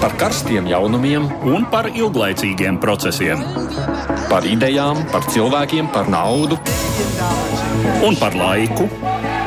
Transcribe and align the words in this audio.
par 0.00 0.12
karstiem 0.20 0.66
jaunumiem 0.70 1.26
un 1.46 1.64
par 1.70 1.88
ilglaicīgiem 1.90 2.78
procesiem. 2.82 3.42
Par 4.30 4.46
idejām, 4.48 5.04
par 5.12 5.26
cilvēkiem, 5.30 5.88
par 5.94 6.10
naudu 6.10 6.58
un 8.06 8.18
par 8.20 8.36
laiku. 8.36 8.88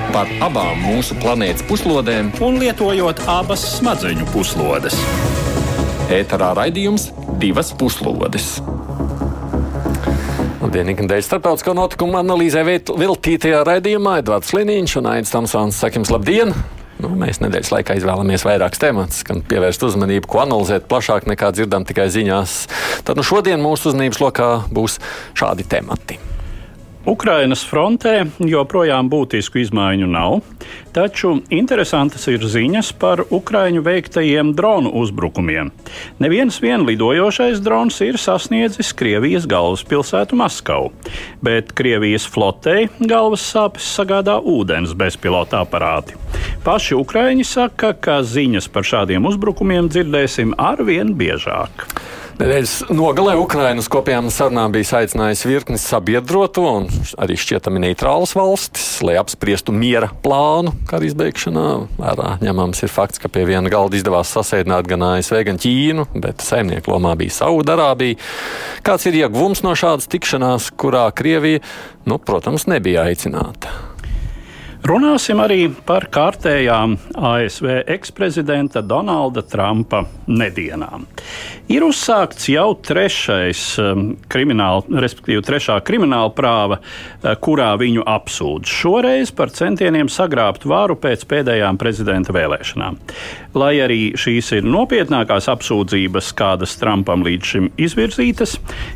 Par 0.09 0.29
abām 0.41 0.79
mūsu 0.81 1.17
planētas 1.21 1.65
puslodēm, 1.69 2.31
un 2.41 2.57
lietojot 2.61 3.21
abas 3.29 3.65
smadzeņu 3.75 4.25
puslodes. 4.33 4.97
Ēterā 6.09 6.55
raidījums 6.57 7.11
divas 7.41 7.69
puslodes. 7.77 8.55
Dienīgi 10.69 11.07
dēļ 11.09 11.23
starptautiskā 11.25 11.73
notikuma 11.73 12.19
analīzē 12.21 12.61
veltītajā 12.65 13.63
raidījumā 13.65 14.19
Edvards 14.21 14.53
Liniņš 14.53 14.99
un 15.01 15.13
Aits 15.15 15.33
Tamsons. 15.33 15.81
Sakim, 15.81 16.05
labdien! 16.13 16.53
Nu, 16.99 17.13
mēs 17.15 17.39
nedēļas 17.39 17.71
laikā 17.71 17.95
izvēlamies 17.95 18.43
vairākus 18.43 18.81
tematus, 18.81 19.21
gan 19.27 19.39
pievērst 19.47 19.85
uzmanību, 19.87 20.27
ko 20.27 20.43
analizēt 20.43 20.89
plašāk 20.91 21.29
nekā 21.31 21.53
dzirdam 21.55 21.87
tikai 21.87 22.09
ziņās. 22.11 22.57
Tad 23.07 23.19
nu, 23.19 23.23
šodien 23.23 23.63
mūsu 23.63 23.93
uzmanības 23.93 24.19
lokā 24.25 24.49
būs 24.75 24.99
šādi 25.39 25.67
temati. 25.71 26.19
Ukrainas 27.09 27.63
frontē 27.65 28.27
joprojām 28.45 29.07
būtisku 29.09 29.57
izmaiņu 29.63 30.07
nav, 30.13 30.43
taču 30.93 31.31
interesantas 31.49 32.27
ir 32.29 32.43
ziņas 32.45 32.91
par 33.01 33.23
Ukraiņu 33.33 33.81
veiktajiem 33.85 34.51
dronu 34.57 34.91
uzbrukumiem. 35.01 35.71
Neviens 36.21 36.59
vien 36.61 36.85
lidojošais 36.85 37.63
drons 37.65 37.97
ir 38.05 38.19
sasniedzis 38.21 38.93
Krievijas 38.93 39.49
galvaspilsētu 39.49 40.37
Maskavu, 40.37 40.91
bet 41.41 41.73
Krievijas 41.73 42.29
flotei 42.29 42.91
galvas 42.99 43.47
sāpes 43.55 43.89
sagādā 43.97 44.37
ūdens 44.37 44.93
bezpilota 44.93 45.63
aparāti. 45.65 46.13
Paši 46.61 46.93
Ukraiņi 46.99 47.47
saka, 47.47 47.95
ka 47.97 48.21
ziņas 48.21 48.69
par 48.69 48.85
šādiem 48.85 49.25
uzbrukumiem 49.25 49.89
dzirdēsim 49.89 50.53
arvien 50.61 51.17
biežāk. 51.17 51.89
Nedēļas 52.39 52.73
nogalē 52.95 53.33
Ukrainas 53.35 53.89
kopējām 53.91 54.29
sarunām 54.31 54.71
bija 54.71 55.01
aicinājis 55.01 55.41
virkni 55.43 55.75
sabiedroto 55.75 56.61
un 56.63 56.85
arī 57.19 57.35
šķietami 57.35 57.81
neitrālas 57.83 58.31
valstis, 58.37 58.85
lai 59.03 59.17
apspriestu 59.19 59.75
miera 59.75 60.07
plānu 60.23 60.71
kara 60.87 61.03
izbeigšanā. 61.09 61.65
Vērā 61.99 62.29
ņemams 62.39 62.79
ir 62.87 62.93
fakts, 62.95 63.19
ka 63.19 63.27
pie 63.27 63.43
viena 63.49 63.67
galda 63.73 63.99
izdevās 63.99 64.31
sasēdināt 64.37 64.87
gan 64.87 65.03
ASV, 65.09 65.41
gan 65.49 65.59
Ķīnu, 65.59 66.07
bet 66.23 66.47
saimnieku 66.47 66.95
lomā 66.95 67.17
bija 67.19 67.41
Saudarābija. 67.41 68.15
Kāds 68.87 69.11
ir 69.11 69.19
ieguvums 69.19 69.65
no 69.67 69.75
šādas 69.75 70.07
tikšanās, 70.07 70.71
kurā 70.79 71.09
Krievija, 71.11 71.59
nu, 72.07 72.23
protams, 72.23 72.69
nebija 72.71 73.03
aicināta? 73.11 73.88
Runāsim 74.79 75.41
arī 75.43 75.65
par 75.85 76.05
kārtējām 76.07 76.93
ASV 77.19 77.67
eksprezidenta 77.91 78.79
Donalda 78.79 79.43
Trumpa 79.43 80.05
nedienām. 80.31 81.03
Ir 81.69 81.83
uzsākts 81.85 82.47
jau 82.49 82.71
trešais 82.87 83.59
um, 83.83 84.05
krimināla, 84.31 84.87
respektīvi 85.03 85.43
trešā 85.45 85.75
krimināla 85.85 86.31
prāva, 86.33 86.79
uh, 86.79 87.33
kurā 87.43 87.73
viņu 87.77 88.05
apsūdz. 88.07 88.71
Šoreiz 88.79 89.33
par 89.35 89.51
centieniem 89.53 90.07
sagrābt 90.09 90.63
varu 90.65 90.95
pēc 90.97 91.27
pēdējām 91.29 91.77
prezidenta 91.77 92.33
vēlēšanām. 92.33 92.97
Lai 93.59 93.73
arī 93.83 93.99
šīs 94.17 94.53
ir 94.61 94.65
nopietnākās 94.69 95.51
apsūdzības, 95.51 96.31
kādas 96.39 96.73
Trumpam 96.79 97.27
līdz 97.27 97.51
šim 97.51 97.69
izvirzītas, 97.77 98.55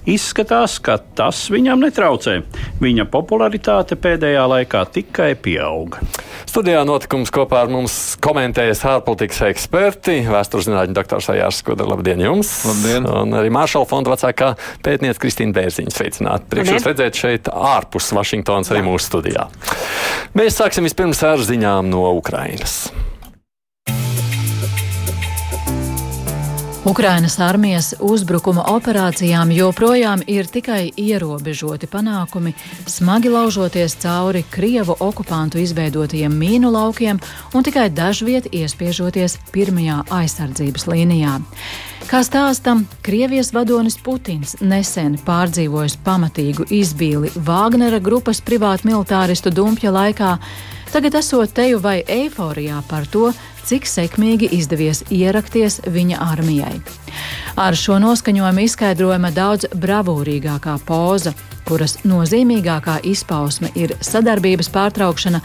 izskatās, 0.09 0.79
ka 0.81 0.97
tas 1.19 1.43
viņam 1.53 1.83
netraucē. 1.83 2.39
Viņa 2.81 3.09
popularitāte 3.13 3.99
pēdējā 3.99 4.47
laikā 4.55 4.87
tikai 4.95 5.33
pieauga. 5.73 5.99
Studijā 6.49 6.83
notikums 6.85 7.31
kopā 7.33 7.63
ar 7.63 7.71
mums 7.71 8.15
komentējas 8.23 8.83
ārpolitikas 8.85 9.41
eksperti, 9.49 10.19
vēsturzinātņu 10.29 10.95
doktors 10.97 11.29
Ajārs 11.33 11.61
Skuda. 11.63 11.87
Labdien 11.89 12.21
jums! 12.21 12.51
Labdien! 12.67 13.07
Un 13.09 13.33
arī 13.39 13.51
Māršala 13.53 13.89
fonda 13.89 14.13
vecākā 14.13 14.53
pētniece 14.85 15.21
Kristīna 15.21 15.55
Bērziņa 15.57 15.95
sveicināt. 15.95 16.45
Priekš 16.51 16.75
jūs 16.75 16.89
redzēt 16.89 17.17
šeit 17.19 17.49
ārpus 17.53 18.11
Vašingtonas 18.13 18.73
arī 18.73 18.85
mūsu 18.85 19.09
studijā. 19.09 19.47
Mēs 20.37 20.59
sāksim 20.59 20.85
vispirms 20.87 21.23
ar 21.25 21.41
ziņām 21.41 21.89
no 21.89 22.05
Ukrainas. 22.19 22.85
Ukrainas 26.85 27.37
armijas 27.39 27.93
uzbrukuma 28.03 28.65
operācijām 28.67 29.51
joprojām 29.55 30.19
ir 30.27 30.49
tikai 30.51 30.89
ierobežoti 30.99 31.87
panākumi, 31.87 32.51
smagi 32.91 33.31
laužoties 33.31 33.95
cauri 34.01 34.41
Krievu 34.51 34.97
okupantu 34.99 35.61
izveidotajiem 35.63 36.35
mīnu 36.35 36.73
laukiem 36.75 37.21
un 37.55 37.63
tikai 37.63 37.87
dažviet 37.87 38.51
iespiežoties 38.51 39.37
pirmajā 39.55 40.01
aizsardzības 40.11 40.87
līnijā. 40.91 41.37
Kā 42.11 42.19
stāstam, 42.27 42.83
Krievijas 43.01 43.53
vadonis 43.55 43.95
Putins 43.95 44.57
nesen 44.59 45.15
pārdzīvojis 45.23 45.95
pamatīgu 46.03 46.67
izbīli 46.67 47.31
Vāgnera 47.47 48.03
grupas 48.03 48.43
privātmilitāristu 48.43 49.55
dumpja 49.55 49.95
laikā, 49.95 50.35
tagad 50.93 51.15
esot 51.17 51.53
teju 51.57 51.79
vai 51.81 52.03
eiforijā 52.07 52.83
par 52.89 53.07
to, 53.09 53.31
cik 53.65 53.87
sekmīgi 53.89 54.51
izdevies 54.53 55.01
ierakties 55.09 55.79
viņa 55.89 56.19
armijai. 56.21 56.75
Ar 57.57 57.77
šo 57.77 57.97
noskaņojumu 58.01 58.65
izskaidrojama 58.67 59.31
daudz 59.33 59.69
bravūrīgākā 59.73 60.77
poza, 60.85 61.33
kuras 61.67 61.99
nozīmīgākā 62.05 62.99
izpausme 63.09 63.71
ir 63.75 63.95
sadarbības 64.01 64.69
pārtraukšana 64.73 65.41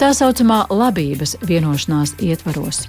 tā 0.00 0.12
saucamā 0.16 0.64
labības 0.70 1.38
vienošanās 1.46 2.18
ietvaros. 2.20 2.84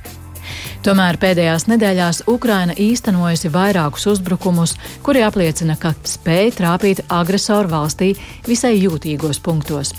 Tomēr 0.86 1.20
pēdējās 1.22 1.68
nedēļās 1.70 2.24
Ukraina 2.32 2.74
īstenojusi 2.74 3.52
vairākus 3.54 4.08
uzbrukumus, 4.12 4.76
kuri 5.06 5.24
apliecina, 5.26 5.76
ka 5.80 5.94
spēj 6.08 6.54
trāpīt 6.58 7.04
agresoru 7.10 7.70
valstī 7.72 8.14
visai 8.48 8.76
jūtīgos 8.80 9.42
punktos. 9.44 9.94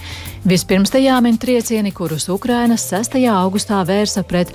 Vispirms 0.49 0.91
te 0.91 0.99
jāmin 0.99 1.39
triecieni, 1.39 1.93
kurus 1.95 2.27
Ukraina 2.33 2.75
6. 2.81 3.15
augustā 3.31 3.83
vērsa 3.87 4.25
pret 4.27 4.51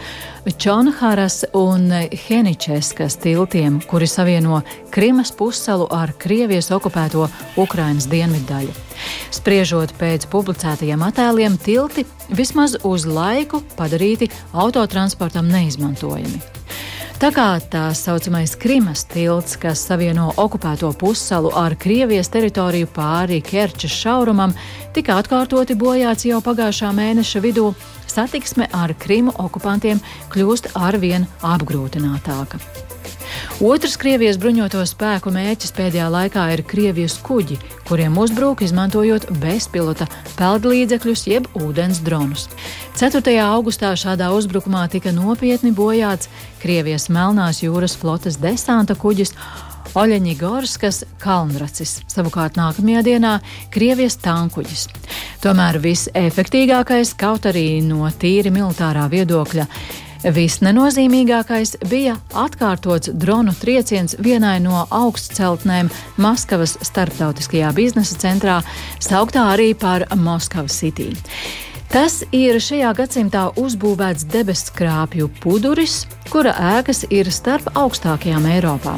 Čonharas 0.58 1.46
un 1.56 1.88
Heničeskas 2.28 3.16
tiltiem, 3.24 3.80
kuri 3.88 4.08
savieno 4.08 4.62
Krimas 4.92 5.32
pussalu 5.32 5.88
ar 5.92 6.12
Krievijas 6.20 6.74
okupēto 6.76 7.30
Ukrainas 7.56 8.12
dienviddaļu. 8.12 8.87
Spriežot 9.34 9.94
pēc 10.00 10.28
publicētajiem 10.32 11.04
attēliem, 11.08 11.58
tilti 11.60 12.06
vismaz 12.30 12.78
uz 12.88 13.08
laiku 13.08 13.62
padarīti 13.78 14.30
autotransportam 14.54 15.50
neizmantojami. 15.52 16.40
Tā 17.18 17.32
kā 17.34 17.48
tā 17.74 17.88
saucamais 17.98 18.52
Krimas 18.62 19.02
tilts, 19.10 19.56
kas 19.58 19.82
savieno 19.88 20.28
okupēto 20.38 20.92
pussalu 21.02 21.50
ar 21.58 21.74
Krievijas 21.74 22.30
teritoriju 22.30 22.92
pāri 22.94 23.40
Kerčas 23.42 23.96
šaurumam, 24.04 24.54
tika 24.94 25.18
atkārtoti 25.18 25.74
bojāts 25.74 26.28
jau 26.30 26.44
pagājušā 26.46 26.94
mēneša 26.94 27.42
vidū, 27.42 27.72
satiksme 28.06 28.70
ar 28.70 28.94
Krimu 29.02 29.34
okupantiem 29.34 30.04
kļūst 30.30 30.76
arvien 30.78 31.26
apgrūtinātāka. 31.42 32.62
Otrs 33.64 33.96
Krievijas 33.98 34.38
bruņoto 34.38 34.84
spēku 34.86 35.32
mērķis 35.34 35.74
pēdējā 35.74 36.08
laikā 36.14 36.44
ir 36.54 36.62
Krievijas 36.68 37.18
kuģi, 37.26 37.58
kuriem 37.88 38.18
uzbruk 38.22 38.62
izmantojot 38.62 39.26
bezpilota 39.42 40.06
peldlīdzekļus 40.38 41.24
jeb 41.32 41.48
ūdens 41.58 42.04
dronus. 42.06 42.48
4. 43.00 43.34
augustā 43.42 43.96
šādā 43.98 44.30
uzbrukumā 44.36 44.86
tika 44.94 45.14
nopietni 45.16 45.74
bojāts 45.74 46.30
Krievijas 46.62 47.10
Melnās 47.10 47.64
jūras 47.66 47.98
flotes 47.98 48.38
desanta 48.42 48.96
kuģis 48.98 49.34
Oļeņigorskas 49.98 51.04
kalnracis, 51.22 52.02
savukārt 52.12 52.58
nākamajā 52.60 53.04
dienā 53.08 53.38
Krievijas 53.74 54.20
tankuģis. 54.22 54.88
Tomēr 55.42 55.80
visefektīgākais, 55.82 57.16
kaut 57.18 57.48
arī 57.50 57.80
no 57.86 58.06
tīri 58.22 58.52
militārā 58.54 59.08
viedokļa, 59.10 59.66
Visnenozīmīgākais 60.28 61.78
bija 61.88 62.18
atkārtots 62.36 63.14
dronu 63.16 63.54
trieciens 63.56 64.18
vienai 64.20 64.58
no 64.60 64.82
augstceltnēm 64.92 65.88
Maskavas 66.20 66.76
starptautiskajā 66.84 67.70
biznesa 67.78 68.18
centrā, 68.20 68.58
sauktā 69.00 69.46
arī 69.54 69.72
par 69.78 70.04
Moskavas 70.20 70.76
City. 70.82 71.14
Tas 71.88 72.20
ir 72.36 72.60
šajā 72.60 72.90
gadsimtā 72.98 73.46
uzbūvēts 73.56 74.26
debeskrāpju 74.28 75.30
puduris, 75.40 76.02
kura 76.28 76.52
ēkas 76.76 77.06
ir 77.16 77.30
starp 77.32 77.70
augstākajām 77.80 78.44
Eiropā. 78.52 78.98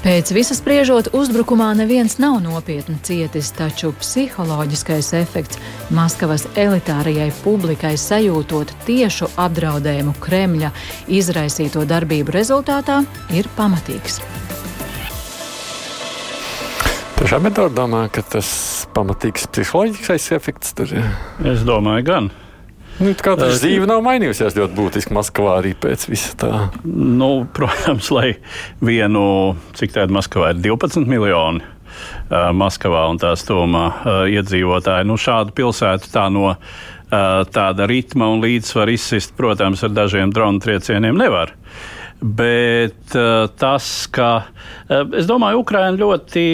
Pēc 0.00 0.32
visas 0.32 0.62
spriežot, 0.62 1.12
uzbrukumā 1.16 1.68
neviens 1.76 2.16
nav 2.22 2.38
nopietni 2.40 2.96
cietis, 3.04 3.52
taču 3.52 3.92
psiholoģiskais 4.00 5.12
efekts 5.20 5.60
Maskavas 5.92 6.46
elitārajai 6.56 7.28
publikai 7.44 7.92
sajūtot 8.00 8.72
tiešu 8.88 9.28
apdraudējumu 9.36 10.16
Kremļa 10.24 10.72
izraisīto 11.20 11.84
darbību 11.84 12.40
rezultātā 12.40 13.02
ir 13.36 13.52
pamatīgs. 13.58 14.22
Tiešām 17.20 17.50
ir 17.50 17.58
domā, 17.76 18.06
ka 18.08 18.22
tas 18.24 18.50
pamatīgs 18.96 19.42
psiholoģiskais 19.52 20.30
efekts 20.32 20.72
tur 20.72 20.88
ir. 20.88 21.08
Es 21.50 21.60
domāju, 21.68 22.04
gan. 22.06 22.30
Nu, 22.96 23.12
kā 23.12 23.34
tā 23.36 23.50
dzīve 23.52 23.84
nav 23.88 24.00
mainījusies 24.06 24.56
ļoti 24.56 24.76
būtiski 24.78 25.12
Maskavā 25.12 25.58
arī 25.60 25.74
pēc 25.76 26.06
visa 26.08 26.32
tā? 26.40 26.50
Nu, 26.84 27.44
protams, 27.56 28.08
lai 28.16 28.30
vienu, 28.80 29.24
cik 29.76 29.92
tāda 29.98 30.16
Maskavā 30.16 30.54
ir 30.54 30.64
12 30.64 31.04
miljoni. 31.12 31.60
Maskavā 32.32 33.04
un 33.12 33.20
tās 33.20 33.44
tomā 33.44 33.84
iedzīvotāji. 34.32 35.10
Nu, 35.12 35.20
šādu 35.20 35.52
pilsētu 35.60 36.08
tā 36.16 36.24
no 36.32 36.54
tāda 37.10 37.88
ritma 37.90 38.32
un 38.32 38.40
līdzsvara 38.40 38.96
izsist, 38.96 39.36
protams, 39.36 39.84
ar 39.84 39.92
dažiem 39.92 40.32
dronu 40.32 40.64
triecieniem 40.64 41.20
nevar. 41.20 41.52
Bet 42.20 43.12
tas, 43.60 43.94
ka 44.08 44.34
es 44.88 45.28
domāju, 45.28 45.66
Ukraina 45.66 46.00
ļoti 46.00 46.48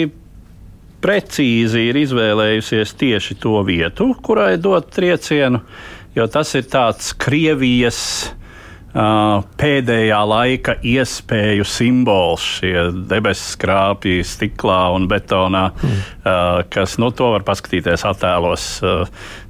precīzi 1.03 1.87
ir 1.89 1.99
izvēlējusies 2.01 2.95
tieši 2.99 3.37
to 3.43 3.61
vietu, 3.67 4.11
kurai 4.23 4.55
dot 4.61 4.89
triecienu, 4.95 5.61
jo 6.17 6.27
tas 6.31 6.53
ir 6.57 6.67
tāds 6.71 7.13
Krievijas 7.19 8.01
pēdējā 8.97 10.19
laika 10.25 10.77
iespēju 10.85 11.65
simbols, 11.67 12.45
šie 12.57 12.87
debesu 13.09 13.51
skrāpji 13.53 14.23
stiklā 14.25 14.79
un 14.95 15.05
betonā, 15.11 15.67
mm. 15.75 15.99
kas 16.73 16.97
nu, 17.01 17.11
to 17.13 17.29
var 17.35 17.45
paskatīties 17.47 18.05
attēlos. 18.09 18.69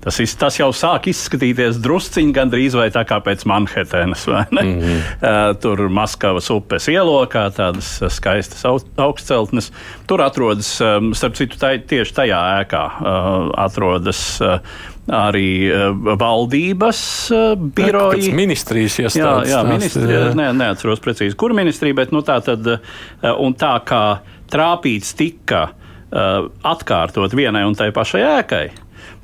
Tas, 0.04 0.20
tas 0.40 0.60
jau 0.60 0.70
sāk 0.76 1.08
izskatīties 1.12 1.80
drusciņi 1.84 2.36
gandrīz 2.36 2.76
vai 2.80 2.90
tā 2.96 3.04
kā 3.08 3.22
pēc 3.24 3.46
Manhetenas. 3.50 4.28
Mm 4.28 4.80
-hmm. 4.80 5.56
Tur 5.62 5.88
Maskavas 5.90 6.50
upes 6.50 6.88
ielokā 6.88 7.48
tādas 7.56 8.02
skaistas 8.10 8.66
augstceltnes. 8.98 9.72
Tur 10.08 10.22
atrodas, 10.22 10.82
starp 11.14 11.36
citu, 11.36 11.58
tā, 11.58 11.78
tieši 11.88 12.14
tajā 12.14 12.42
ēkā 12.62 12.84
atrodas 13.58 14.42
arī 15.14 15.50
uh, 15.72 16.16
valdības 16.20 17.02
uh, 17.32 17.52
biroji. 17.56 18.24
Kāpēc 18.28 18.38
ministrijas 18.38 18.98
iestādes? 19.06 19.52
Jā, 19.52 19.60
jā 19.60 19.62
ministrija, 19.68 20.24
ne, 20.38 20.50
neatceros 20.58 21.04
precīzi, 21.04 21.38
kur 21.40 21.56
ministrija, 21.58 21.98
bet 21.98 22.16
nu, 22.16 22.24
tā 22.28 22.40
tad, 22.46 22.68
un 23.24 23.56
tā 23.58 23.76
kā 23.88 24.04
trāpīts 24.52 25.16
tika 25.20 25.70
atkārtot 26.08 27.34
vienai 27.36 27.66
un 27.68 27.76
tai 27.76 27.90
pašai 27.96 28.22
ēkai. 28.24 28.66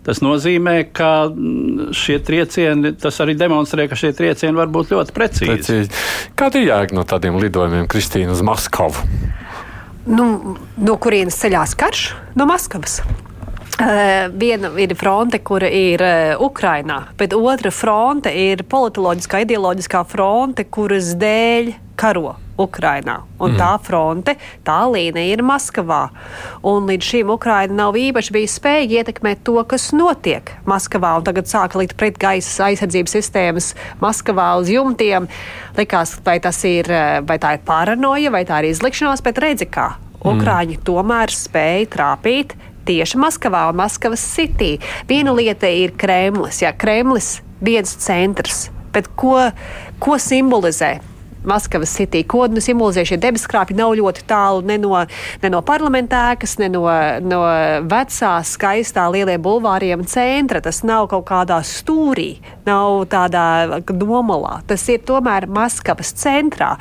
Tas 0.04 0.20
nozīmē, 0.20 0.76
ka 0.92 1.30
mm, 1.32 1.94
šie 1.96 2.18
triecieni, 2.28 2.92
tas 3.00 3.22
arī 3.24 3.38
demonstrē, 3.40 3.88
ka 3.88 3.96
šie 3.96 4.12
triecieni 4.16 4.58
var 4.58 4.72
būt 4.72 4.92
ļoti 4.92 5.16
precīzi. 5.16 5.52
precīzi. 5.54 6.02
Kāda 6.40 6.60
ir 6.60 6.68
jēga 6.74 6.98
no 6.98 7.06
tādiem 7.08 7.40
lidojumiem, 7.40 7.88
Kristīna, 7.92 8.36
uz 8.36 8.44
Maskavu? 8.44 9.06
Nu, 10.04 10.58
no 10.76 10.98
kurienes 11.00 11.40
ceļās 11.40 11.78
karš? 11.80 12.10
No 12.36 12.48
Maskavas. 12.50 13.00
Uh, 13.74 14.30
viena 14.38 14.70
ir 14.78 14.94
fronte, 14.94 15.40
kura 15.42 15.66
ir 15.66 16.02
uh, 16.06 16.42
Ukrainā, 16.46 17.08
bet 17.18 17.34
otra 17.34 17.72
fronte 17.74 18.30
ir 18.30 18.62
politoloģiskā, 18.70 19.40
ideoloģiskā 19.48 20.04
fronte, 20.12 20.68
kuras 20.70 21.16
dēļ 21.18 21.72
karo 21.98 22.36
Ukrainā. 22.62 23.16
Un 23.42 23.56
mm. 23.56 23.58
tā 23.58 23.72
fronte, 23.82 24.36
tā 24.66 24.78
līnija 24.94 25.34
ir 25.34 25.42
Maskavā. 25.46 26.04
Un 26.70 26.86
līdz 26.90 27.08
šim 27.10 27.32
Ukraina 27.34 27.74
nav 27.80 27.98
īpaši 27.98 28.36
bijusi 28.36 28.60
spējīga 28.60 29.00
ietekmēt 29.00 29.42
to, 29.48 29.58
kas 29.66 29.90
notiek 29.96 30.54
Maskavā. 30.70 31.16
Un 31.18 31.26
tagad 31.26 31.50
sāka 31.50 31.82
likt 31.82 31.98
pretgaisa 31.98 32.70
aizsardzības 32.70 33.18
sistēmas 33.18 33.72
Maskavā 34.04 34.52
uz 34.62 34.70
jumtiem. 34.70 35.26
Likās, 35.80 36.14
vai, 36.26 36.38
ir, 36.70 36.94
vai 37.26 37.40
tā 37.42 37.56
ir 37.58 37.66
paranoja, 37.66 38.34
vai 38.34 38.44
tā 38.46 38.62
ir 38.62 38.70
izlikšanās, 38.70 39.26
bet 39.26 39.42
redzi, 39.42 39.66
kā 39.66 39.96
mm. 39.96 40.30
Ukrāņi 40.30 40.78
tomēr 40.86 41.34
spēja 41.34 41.90
trāpīt 41.98 42.54
tieši 42.88 43.20
Maskavā 43.22 43.68
un 43.72 43.80
Maskavas 43.80 44.24
City. 44.36 44.76
Viena 45.10 45.34
lieta 45.36 45.70
ir 45.70 45.96
Kremlis, 46.00 46.62
jā, 46.64 46.74
Kremlis 46.76 47.38
viens 47.64 47.98
centrs, 48.04 48.68
bet 48.94 49.10
ko, 49.20 49.40
ko 50.04 50.20
simbolizē? 50.20 51.00
Maskavas 51.44 51.92
City. 51.96 52.24
Ko 52.24 52.46
nu, 52.48 52.62
simbolizē 52.64 53.04
šie 53.08 53.18
debeskrāpji, 53.22 53.76
nav 53.78 53.94
ļoti 54.00 54.26
tālu 54.30 54.64
ne 54.68 54.78
no, 54.82 54.96
ne 55.44 55.52
no 55.52 55.62
parlamentēkas, 55.66 56.58
ne 56.62 56.70
no, 56.72 56.86
no 57.24 57.42
vecā, 57.90 58.34
skaistā 58.48 59.06
lielie 59.12 59.38
bulvāriem 59.44 60.06
centra. 60.10 60.64
Tas 60.64 60.84
nav 60.88 61.10
kaut 61.12 61.28
kādā 61.30 61.60
stūrī, 61.68 62.38
nav 62.68 63.04
tādā 63.12 63.82
nomalā. 63.92 64.62
Tas 64.70 64.88
ir 64.92 65.04
tomēr 65.08 65.50
Maskavas 65.52 66.14
centrā. 66.20 66.74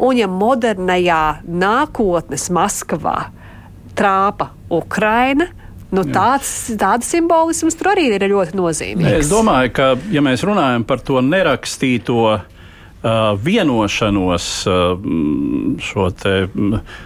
Un 0.00 0.20
ja 0.20 0.28
modernajā 0.30 1.42
nākotnes 1.44 2.48
Maskavā 2.54 3.18
trāpa 3.96 4.50
Ukraina. 4.72 5.48
Nu, 5.94 6.02
tāds, 6.10 6.50
tāds 6.76 7.06
simbolisms 7.06 7.76
tur 7.78 7.92
arī 7.92 8.08
ir 8.16 8.26
ļoti 8.26 8.56
nozīmīgs. 8.58 9.20
Es 9.22 9.30
domāju, 9.30 9.70
ka, 9.76 9.88
ja 10.12 10.22
mēs 10.24 10.42
runājam 10.44 10.82
par 10.84 11.00
to 11.06 11.22
nerakstīto 11.22 12.18
uh, 12.34 12.40
vienošanos, 13.38 14.48
uh, 14.66 15.06
šo 15.86 16.08
te 16.18 16.34
uh, 16.50 16.96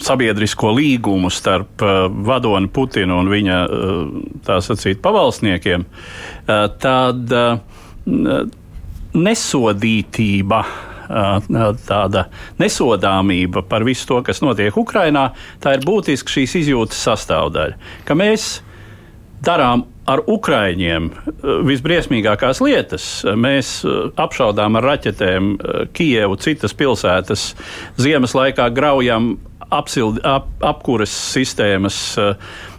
sabiedrisko 0.00 0.72
līgumu 0.76 1.30
starp 1.32 1.84
uh, 1.84 2.06
vadoni 2.08 2.72
Putinu 2.72 3.20
un 3.20 3.30
viņa 3.32 3.60
uh, 3.66 4.00
tā 4.48 4.58
sacīt 4.64 5.04
pavalsniekiem, 5.04 5.84
uh, 5.84 6.66
tad 6.80 7.36
uh, 7.36 7.60
nesodītība 9.16 10.64
tāda 11.06 12.26
nesodāmība 12.60 13.64
par 13.68 13.86
visu 13.86 14.08
to, 14.10 14.22
kas 14.26 14.42
notiek 14.44 14.76
Ukrajinā, 14.76 15.30
tā 15.62 15.76
ir 15.76 15.84
būtiska 15.86 16.38
šīs 16.38 16.58
izjūtas 16.62 17.02
sastāvdaļa. 17.08 17.78
Ka 18.08 18.16
mēs 18.18 18.56
darām 19.44 19.86
ar 20.06 20.22
Ukrāņiem 20.30 21.08
visbriesmīgākās 21.66 22.60
lietas. 22.62 23.06
Mēs 23.38 23.80
apšaudām 24.18 24.78
ar 24.78 24.86
raķetēm 24.92 25.52
Kijevu, 25.96 26.38
citas 26.42 26.76
pilsētas, 26.78 27.48
ziemas 27.98 28.36
laikā 28.38 28.68
graujam 28.74 29.34
apsild, 29.74 30.20
ap, 30.26 30.48
apkuras 30.62 31.12
sistēmas, 31.34 31.98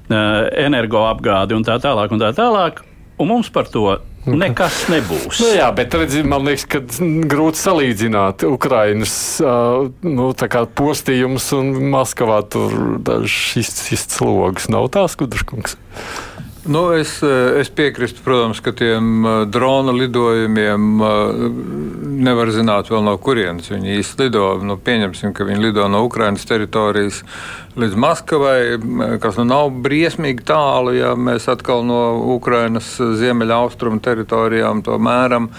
energoapgādi 0.08 1.58
un 1.58 1.68
tā 1.68 1.76
tālāk. 1.84 2.14
Un 2.16 2.24
tā 2.24 2.32
tālāk. 2.36 2.84
Un 3.20 3.32
mums 3.34 3.50
par 3.52 3.68
to 3.74 3.98
nekas 4.28 4.84
nebūs. 4.92 5.42
Nu, 5.44 5.52
jā, 5.56 5.68
bet 5.76 5.96
redzi, 5.98 6.24
man 6.28 6.48
liekas, 6.48 6.68
ka 6.70 6.82
grūti 7.32 7.62
salīdzināt 7.62 8.46
Ukrainas 8.48 9.16
uh, 9.44 9.88
nu, 10.04 10.32
postījumus 10.78 11.52
un 11.58 11.74
Maskavā 11.94 12.42
tur 12.52 12.98
dažs 13.04 13.58
izcils 13.64 14.20
logs. 14.24 14.68
Nav 14.74 14.90
tās, 14.96 15.18
Kudrškungs? 15.20 15.78
Nu, 16.68 16.90
es, 16.92 17.14
es 17.24 17.70
piekrītu, 17.72 18.20
protams, 18.26 18.60
ka 18.64 18.74
tiem 18.76 19.24
drona 19.48 19.94
lidojumiem 19.96 21.00
nevar 22.18 22.52
zināt 22.54 22.90
vēl 22.92 23.04
no 23.06 23.16
kurienes 23.22 23.70
viņi 23.72 23.98
īsti 24.00 24.26
lido. 24.26 24.46
Nu, 24.66 24.78
pieņemsim, 24.82 25.34
ka 25.38 25.48
viņi 25.48 25.68
lido 25.68 25.88
no 25.92 26.04
Ukrainas 26.08 26.46
teritorijas 26.50 27.22
līdz 27.78 28.00
Maskavai, 28.02 28.60
kas 29.22 29.38
nu 29.40 29.46
nav 29.50 29.70
briesmīgi 29.86 30.46
tālu, 30.48 30.96
ja 30.98 31.14
mēs 31.14 31.48
atkal 31.52 31.86
no 31.86 32.02
Ukrainas 32.38 32.96
ziemeļaustrumu 32.98 34.02
teritorijām 34.04 34.84
to 34.88 34.98
mēram. 35.02 35.52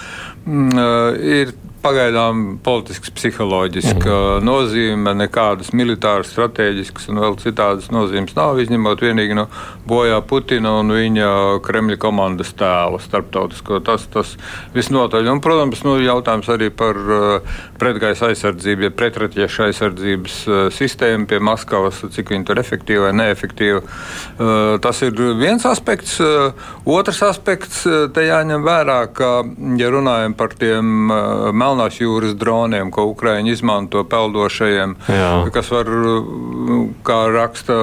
Ir 0.47 1.54
pagaidām 1.82 2.58
politisks, 2.64 3.11
psiholoģiska 3.14 4.08
mm. 4.08 4.47
nozīme, 4.47 5.14
nekādas 5.18 5.70
militāras, 5.76 6.32
strateģiskas 6.35 7.08
un 7.12 7.20
vēl 7.23 7.37
citādas 7.42 7.88
nozīmes 7.94 8.35
nav, 8.37 8.58
izņemot 8.62 9.02
vienīgi 9.04 9.37
no 9.38 9.47
bojā 9.88 10.18
Putina 10.28 10.75
un 10.80 10.92
viņa 10.92 11.28
Kremļa 11.64 11.99
komandas 12.02 12.52
tēla 12.58 13.00
starptautisko. 13.02 13.80
Tas, 13.87 14.06
tas 14.12 14.35
visnotaļ. 14.75 15.30
Un, 15.32 15.42
protams, 15.44 15.82
nu, 15.87 15.97
jautājums 16.02 16.50
arī 16.52 16.70
par 16.75 16.99
uh, 16.99 17.61
pretgaisa 17.80 18.30
aizsardzību, 18.32 18.88
ja 18.88 18.94
pretraķiešu 18.99 19.66
aizsardzības 19.68 20.38
uh, 20.49 20.61
sistēmu 20.75 21.28
pie 21.30 21.40
Maskavas, 21.44 22.02
cik 22.14 22.35
viņi 22.35 22.49
tur 22.49 22.62
efektīvi 22.62 23.06
vai 23.06 23.14
neefektīvi. 23.23 23.82
Uh, 23.82 24.76
tas 24.85 25.02
ir 25.06 25.14
viens 25.38 25.64
aspekts. 25.68 26.18
Otrs 26.88 27.20
aspekts, 27.26 27.82
te 28.14 28.25
jāņem 28.25 28.64
vērā, 28.66 28.99
ka, 29.14 29.30
ja 29.78 29.90
runājam 29.92 30.35
par 30.38 30.54
tiem 30.58 31.12
uh, 31.12 31.49
Melnās 31.68 31.98
jūras 32.00 32.32
droniem, 32.38 32.88
ko 32.94 33.04
Ukraiņi 33.12 33.52
izmanto 33.52 34.04
peldošajiem, 34.08 34.94
Jā. 35.12 35.30
kas 35.52 35.68
var, 35.72 35.90
kā 37.04 37.18
raksta, 37.34 37.76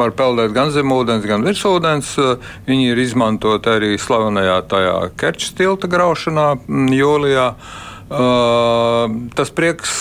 var 0.00 0.14
peldēt 0.18 0.54
gan 0.56 0.72
zem 0.74 0.90
ūdens, 0.94 1.26
gan 1.28 1.46
virs 1.46 1.62
ūdens. 1.68 2.14
Viņi 2.66 2.90
ir 2.90 3.02
izmantoti 3.04 3.70
arī 3.70 3.94
slavenajā 4.00 4.60
tajā 4.70 4.96
Kerčs 5.20 5.54
tilta 5.58 5.90
graušanā 5.90 6.48
jūlijā. 6.98 7.48
Tas 8.08 9.50
prieks 9.56 9.94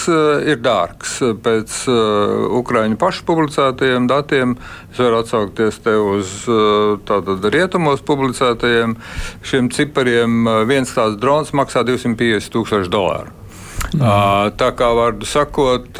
ir 0.49 0.59
dārgs. 0.59 1.15
Pēc 1.43 1.75
Ukrāņu 2.59 2.97
pašu 2.99 3.23
publicētajiem 3.29 4.09
datiem 4.11 4.57
es 4.91 4.99
varu 4.99 5.21
atsaukties 5.23 5.79
te 5.85 5.93
uz 5.97 6.33
tātad 7.07 7.47
rietumos 7.53 8.03
publicētajiem 8.05 8.97
šiem 9.45 9.71
cipariem. 9.73 10.43
Viens 10.67 10.91
tāds 10.93 11.15
drons 11.21 11.55
maksā 11.55 11.85
250 11.87 12.51
tūkstoši 12.53 12.91
dolāru. 12.91 13.39
Mm. 13.93 14.53
Tā 14.57 14.69
kā 14.73 14.87
vārdu 14.95 15.27
sakot, 15.29 15.99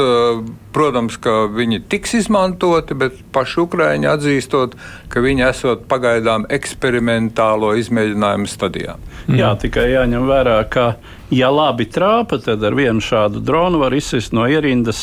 protams, 0.74 1.18
ka 1.22 1.44
viņi 1.54 1.84
tiks 1.92 2.16
izmantoti, 2.24 2.96
bet 2.98 3.20
paši 3.36 3.60
ukrāņi 3.64 4.10
atzīstot, 4.10 4.78
ka 5.14 5.22
viņi 5.22 5.46
esot 5.52 5.84
pagaidām 5.92 6.48
eksperimentālo 6.54 7.74
izmēģinājumu 7.84 8.50
stadijā. 8.50 8.98
Mm. 9.28 9.38
Jā, 9.38 9.52
tikai 9.62 9.92
jāņem 9.94 10.26
vērā, 10.30 10.58
ka 10.74 10.96
ja 11.34 11.52
labi 11.54 11.88
trāpa, 11.90 12.40
tad 12.42 12.64
ar 12.64 12.76
vienu 12.78 13.04
šādu 13.04 13.42
dronu 13.44 13.82
var 13.84 13.96
izsist 13.98 14.34
no 14.36 14.48
ierindas 14.50 15.02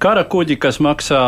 kara 0.00 0.22
kuģi, 0.24 0.56
kas 0.60 0.78
maksā 0.82 1.20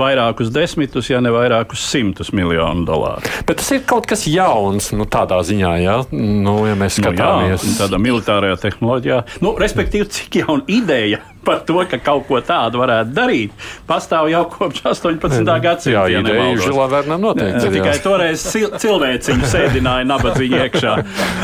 vairākus 0.00 0.50
desmitus, 0.54 1.10
ja 1.12 1.20
ne 1.22 1.32
vairākus 1.34 1.84
simtus 1.92 2.32
miljonu 2.34 2.84
dolāru. 2.88 3.30
Bet 3.46 3.60
tas 3.62 3.70
ir 3.76 3.84
kaut 3.88 4.08
kas 4.10 4.26
jauns, 4.26 4.90
nu, 4.96 5.06
tādā 5.10 5.38
ziņā, 5.46 5.74
ja, 5.84 5.96
nu, 6.10 6.56
ja 6.66 6.76
mēs 6.78 6.98
skatāmies. 6.98 7.62
Nu, 7.62 7.74
jā, 7.74 7.78
tādā 7.84 8.00
militārajā 8.02 8.58
tehnoloģijā. 8.66 9.20
Nu, 9.44 9.54
respektīvi, 9.60 10.10
cik 10.10 10.40
jauna 10.42 10.66
ideja 10.70 11.22
par 11.44 11.62
to, 11.66 11.80
ka 11.88 11.98
kaut 12.02 12.26
ko 12.28 12.40
tādu 12.44 12.80
varētu 12.82 13.14
darīt, 13.16 13.54
pastāv 13.88 14.28
jau 14.32 14.42
kopš 14.52 14.82
18. 14.92 15.46
gadsimta. 15.64 15.94
Jā, 15.94 16.04
ja 16.12 16.20
ideja 16.22 16.46
ir 16.52 16.62
žilā 16.62 16.86
vērnam 16.92 17.22
noteikti. 17.24 17.62
Ne, 17.64 17.72
tikai 17.78 17.94
toreiz 18.04 18.44
cilvēciņu 18.52 19.50
sēdināja 19.50 20.08
nabadziņu 20.10 20.60
iekšā. 20.66 20.94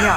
jā, 0.06 0.16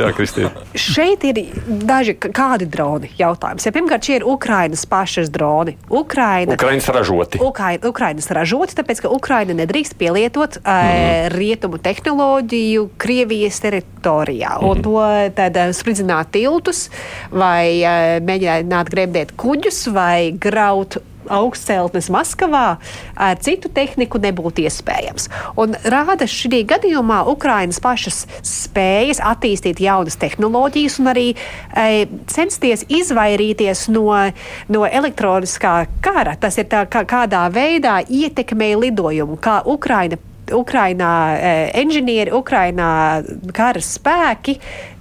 jā 0.00 0.10
Kristīna. 0.16 0.66
Šeit 0.78 1.26
ir 1.28 1.42
daži 1.86 2.16
kādi 2.18 2.68
droni 2.70 3.12
jautājums. 3.18 3.66
Ja, 3.66 3.74
pirmkārt, 3.74 4.06
šie 4.06 4.20
ir 4.20 4.26
Ukrainas 4.28 4.86
pašas 4.90 5.30
droni. 5.32 5.76
Ukraina, 5.90 6.56
Ukrainas 6.58 6.88
ražoti. 6.92 7.40
Ukraina, 7.42 7.90
Ukrainas 7.90 8.30
ražoti, 8.34 8.76
tāpēc, 8.78 9.04
ka 9.04 9.12
Ukraina 9.12 9.56
nedrīkst 9.62 9.96
pielietot 10.00 10.58
mm. 10.60 10.66
uh, 10.66 11.30
rietumu 11.36 11.80
tehnoloģiju 11.82 12.90
Krievijas 13.00 13.62
teritorijā. 14.06 14.58
Mm. 14.60 14.68
Un 14.68 14.82
to 14.82 15.02
tad 15.36 15.56
uh, 15.58 15.74
spridzināt 15.74 16.32
tiltus 16.34 16.86
vai 17.30 17.82
uh, 17.82 18.16
mēģināt 18.24 18.90
gremdēt 18.92 19.36
kuģus 19.36 19.86
vai 19.94 20.32
graut 20.32 21.00
augstceltnes 21.26 22.06
Maskavā 22.14 22.76
ar 23.18 23.38
citu 23.42 23.66
tehniku 23.74 24.20
nebūtu 24.22 24.62
iespējams. 24.62 25.26
Un 25.58 25.74
rāda 25.82 26.28
šī 26.30 26.60
gadījumā 26.70 27.24
Ukrainas 27.32 27.80
pašas 27.82 28.20
spējas 28.46 29.18
attīstīt 29.18 29.82
jaunas 29.82 30.14
tehnoloģijas 30.22 31.00
un 31.02 31.10
arī 31.10 31.26
e, 31.34 32.06
censties 32.30 32.86
izvairīties 32.86 33.88
no, 33.90 34.06
no 34.70 34.86
elektroniskā 34.86 35.74
kara. 36.04 36.36
Tas 36.38 36.60
ir 36.62 36.70
tā, 36.70 36.84
kā, 36.86 37.02
kādā 37.08 37.42
veidā 37.50 37.98
ietekmē 38.06 38.76
lidojumu, 38.86 39.40
kā 39.42 39.64
Ukraina. 39.66 40.20
Ukrainā 40.54 41.12
e, 41.36 41.54
inženieri, 41.82 42.34
Ukrainā 42.34 43.22
kara 43.56 43.82
spēki 43.82 44.60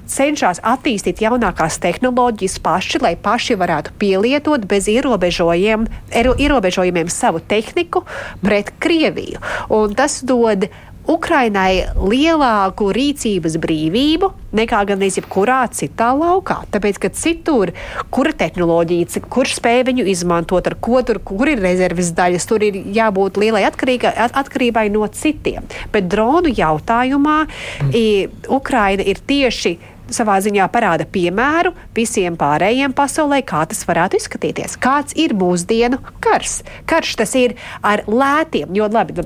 cenšas 0.10 0.60
attīstīt 0.66 1.22
jaunākās 1.24 1.78
tehnoloģijas 1.82 2.60
paši, 2.66 3.00
lai 3.02 3.16
paši 3.18 3.56
varētu 3.60 3.92
pielietot 4.02 4.66
bez 4.70 4.88
ierobežojumiem 4.92 7.10
savu 7.10 7.40
tehniku 7.42 8.04
pret 8.44 8.72
Krieviju. 8.80 9.40
Un 9.74 9.96
tas 9.98 10.22
dod 10.26 10.68
Ukrainai 11.12 11.86
lielāku 11.96 12.90
rīcības 12.96 13.58
brīvību 13.62 14.32
nekā 14.56 14.82
gan 14.90 15.04
jebkurā 15.06 15.62
citā 15.76 16.10
laukā. 16.18 16.62
Tāpēc, 16.74 17.00
ka 17.04 17.12
citur, 17.14 17.74
kura 18.14 18.34
tehnoloģija, 18.38 19.22
kurš 19.30 19.58
spēj 19.60 19.84
viņu 19.92 20.08
izmantot, 20.12 20.66
ar 20.66 20.78
ko 20.82 21.02
tur 21.06 21.20
kur 21.26 21.52
ir 21.52 21.62
rezerves 21.62 22.14
daļas, 22.18 22.48
tur 22.50 22.66
ir 22.66 22.80
jābūt 22.96 23.38
lielai 23.42 23.66
atkarībai 23.68 24.88
no 24.94 25.06
citiem. 25.14 25.68
Bet 25.94 26.10
dronu 26.12 26.50
jautājumā 26.50 27.42
mm. 27.46 27.92
i, 27.94 28.06
Ukraina 28.50 29.06
ir 29.06 29.22
tieši 29.28 29.76
savā 30.14 30.38
ziņā 30.44 30.66
parāda 30.74 31.06
piemēru 31.10 31.74
visiem 31.96 32.38
pārējiem 32.38 32.94
pasaulē, 32.98 33.42
kā 33.46 33.64
tas 33.70 33.86
varētu 33.88 34.20
izskatīties. 34.20 34.78
Kāds 34.82 35.18
ir 35.18 35.34
mūsdienu 35.38 36.02
kars? 36.24 36.60
Karš 36.90 37.16
tas 37.22 37.38
ir 37.40 37.56
ar 37.86 38.06
lētiem, 38.10 38.74
jo 38.78 38.90
labi. 38.92 39.26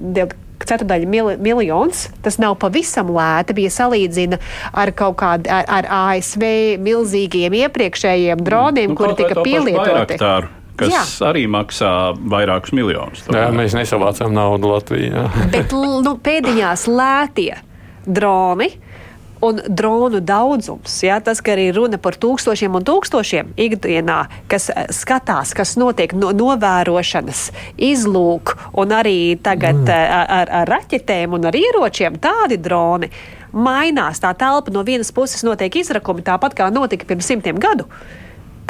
Ceturdaļa 0.68 1.08
mil, 1.10 1.32
miljons. 1.40 2.08
Tas 2.26 2.40
nav 2.42 2.58
pavisam 2.62 3.12
lēti. 3.16 3.56
Bija 3.58 3.72
salīdzina 3.74 4.40
ar 4.74 4.92
kaut 4.98 5.20
kādu 5.22 5.52
ar, 5.54 5.66
ar 5.80 5.90
ASV 6.00 6.46
milzīgiem 6.84 7.56
iepriekšējiem 7.64 8.44
droniem, 8.46 8.94
nu, 8.94 9.00
kuri 9.00 9.20
tika 9.24 9.44
pielietoti 9.46 10.20
kas 10.80 10.94
Jā. 10.94 11.02
arī 11.28 11.44
maksā 11.52 11.90
vairākus 12.32 12.72
miljonus. 12.72 13.26
Jā, 13.28 13.50
mēs 13.52 13.76
nesavācām 13.76 14.32
naudu 14.32 14.72
Latvijā. 14.72 15.26
Bet 15.52 15.74
nu, 15.76 16.14
pēdiņās 16.24 16.86
lētie 16.88 17.52
droni 18.08 18.70
un 19.42 19.62
dronu 19.68 20.20
daudzums. 20.20 21.00
Ja, 21.04 21.20
tas, 21.24 21.42
ka 21.42 21.54
arī 21.56 21.70
runa 21.76 22.00
par 22.02 22.18
tūkstošiem 22.20 22.76
un 22.76 22.86
tūkstošiem 22.88 23.54
ikdienā, 23.60 24.20
kas 24.52 24.70
eh, 24.74 24.90
skatās, 24.96 25.54
kas 25.58 25.76
notiek 25.80 26.14
no 26.18 26.32
novērošanas, 26.36 27.50
izlūk, 27.90 28.56
un 28.80 28.96
arī 28.96 29.20
tagad 29.44 29.84
mm. 29.84 29.88
Eh, 29.90 30.16
ar, 30.40 30.54
ar 30.62 30.70
raķetēm 30.70 31.34
un 31.36 31.50
ar 31.50 31.56
ieročiem, 31.56 32.20
tādi 32.22 32.60
droni. 32.62 33.10
Mainās 33.50 34.22
tā 34.22 34.36
telpa 34.38 34.72
no 34.76 34.84
vienas 34.86 35.10
puses, 35.16 35.42
notiek 35.48 35.80
izrakumi 35.80 36.22
tāpat 36.26 36.54
kā 36.58 36.70
notika 36.74 37.08
pirms 37.10 37.32
simtiem 37.32 37.58
gadu. 37.58 37.88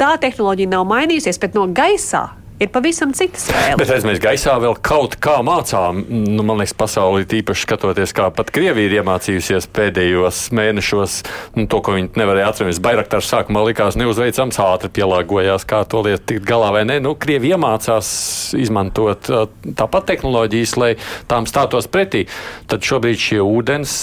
Tā 0.00 0.14
tehnoloģija 0.22 0.70
nav 0.72 0.86
mainījusies, 0.88 1.36
bet 1.42 1.58
no 1.58 1.66
gaisā 1.68 2.30
ir 2.60 2.70
pavisam 2.72 3.12
cita 3.16 3.40
spēle. 3.40 3.78
Bet 3.80 3.90
reiz 3.90 4.04
mēs 4.06 4.20
gaisā 4.22 4.54
vēl 4.60 4.76
kaut 4.84 5.16
kā 5.22 5.38
mācām. 5.46 6.02
Nu, 6.10 6.44
man 6.46 6.60
liekas, 6.60 6.76
pasaulē 6.78 7.24
īpaši 7.40 7.66
skatoties, 7.66 8.14
kā 8.16 8.28
pat 8.34 8.52
Krievija 8.54 8.90
ir 8.90 8.96
iemācījusies 9.00 9.68
pēdējos 9.76 10.42
mēnešos, 10.56 11.16
nu, 11.56 11.66
to, 11.70 11.80
ko 11.84 11.96
viņi 11.96 12.12
nevarēja 12.20 12.50
atcerēties. 12.52 12.82
Bairакtārs 12.84 13.30
sākumā 13.32 13.64
likās 13.70 13.98
neuzveicams, 14.00 14.60
ātri 14.64 14.92
pielāgojās, 15.00 15.66
kā 15.68 15.82
to 15.88 16.04
lietu 16.06 16.34
tikt 16.34 16.46
galā 16.48 16.72
vai 16.76 16.84
nē. 16.88 17.00
Nu, 17.04 17.16
Krievija 17.20 17.56
iemācās 17.56 18.10
izmantot 18.58 19.30
tāpat 19.64 20.12
tehnoloģijas, 20.12 20.76
lai 20.80 20.92
tām 21.30 21.48
stātos 21.50 21.88
pretī. 21.90 22.26
Tad 22.70 22.84
šobrīd 22.86 23.20
šie 23.20 23.42
ūdens 23.44 23.98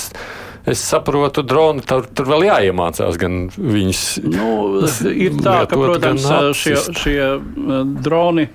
es 0.68 0.84
saprotu, 0.84 1.44
droni 1.48 1.84
tur, 1.88 2.06
tur 2.14 2.30
vēl 2.34 2.48
jāiemācās. 2.50 3.18
Gan 3.22 3.48
viņas 3.56 4.06
nu, 4.28 4.54
ir 5.10 5.36
tā, 5.40 5.64
lietot, 5.64 5.74
ka, 5.74 5.82
protams, 5.82 6.30
šie, 6.60 6.78
šie 6.98 7.20
droni. 8.04 8.50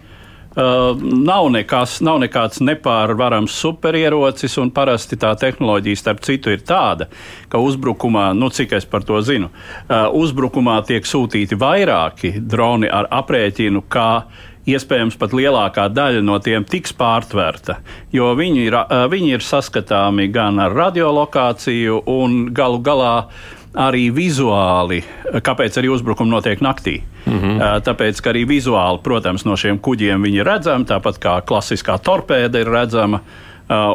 Uh, 0.52 0.98
nav, 1.00 1.46
nekas, 1.48 1.94
nav 2.04 2.18
nekāds 2.20 2.58
nepārvarams 2.60 3.54
superierocis, 3.56 4.58
un 4.60 4.68
parasti 4.76 5.16
tā 5.16 5.30
tehnoloģija, 5.40 5.96
starp 5.96 6.20
citu, 6.26 6.52
ir 6.52 6.60
tāda, 6.68 7.06
ka 7.48 7.56
uzbrukumā, 7.56 8.26
nu, 8.36 8.50
cik 8.52 8.74
es 8.76 8.84
par 8.84 9.00
to 9.08 9.16
zinu, 9.24 9.48
uh, 9.48 10.10
uzbrukumā 10.12 10.76
tiek 10.84 11.08
sūtīti 11.08 11.56
vairāki 11.56 12.34
droni 12.36 12.92
ar 12.92 13.08
aprēķinu, 13.22 13.86
kā 13.88 14.10
uh, 14.20 14.51
iespējams 14.68 15.16
pat 15.18 15.34
lielākā 15.34 15.88
daļa 15.90 16.22
no 16.24 16.38
tiem 16.42 16.64
tiks 16.68 16.94
pārtverta, 16.94 17.80
jo 18.14 18.30
viņi 18.38 18.68
ir, 18.68 18.76
viņi 19.10 19.34
ir 19.36 19.42
saskatāmi 19.46 20.28
gan 20.32 20.60
ar 20.62 20.74
radiolokāciju, 20.76 22.02
un 22.06 22.46
galu 22.54 22.78
galā 22.84 23.14
arī 23.72 24.10
vizuāli, 24.12 25.00
kāpēc 25.32 25.78
arī 25.80 25.90
uzbrukumi 25.94 26.30
notiek 26.30 26.60
naktī. 26.60 27.00
Mm 27.24 27.38
-hmm. 27.38 27.80
Tāpēc, 27.86 28.20
ka 28.20 28.30
arī 28.30 28.44
vizuāli, 28.46 29.00
protams, 29.02 29.44
no 29.44 29.56
šiem 29.56 29.78
kuģiem 29.78 30.22
viņi 30.22 30.36
ir 30.36 30.46
redzami, 30.46 30.84
tāpat 30.84 31.18
kā 31.18 31.40
klasiskā 31.40 31.98
torpēda 31.98 32.60
ir 32.60 32.68
redzama, 32.68 33.20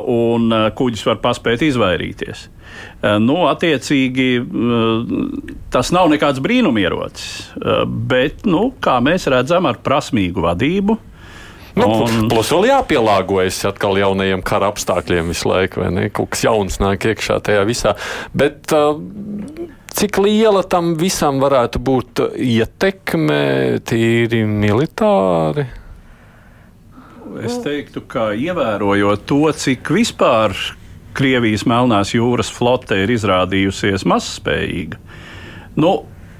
un 0.08 0.50
kuģis 0.76 1.06
var 1.06 1.16
paspēt 1.16 1.62
izvairīties. 1.62 2.50
Eh, 2.98 3.18
nu, 3.22 3.44
attiecīgi, 3.46 4.30
eh, 4.42 5.60
tas 5.74 5.92
nav 5.94 6.10
nekāds 6.10 6.42
brīnumierocis, 6.42 7.28
eh, 7.62 7.84
bet, 7.86 8.48
nu, 8.50 8.72
kā 8.82 8.98
mēs 9.06 9.30
redzam, 9.30 9.70
ar 9.70 9.78
prasmīgu 9.86 10.42
vadību. 10.42 10.98
Nu, 11.78 11.88
un... 12.08 12.26
Plus 12.32 12.50
vēl 12.50 12.72
jāpielāgojas 12.72 13.60
atkal 13.70 14.00
jaunajiem 14.02 14.42
kara 14.42 14.72
apstākļiem 14.74 15.30
visu 15.30 15.52
laiku, 15.52 15.84
vai 15.84 15.92
ne? 15.94 16.08
Kaut 16.10 16.32
kas 16.34 16.48
jauns 16.48 16.80
nāk 16.82 17.06
iekšā 17.06 17.38
tajā 17.46 17.62
visā. 17.70 17.94
Bet 18.34 18.74
cik 19.94 20.18
liela 20.18 20.64
tam 20.66 20.96
visam 20.98 21.38
varētu 21.44 21.78
būt 21.78 22.24
ietekme 22.34 23.44
tīri 23.86 24.42
militāri? 24.50 25.68
Es 27.46 27.60
teiktu, 27.62 28.02
ka 28.10 28.32
ievērojot 28.34 29.30
to, 29.30 29.44
cik 29.54 29.94
vispār 29.94 30.58
Krievijas 31.18 31.66
Melnās 31.66 32.14
jūras 32.14 32.52
flote 32.54 33.00
ir 33.04 33.12
izrādījusies 33.16 34.06
mazspējīga. 34.06 35.00
Nu, 35.78 35.94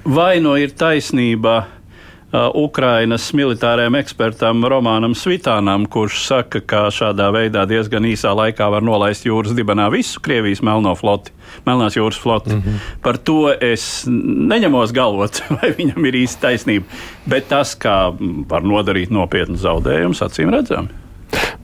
vai 0.06 0.38
nu 0.42 0.54
ir 0.58 0.70
taisnība 0.78 1.56
uh, 1.62 2.46
Ukrainas 2.54 3.30
militārajam 3.34 3.98
ekspertam 3.98 4.62
Romanam 4.70 5.16
Svitānam, 5.18 5.86
kurš 5.90 6.20
saka, 6.26 6.62
ka 6.62 6.84
šādā 6.94 7.30
veidā 7.34 7.64
diezgan 7.68 8.06
īsā 8.06 8.34
laikā 8.38 8.68
var 8.70 8.86
nolaist 8.86 9.26
jūras 9.26 9.56
dibenā 9.58 9.88
visu 9.94 10.22
Krievijas 10.22 10.62
melno 10.62 10.94
floti, 10.98 11.34
Melnās 11.66 11.96
jūras 11.96 12.20
floti. 12.20 12.54
Mm 12.54 12.62
-hmm. 12.62 13.02
Par 13.02 13.16
to 13.16 13.52
es 13.60 14.04
neņemos 14.06 14.92
galvot, 14.92 15.42
vai 15.56 15.72
viņam 15.78 16.06
ir 16.06 16.22
īsta 16.22 16.48
taisnība, 16.48 16.86
bet 17.26 17.48
tas, 17.48 17.74
kā 17.74 18.14
var 18.48 18.62
nodarīt 18.62 19.10
nopietnu 19.10 19.56
zaudējumu, 19.56 20.14
acīm 20.14 20.50
redzami. 20.54 21.07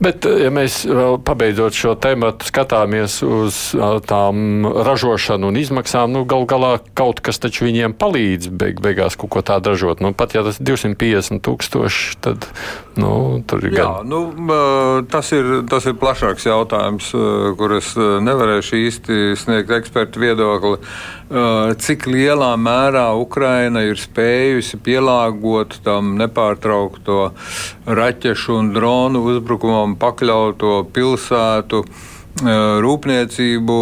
Bet, 0.01 0.25
ja 0.27 0.49
mēs 0.53 0.81
vēl 0.85 1.17
pabeidzot 1.23 1.77
šo 1.77 1.93
tēmu, 1.99 2.33
skatāmies 2.45 3.21
uz 3.25 3.59
tām 4.09 4.67
ražošanu 4.67 5.49
un 5.49 5.59
izmaksām, 5.61 6.11
nu, 6.11 6.25
gal 6.29 6.43
galā 6.49 6.73
kaut 6.97 7.21
kas 7.25 7.39
taču 7.41 7.67
viņiem 7.69 7.95
palīdz 7.97 8.51
beig, 8.51 8.81
beigās 8.83 9.15
kaut 9.19 9.31
ko 9.37 9.45
tādu 9.45 9.73
ražot. 9.73 10.03
Nu, 10.03 10.11
pat 10.17 10.35
ja 10.35 10.43
tas 10.45 10.59
ir 10.59 10.67
250 10.67 11.41
tūkstoši, 11.47 12.17
tad 12.25 12.49
nu, 13.01 13.11
ir 13.57 13.73
Jā, 13.73 13.83
gan. 14.01 14.09
Nu, 14.09 14.19
tas, 15.11 15.31
ir, 15.35 15.49
tas 15.69 15.85
ir 15.89 15.97
plašāks 15.99 16.47
jautājums, 16.47 17.11
kur 17.59 17.75
es 17.77 17.91
nevarēšu 17.97 18.79
īsti 18.79 19.19
sniegt 19.39 19.73
ekspertu 19.75 20.23
viedokli. 20.23 20.79
Cik 21.81 22.07
lielā 22.11 22.51
mērā 22.61 23.07
Ukraina 23.17 23.81
ir 23.85 23.99
spējusi 23.99 24.79
pielāgot 24.85 25.79
tam 25.85 26.15
nepārtraukto 26.21 27.31
raķešu 27.85 28.59
un 28.59 28.73
dronu 28.75 29.23
uzbrukumam 29.31 29.97
pakļauto 29.99 30.83
pilsētu 30.95 31.83
rūpniecību, 32.35 33.75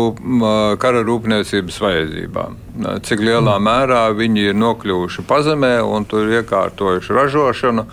kara 0.78 1.02
rūpniecības 1.08 1.80
vajadzībām. 1.82 2.58
Cik 3.06 3.24
lielā 3.26 3.56
mm. 3.58 3.66
mērā 3.66 4.02
viņi 4.14 4.50
ir 4.52 4.60
nokļuvuši 4.60 5.26
pazemē 5.26 5.80
un 5.82 6.06
tur 6.06 6.30
iekārtojuši 6.30 7.16
ražošanu, 7.18 7.86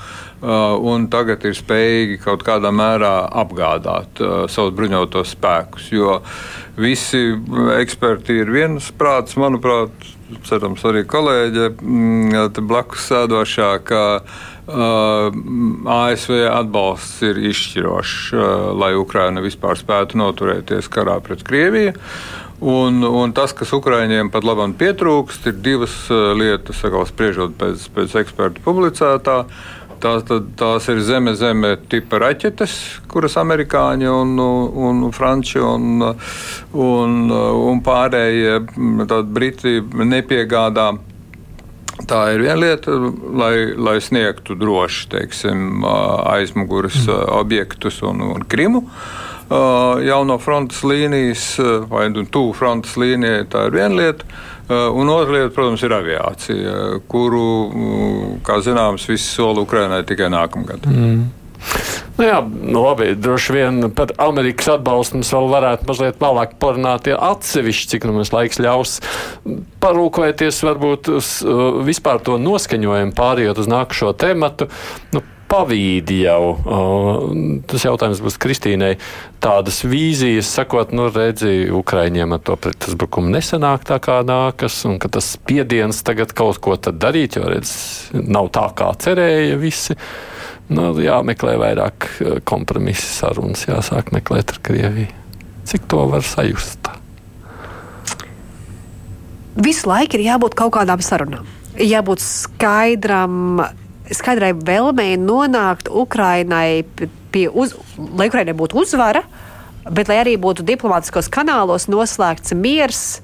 un 0.91 1.09
tagad 1.13 1.45
ir 1.49 1.57
spējīgi 1.57 2.21
kaut 2.25 2.45
kādā 2.45 2.73
mērā 2.73 3.15
apgādāt 3.43 4.21
savus 4.53 4.77
bruņotos 4.77 5.35
spēkus. 5.37 5.91
Jo 5.93 6.21
visi 6.81 7.23
eksperti 7.81 8.41
ir 8.41 8.53
viensprāts, 8.53 9.37
manuprāt, 9.41 9.93
cerams, 10.47 10.85
arī 10.87 11.05
kolēģi 11.09 11.71
blakus 12.61 13.09
sēdošā, 13.11 13.73
ASV 14.71 16.45
atbalsts 16.51 17.23
ir 17.27 17.41
izšķirošs, 17.51 18.35
lai 18.79 18.93
Ukraina 18.99 19.43
vispār 19.45 19.79
spētu 19.81 20.21
noturēties 20.21 20.91
karā 20.93 21.19
pret 21.25 21.43
Krieviju. 21.47 21.97
Un, 22.61 23.01
un 23.03 23.33
tas, 23.33 23.55
kas 23.57 23.73
Ukraiņiem 23.73 24.29
pat 24.33 24.45
labam 24.45 24.75
pietrūkst, 24.77 25.47
ir 25.49 25.61
divas 25.65 25.95
lietas, 26.11 26.83
sakal, 26.83 27.07
spriežot 27.09 27.55
pēc, 27.57 27.87
pēc 27.97 28.17
ekspertu 28.21 28.65
publicētā. 28.67 29.45
Tās, 30.01 30.25
tās 30.57 30.87
ir 30.89 31.01
zeme, 31.05 31.35
zeme 31.37 31.75
tipa 31.93 32.23
raķetes, 32.23 32.73
kuras 33.09 33.37
amerikāņi 33.41 34.09
un, 34.09 34.33
un, 34.41 35.03
un 35.05 35.13
franči 35.13 35.61
un, 35.61 36.01
un, 36.73 37.19
un 37.33 37.83
pārējie 37.85 38.61
briti 39.29 39.81
nepiegādā. 39.85 40.87
Tā 42.09 42.21
ir 42.35 42.45
viena 42.45 42.59
lieta, 42.61 42.95
lai, 43.37 43.55
lai 43.77 43.99
sniegtu 44.03 44.57
droši 44.59 45.09
teiksim, 45.13 45.85
aizmugures 46.31 47.03
mm. 47.07 47.33
objektus 47.41 48.01
un, 48.07 48.23
un 48.37 48.47
Krimu. 48.49 48.85
Jau 49.51 50.21
no 50.29 50.37
frontes 50.39 50.85
līnijas, 50.87 51.57
vai 51.91 52.07
nu 52.13 52.23
tuvu 52.31 52.55
frontes 52.55 52.95
līnijai, 53.01 53.49
tā 53.51 53.67
ir 53.67 53.75
viena 53.75 53.97
lieta. 53.99 54.29
Un 54.71 55.11
otra 55.11 55.35
lieta, 55.35 55.51
protams, 55.57 55.83
ir 55.83 55.97
aviācija, 55.97 56.75
kuru, 57.11 57.47
kā 58.47 58.61
zināms, 58.63 59.09
visi 59.11 59.27
sola 59.27 59.65
Ukrainai 59.67 60.05
tikai 60.07 60.31
nākamgad. 60.31 60.87
Mm. 60.87 61.25
Nu 62.19 62.27
jā, 62.27 62.39
nu 62.45 62.83
labi, 62.85 63.15
droši 63.17 63.55
vien 63.57 63.87
par 63.97 64.13
Amerikas 64.21 64.69
atbalstu 64.75 65.19
mums 65.19 65.33
vēl 65.33 65.51
varētu 65.55 65.89
mazliet 65.89 66.21
vēlāk 66.21 66.57
parunāt 66.61 67.09
atsevišķi, 67.17 67.91
cik 67.95 68.07
nu 68.09 68.19
mums 68.19 68.33
laiks 68.35 68.61
ļaus 68.61 68.99
parūkoties 69.81 70.61
varbūt 70.67 71.13
uz 71.17 71.35
uh, 71.47 71.81
vispār 71.87 72.21
to 72.25 72.37
noskaņojumu, 72.43 73.17
pārējot 73.17 73.63
uz 73.63 73.71
nākušo 73.73 74.13
tematu. 74.21 74.69
Nu, 75.15 75.25
pavīdi 75.51 76.21
jau. 76.23 76.43
Uh, 76.55 77.61
tas 77.67 77.85
jautājums 77.87 78.21
būs 78.23 78.39
Kristīnai. 78.43 78.93
Tādas 79.43 79.81
vīzijas, 79.89 80.51
sakot, 80.61 80.93
nu, 80.95 81.09
redzi, 81.11 81.71
Ukraiņiem 81.75 82.37
ar 82.37 82.43
to 82.45 82.57
pretuzbrukumu 82.61 83.33
nesenāk 83.35 83.87
tā 83.89 83.99
kā 84.03 84.21
nākas, 84.27 84.77
un 84.89 85.01
ka 85.03 85.11
tas 85.17 85.33
spiediens 85.39 86.05
tagad 86.07 86.37
kaut 86.37 86.61
ko 86.63 86.77
darīt, 86.77 87.41
jo, 87.41 87.49
redz, 87.51 87.73
nav 88.13 88.53
tā 88.55 88.69
kā 88.77 88.93
cerēja 89.01 89.59
visi 89.61 89.97
nu, 90.75 90.91
jāmeklē 91.03 91.57
vairāk 91.61 92.09
eh, 92.21 92.39
kompromisu 92.47 93.07
sarunas, 93.07 93.67
jāsāk 93.69 94.13
meklēt 94.15 94.55
ar 94.55 94.63
Krieviju. 94.67 95.11
Cik 95.71 95.87
to 95.91 96.07
var 96.11 96.25
sajust? 96.27 96.89
Visu 99.61 99.91
laiku 99.91 100.17
ir 100.17 100.25
jābūt 100.25 100.57
kaut 100.59 100.73
kādām 100.79 101.03
sarunām. 101.05 101.49
Jābūt 101.79 102.23
skaidram, 102.23 103.61
skaidrai 104.11 104.53
vēlmei 104.57 105.15
nonākt 105.21 105.91
Ukrainai 105.91 106.83
pie, 107.31 107.47
uz, 107.49 107.75
lai 107.99 108.31
Ukrainai 108.31 108.57
būtu 108.57 108.81
uzvara, 108.81 109.23
bet 109.91 110.11
lai 110.11 110.21
arī 110.23 110.37
būtu 110.41 110.67
diplomātiskos 110.67 111.31
kanālos 111.33 111.89
noslēgts 111.93 112.57
miers, 112.57 113.21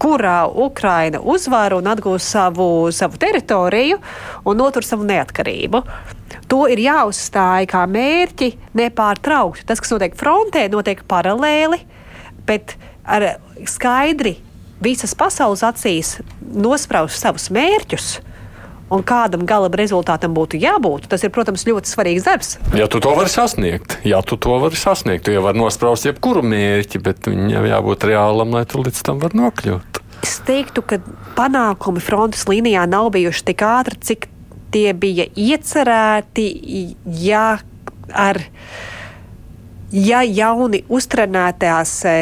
kurā 0.00 0.44
Ukraina 0.48 1.20
uzvar 1.20 1.76
un 1.76 1.88
atgūs 1.88 2.26
savu, 2.34 2.90
savu 2.92 3.20
teritoriju 3.20 4.00
un 4.44 4.58
notur 4.60 4.84
savu 4.86 5.06
neatkarību. 5.08 5.80
To 6.50 6.64
ir 6.70 6.82
jāuzstāj 6.84 7.68
kā 7.70 7.84
mērķi 7.90 8.52
nepārtraukti. 8.78 9.66
Tas, 9.68 9.82
kas 9.82 9.94
notiek 9.94 10.16
frontē, 10.18 10.66
notiek 10.72 11.04
paralēli, 11.10 11.80
bet 12.48 12.76
ar 13.04 13.36
skaidri 13.68 14.36
visas 14.84 15.14
pasaules 15.16 15.64
acīs 15.64 16.18
nospraust 16.40 17.20
savus 17.20 17.50
mērķus. 17.54 18.14
Un 18.92 19.00
kādam 19.06 19.46
gala 19.48 19.70
rezultātam 19.72 20.34
būtu 20.36 20.58
jābūt, 20.60 21.08
tas 21.10 21.22
ir, 21.24 21.32
protams, 21.34 21.64
ļoti 21.66 21.88
svarīgs 21.88 22.26
darbs. 22.28 22.50
Ja 22.76 22.84
tu 22.90 23.00
to 23.02 23.14
vari 23.16 23.32
sasniegt, 23.32 23.96
ja 24.06 24.20
tu 24.22 24.36
to 24.36 24.58
vari 24.60 24.76
sasniegt, 24.78 25.24
tu 25.24 25.32
jau 25.32 25.42
vari 25.46 25.58
nospraust 25.58 26.04
jebkuru 26.06 26.44
mērķi, 26.44 27.00
bet 27.02 27.30
viņam 27.30 27.64
jābūt 27.70 28.06
reālam, 28.10 28.52
lai 28.54 28.66
tu 28.68 28.84
līdz 28.84 29.00
tam 29.08 29.22
var 29.24 29.34
nokļūt. 29.40 30.02
Es 30.24 30.36
teiktu, 30.44 30.84
ka 30.84 31.00
panākumi 31.36 32.04
frontes 32.04 32.44
līnijā 32.48 32.84
nav 32.88 33.10
bijuši 33.16 33.48
tik 33.50 33.64
ātri, 33.66 33.98
cik 34.04 34.28
tie 34.74 34.90
bija 34.98 35.28
iecerēti, 35.38 36.48
ja 37.22 37.46
ar 38.12 38.42
ja 39.94 40.22
jauni 40.26 40.80
uztrenētās 40.90 41.90
e, 42.10 42.14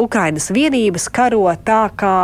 Ukrainas 0.00 0.48
vienības 0.54 1.08
karo 1.12 1.44
tā, 1.64 1.82
kā 1.98 2.16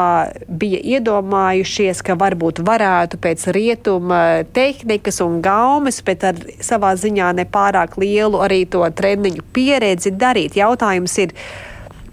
bija 0.49 0.81
iedomājušies, 0.97 2.01
ka 2.07 2.17
varbūt 2.19 2.63
varētu 2.65 3.21
pēc 3.21 3.49
rietuma 3.53 4.23
tehnikas 4.57 5.21
un 5.25 5.43
gaumes, 5.45 6.01
bet 6.07 6.25
ar 6.31 6.41
savā 6.65 6.95
ziņā 6.97 7.35
nepārāk 7.43 7.99
lielu 8.01 8.41
arī 8.45 8.63
to 8.71 8.87
treniņu 8.89 9.45
pieredzi 9.53 10.15
darīt. 10.17 10.57
Jautājums 10.57 11.19
ir, 11.21 11.37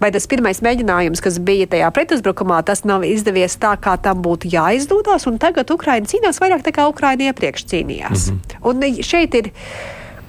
vai 0.00 0.10
tas 0.14 0.26
pirmais 0.30 0.60
mēģinājums, 0.64 1.22
kas 1.24 1.38
bija 1.42 1.68
tajā 1.72 1.90
pretuzbrukumā, 1.94 2.60
tas 2.66 2.84
nav 2.88 3.04
izdevies 3.06 3.56
tā, 3.60 3.74
kā 3.80 3.96
tam 4.02 4.22
būtu 4.24 4.50
jāizdodas, 4.52 5.26
un 5.30 5.38
tagad 5.42 5.70
Ukraina 5.72 6.08
cīnās 6.08 6.40
vairāk 6.42 6.66
nekā 6.66 6.88
Ukraina 6.90 7.30
iepriekš 7.30 7.66
cīnījās. 7.72 8.30
Mm 8.30 8.40
-hmm. 8.40 8.66
Un 8.70 9.02
šeit 9.02 9.34
ir, 9.34 9.50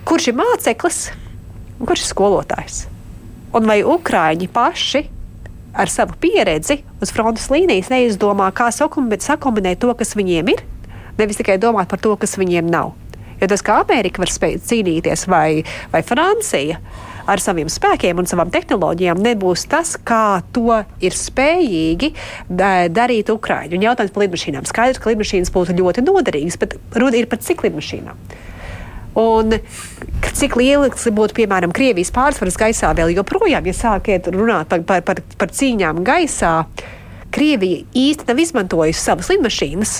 kurš 0.05 0.27
ir 0.27 0.39
māceklis, 0.39 1.11
un 1.79 1.85
kurš 1.85 2.05
ir 2.05 2.13
skolotājs? 2.13 2.85
Un 3.53 3.65
vai 3.65 3.83
Ukrāņi 3.83 4.47
paši 4.53 5.07
ar 5.73 5.89
savu 5.89 6.13
pieredzi 6.19 6.81
uz 7.01 7.11
frontes 7.13 7.49
līnijas 7.49 7.89
neizdomā, 7.89 8.51
kā 8.51 8.71
sakombinēt 8.71 9.79
to, 9.79 9.93
kas 9.93 10.15
viņiem 10.15 10.49
ir, 10.49 10.63
nevis 11.17 11.37
tikai 11.37 11.57
domāt 11.57 11.87
par 11.87 11.99
to, 11.99 12.15
kas 12.15 12.37
viņiem 12.37 12.69
nav. 12.69 12.93
Jo 13.41 13.49
tas, 13.51 13.63
kā 13.65 13.81
Amerika 13.83 14.23
var 14.23 14.31
spēt 14.33 14.65
cīnīties, 14.65 15.27
vai, 15.29 15.61
vai 15.93 16.01
Francija, 16.05 16.79
ar 17.27 17.43
saviem 17.43 17.69
spēkiem 17.71 18.21
un 18.21 18.29
savām 18.29 18.49
tehnoloģijām 18.53 19.21
nebūs 19.21 19.67
tas, 19.69 19.95
kā 19.99 20.39
to 20.55 20.79
ir 21.03 21.15
spējīgi 21.15 22.13
darīt 22.49 23.31
Ukraiņi. 23.33 23.77
Un 23.77 23.87
jautājums 23.89 24.15
par 24.15 24.25
lidmašīnām. 24.25 24.67
Skaidrs, 24.69 25.01
ka 25.03 25.11
lidmašīnas 25.11 25.53
būtu 25.53 25.77
ļoti 25.77 26.05
noderīgas, 26.07 26.59
bet 26.61 26.77
runa 26.95 27.19
ir 27.19 27.29
par 27.29 27.43
cik 27.43 27.67
lidmašīnām. 27.67 28.27
Un 29.17 29.55
cik 30.37 30.55
liels 30.59 31.07
būtu, 31.09 31.33
piemēram, 31.39 31.73
Krievijas 31.73 32.13
pārsvars 32.13 32.57
gaisā 32.59 32.91
vēl 32.97 33.15
joprojām, 33.17 33.65
ja 33.65 33.73
sākiet 33.73 34.29
runāt 34.33 34.69
par, 34.69 34.83
par, 34.85 35.01
par, 35.07 35.23
par 35.41 35.53
cīņām 35.57 36.03
gaisā, 36.05 36.59
Krievija 37.33 37.81
īsti 37.97 38.29
nav 38.29 38.39
izmantojusi 38.39 39.01
savas 39.01 39.31
lidmašīnas 39.33 39.95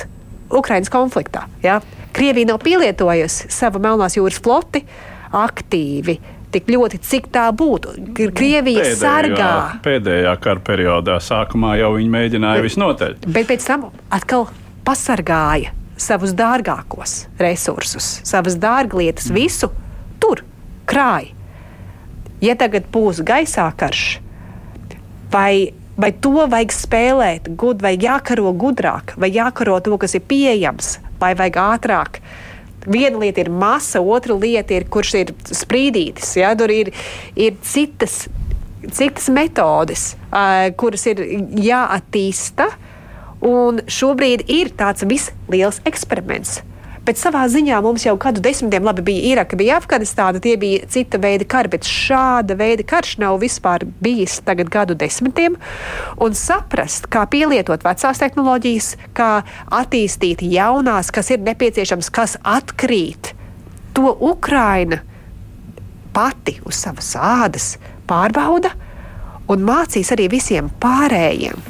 Ukraiņas 0.54 0.94
konfliktā. 0.94 1.48
Ja? 1.66 1.82
Krievija 2.18 2.50
nav 2.50 2.62
pielietojusi 2.66 3.52
savu 3.54 3.82
Melnās 3.84 4.18
jūras 4.18 4.42
floti 4.42 4.82
aktīvi 5.38 6.18
tik 6.54 6.70
ļoti, 6.72 7.00
cik 7.04 7.28
tā 7.34 7.48
būtu. 7.56 7.94
Krievija 8.16 8.86
pēdējā, 8.86 9.00
sargā. 9.00 9.54
Pēdējā 9.86 10.36
kara 10.42 10.64
periodā 10.64 11.18
sākumā 11.24 11.76
jau 11.82 11.94
viņi 11.98 12.14
mēģināja 12.14 12.64
visnotaļ. 12.66 13.18
Bet 13.28 13.50
pēc 13.52 13.68
tam 13.68 13.90
atkal 14.14 14.48
pasargāja 14.88 15.74
savus 16.00 16.34
dārgākos 16.38 17.26
resursus, 17.42 18.22
savas 18.28 18.58
dārglietas, 18.62 19.32
mm. 19.32 19.38
visu 19.38 19.72
tur 20.22 20.44
krāja. 20.90 21.34
Ja 22.42 22.54
tagad 22.58 22.86
būs 22.94 23.24
gaisā 23.26 23.66
karš, 23.78 24.20
vai, 25.34 25.74
vai 25.98 26.12
to 26.22 26.46
vajag 26.46 26.74
spēlēt, 26.76 27.50
gud, 27.58 27.82
vai 27.82 27.96
jākaro 27.98 28.54
gudrāk, 28.54 29.16
vai 29.18 29.32
jākaro 29.34 29.80
to, 29.82 29.98
kas 29.98 30.14
ir 30.20 30.26
pieejams, 30.30 31.00
vai 31.22 31.34
vajag 31.38 31.62
ātrāk 31.64 32.22
Viena 32.88 33.20
lieta 33.20 33.44
ir 33.44 33.50
masa, 33.52 34.00
otra 34.00 34.36
lieta 34.38 34.78
ir, 34.78 34.86
kurš 34.88 35.14
ir 35.20 35.32
sprīdītis. 35.52 36.38
Ja? 36.40 36.54
Tur 36.56 36.72
ir, 36.72 36.94
ir 37.36 37.58
citas, 37.68 38.26
citas 38.96 39.28
metodes, 39.34 40.14
uh, 40.30 40.70
kuras 40.80 41.04
ir 41.12 41.20
jāattīsta. 41.68 42.70
Un 43.48 43.84
šobrīd 43.92 44.48
ir 44.50 44.72
tāds 44.80 45.04
visliels 45.06 45.82
eksperiments. 45.86 46.62
Bet 47.08 47.16
savā 47.16 47.46
ziņā 47.48 47.78
mums 47.80 48.04
jau 48.04 48.18
kādu 48.20 48.42
desmitiem 48.44 48.84
labi 48.84 49.06
bija 49.08 49.22
Iraka, 49.30 49.56
bija 49.56 49.78
Afganistāna, 49.80 50.42
tie 50.44 50.58
bija 50.60 50.84
cita 50.92 51.16
veida 51.24 51.46
kari, 51.48 51.72
bet 51.72 51.88
šāda 51.88 52.58
veida 52.60 52.84
karš 52.84 53.14
nav 53.24 53.38
vispār 53.40 53.86
bijis 54.04 54.42
tagad 54.44 54.68
gadu 54.74 54.98
desmitiem. 55.00 55.56
Un 56.20 56.36
saprast, 56.36 57.08
kā 57.08 57.24
pielietot 57.32 57.86
vecās 57.88 58.20
tehnoloģijas, 58.20 58.90
kā 59.16 59.30
attīstīt 59.80 60.44
jaunās, 60.52 61.14
kas 61.16 61.32
ir 61.32 61.46
nepieciešams, 61.48 62.12
kas 62.12 62.36
atkrīt, 62.44 63.32
to 63.96 64.12
Ukraina 64.28 65.00
pati 66.12 66.58
uz 66.68 66.76
savas 66.84 67.14
ādas 67.16 67.70
pārbauda 68.10 68.74
un 69.48 69.64
mācīs 69.64 70.12
arī 70.12 70.28
visiem 70.36 70.68
pārējiem. 70.84 71.64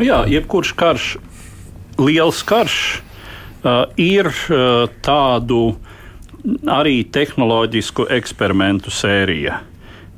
Nu 0.00 0.10
jā, 0.10 0.24
jebkurš 0.26 0.74
karš, 0.74 1.08
liels 2.02 2.42
karš 2.42 2.82
ir 3.96 4.28
uh, 4.28 4.86
tādu 5.04 5.62
arī 6.66 7.02
tehnoloģisku 7.14 8.08
eksperimentu 8.10 8.90
sērija, 8.90 9.60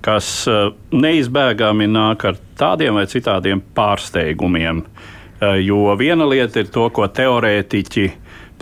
kas 0.05 0.29
uh, 0.49 0.71
neizbēgami 0.93 1.89
nāk 1.91 2.25
ar 2.31 2.39
tādiem 2.61 3.01
vai 3.01 3.07
citādiem 3.11 3.63
pārsteigumiem. 3.75 4.85
Jo 5.61 5.91
viena 5.99 6.25
lieta 6.25 6.63
ir 6.63 6.71
to, 6.73 6.87
ko 6.95 7.05
teorētiķi, 7.11 8.05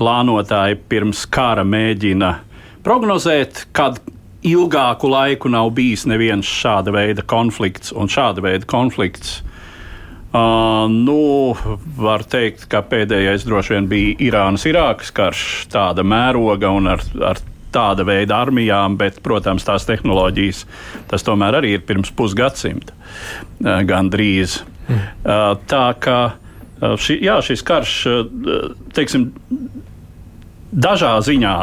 plānotāji 0.00 0.80
pirms 0.90 1.20
kara 1.30 1.62
mēģina 1.68 2.30
prognozēt, 2.82 3.66
kad 3.76 4.00
ilgāku 4.42 5.10
laiku 5.12 5.52
nav 5.52 5.70
bijis 5.76 6.06
neviens 6.10 6.48
šāda 6.48 6.90
veida 6.96 7.22
konflikts, 7.28 7.92
un 7.94 8.10
šāda 8.10 8.42
veida 8.42 8.66
konflikts 8.66 9.42
Uh, 10.32 10.88
nu, 10.88 11.52
var 11.96 12.22
teikt, 12.24 12.62
ka 12.72 12.80
pēdējais 12.88 13.42
droši 13.44 13.74
vien 13.74 13.88
bija 13.90 14.12
Irānas-Irākas 14.30 15.10
karš, 15.12 15.42
tāda 15.68 16.00
mēroga 16.08 16.70
un 16.72 16.88
ar, 16.88 17.02
ar 17.20 17.40
tāda 17.72 18.06
veida 18.08 18.38
armijām, 18.40 18.96
bet, 18.96 19.18
protams, 19.20 19.66
tās 19.68 19.84
tehnoloģijas 19.84 20.62
tas 21.10 21.26
tomēr 21.26 21.58
arī 21.58 21.74
ir 21.76 21.82
pirms 21.84 22.14
pusgadsimta 22.16 22.96
uh, 22.96 23.82
gandrīz. 23.84 24.62
Mm. 24.86 25.02
Uh, 25.02 25.42
tā 25.68 25.82
kā 26.00 26.16
uh, 26.30 26.96
ši, 26.96 27.18
jā, 27.28 27.36
šis 27.44 27.64
karš, 27.68 27.98
teiksim, 28.96 29.28
dažā 30.72 31.18
ziņā. 31.28 31.56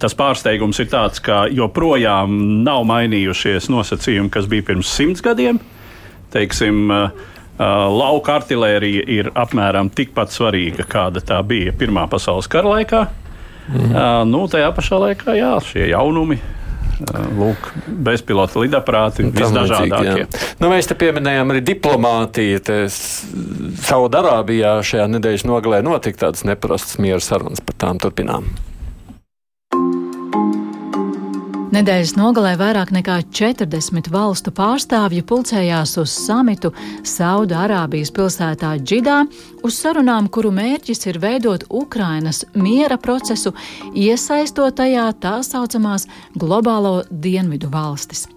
Tas 0.00 0.14
pārsteigums 0.16 0.78
ir 0.80 0.86
tāds, 0.88 1.20
ka 1.20 1.42
joprojām 1.52 2.38
nav 2.64 2.86
mainījušies 2.88 3.68
nosacījumi, 3.68 4.32
kas 4.32 4.48
bija 4.48 4.64
pirms 4.70 4.90
simts 4.96 5.22
gadiem. 5.22 5.60
Teiksim, 6.32 6.86
Uh, 6.90 7.34
lauka 7.58 8.36
artērija 8.40 9.04
ir 9.08 9.30
apmēram 9.34 9.88
tikpat 9.94 10.34
svarīga, 10.34 10.84
kāda 10.88 11.22
tā 11.24 11.38
bija 11.46 11.72
Pirmā 11.76 12.04
pasaules 12.10 12.48
kara 12.52 12.76
laikā. 12.76 13.06
Mm. 13.66 13.88
Uh, 13.90 14.20
nu, 14.28 14.44
tajā 14.50 14.68
pašā 14.76 15.00
laikā, 15.02 15.34
jā, 15.38 15.56
šie 15.66 15.88
jaunumi. 15.90 16.38
Uh, 16.96 17.26
lūk, 17.36 17.66
bezpilota 18.06 18.62
lidaparāti 18.62 19.26
visdažādākie. 19.26 20.28
Nu, 20.62 20.70
mēs 20.72 20.88
te 20.88 20.96
pieminējām 20.96 21.52
arī 21.52 21.64
diplomātiju. 21.72 22.62
Saudarābijā 23.84 24.78
šajā 24.86 25.10
nedēļas 25.16 25.44
nogalē 25.48 25.82
notika 25.84 26.26
tādas 26.26 26.46
neparastas 26.48 27.00
miera 27.02 27.20
sarunas, 27.24 27.60
par 27.64 27.76
tām 27.82 28.00
turpinām. 28.02 28.48
Nedēļas 31.66 32.12
nogalē 32.14 32.52
vairāk 32.60 32.92
nekā 32.94 33.16
40 33.34 34.06
valstu 34.14 34.52
pārstāvji 34.54 35.24
pulcējās 35.26 35.96
uz 35.98 36.12
samitu 36.14 36.70
Sauda-Arābijas 37.02 38.12
pilsētā 38.14 38.76
Džidā 38.78 39.24
uz 39.66 39.74
sarunām, 39.74 40.28
kuru 40.30 40.52
mērķis 40.54 41.08
ir 41.10 41.18
veidot 41.18 41.64
Ukrainas 41.74 42.44
miera 42.54 42.94
procesu, 43.02 43.50
iesaistot 43.98 44.76
tajā 44.78 45.08
tā 45.18 45.40
saucamās 45.42 46.06
globālo 46.38 47.00
dienvidu 47.10 47.72
valstis. 47.72 48.28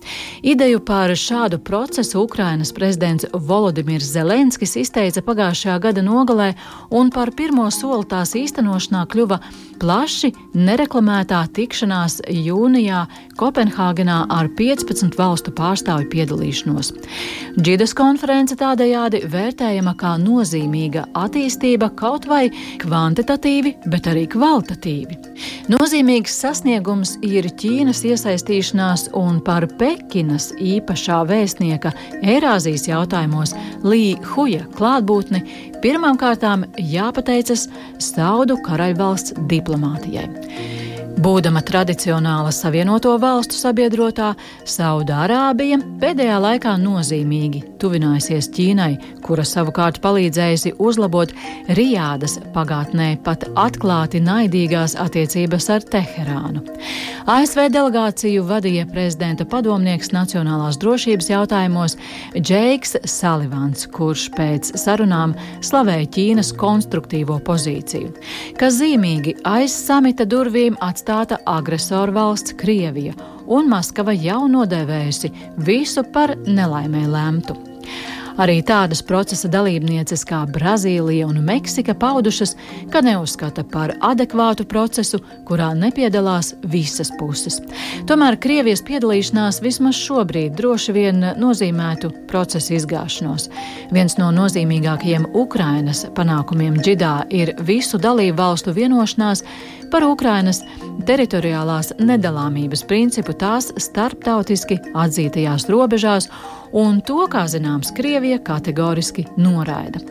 Ideju 0.42 0.82
par 0.82 1.14
šādu 1.14 1.62
procesu 1.62 2.24
Ukrainas 2.26 2.74
prezidents 2.74 3.30
Volodimirs 3.34 4.10
Zelenskis 4.10 4.74
izteica 4.82 5.22
pagājušajā 5.22 5.78
gada 5.86 6.02
nogalē, 6.02 6.56
un 6.90 7.14
par 7.14 7.30
pirmo 7.38 7.70
soli 7.70 8.10
tās 8.10 8.34
īstenošanā 8.34 9.06
kļuva 9.14 9.38
plaši 9.80 10.34
nereklamētā 10.58 11.46
tikšanās 11.54 12.24
jūnijā 12.26 13.06
Kopenhāgenā 13.40 14.26
ar 14.36 14.50
15 14.58 15.16
valstu 15.16 15.54
pārstāvju 15.56 16.10
piedalīšanos. 16.12 16.92
Džidas 17.56 17.94
konference 17.96 18.58
tādējādi 18.60 19.22
vērtējama 19.32 19.94
kā 20.00 20.18
nozīmīga 20.20 21.06
attīstība 21.16 21.92
kaut 22.00 22.28
vai 22.28 22.50
kvantitatīvi, 22.84 23.78
bet 23.88 24.10
arī 24.12 24.26
kvalitatīvi. 24.34 25.20
Nozīmīgs 25.72 26.36
sasniegums 26.44 27.16
ir 27.24 27.48
Ķīnas 27.62 28.04
iesaistīšanās 28.10 29.08
un 29.16 29.40
par 29.46 29.70
Pekinas 29.80 30.50
īpašā 30.60 31.22
vēstnieka 31.30 31.94
Eirāzijas 32.20 32.90
jautājumos 32.90 33.56
Lī 33.86 34.18
Huja 34.34 34.66
klātbūtni 34.76 35.46
pirmām 35.84 36.20
kārtām 36.20 36.68
jāpateicas 36.76 37.70
Saudu 38.04 38.60
karaļvalsts 38.68 39.38
diplomātijai. 39.48 40.89
Būdama 41.20 41.60
tradicionāla 41.68 42.52
Savienoto 42.56 43.12
Valstu 43.20 43.58
sabiedrotā, 43.60 44.30
Saudārābija 44.64 45.76
pēdējā 46.00 46.38
laikā 46.40 46.78
nozīmīgi 46.80 47.60
tuvinājusies 47.82 48.48
Ķīnai, 48.56 48.94
kura 49.26 49.44
savukārt 49.44 50.00
palīdzējusi 50.00 50.78
uzlabot 50.80 51.34
Rijādas 51.76 52.38
pagātnē 52.54 53.10
pat 53.26 53.44
atklāti 53.60 54.22
naidīgās 54.24 54.96
attiecības 54.96 55.68
ar 55.76 55.84
Teherānu. 55.92 56.64
ASV 57.28 57.68
delegāciju 57.76 58.46
vadīja 58.48 58.88
prezidenta 58.88 59.44
padomnieks 59.44 60.14
nacionālās 60.16 60.80
drošības 60.80 61.30
jautājumos 61.34 61.98
Džeiks 62.38 62.96
Salivans, 63.04 63.90
kurš 63.92 64.30
pēc 64.38 64.72
sarunām 64.80 65.36
slavēja 65.60 66.08
Ķīnas 66.16 66.56
konstruktīvo 66.64 67.42
pozīciju. 67.44 68.16
Kas 68.56 68.80
zīmīgi 68.80 69.36
aiz 69.44 69.76
samita 69.76 70.24
durvīm 70.24 70.80
atstāja 70.80 71.09
atstāta 71.10 71.40
agresoru 71.46 72.14
valsts 72.14 72.54
Krievija, 72.54 73.16
un 73.50 73.66
Maskava 73.72 74.14
jau 74.14 74.44
nodēvējusi 74.46 75.32
visu 75.66 76.04
par 76.14 76.36
nelaimē 76.46 77.08
lemtu. 77.10 77.58
Arī 78.40 78.62
tādas 78.64 79.02
procesa 79.04 79.50
dalībnieces 79.52 80.22
kā 80.24 80.46
Brazīlija 80.48 81.26
un 81.28 81.42
Meksika 81.44 81.92
paudušas, 81.98 82.54
ka 82.94 83.02
neuzskata 83.04 83.66
par 83.68 83.92
adekvātu 84.00 84.64
procesu, 84.70 85.20
kurā 85.50 85.74
nepiedalās 85.76 86.54
visas 86.72 87.12
puses. 87.20 87.58
Tomēr 88.08 88.38
Krievijas 88.40 88.86
piedalīšanās 88.88 89.60
vismaz 89.66 90.00
šobrīd 90.00 90.56
droši 90.56 90.96
vien 90.96 91.26
nozīmētu 91.42 92.14
procesa 92.30 92.78
izgāšanos. 92.78 93.50
Viens 93.92 94.16
no 94.22 94.30
nozīmīgākajiem 94.38 95.28
Ukrainas 95.34 96.06
panākumiem 96.16 96.80
Džidā 96.80 97.26
ir 97.34 97.58
visu 97.68 98.00
dalību 98.00 98.38
valstu 98.40 98.78
vienošanās 98.78 99.44
par 99.92 100.06
Ukrainas 100.06 100.62
teritoriālās 101.08 101.94
nedalāmības 102.00 102.84
principu 102.90 103.34
tās 103.34 103.72
starptautiski 103.82 104.80
atzītajās 104.94 105.68
robežās 105.72 106.30
un 106.72 107.02
to, 107.02 107.26
kā 107.32 107.46
zināms, 107.50 107.94
Krievija 107.96 108.40
kategoriski 108.44 109.26
noraida. 109.38 110.02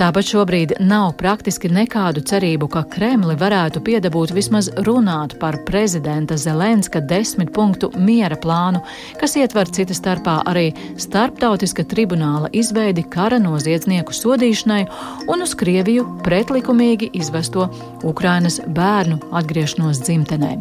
Tāpat 0.00 0.30
šobrīd 0.30 0.72
nav 0.80 1.10
praktiski 1.20 1.68
nekādu 1.68 2.22
cerību, 2.24 2.70
ka 2.72 2.82
Kremli 2.88 3.34
varētu 3.36 3.82
piedabūt 3.84 4.32
vismaz 4.32 4.70
runāt 4.86 5.34
par 5.40 5.58
prezidenta 5.68 6.38
Zelenska 6.40 7.02
desmit 7.04 7.52
punktu 7.52 7.90
miera 8.00 8.38
plānu, 8.40 8.80
kas 9.20 9.36
ietver 9.36 9.68
cita 9.68 9.92
starpā 9.96 10.38
arī 10.48 10.70
starptautiska 10.96 11.84
tribunāla 11.90 12.48
izveidi 12.56 13.04
kara 13.12 13.36
noziedznieku 13.42 14.16
sodīšanai 14.16 14.86
un 15.28 15.44
uz 15.44 15.52
Krieviju 15.60 16.06
pretlikumīgi 16.24 17.10
izvesto 17.20 17.68
Ukrainas 18.08 18.56
bērnu 18.66 19.20
atgriešanos 19.36 20.00
dzimtenē. 20.06 20.54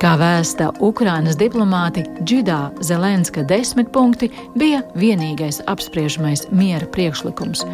Kā 0.00 0.14
vēsta 0.16 0.70
Ukrainas 0.80 1.36
diplomāti, 1.36 2.06
Džidā 2.24 2.70
Zelenska 2.80 3.44
desmit 3.44 3.92
punkti 3.92 4.30
bija 4.56 4.71
bija 4.72 4.82
vienīgais 4.96 5.60
apspriežamais 5.68 6.46
miera 6.54 6.86
priekšlikums. 6.88 7.66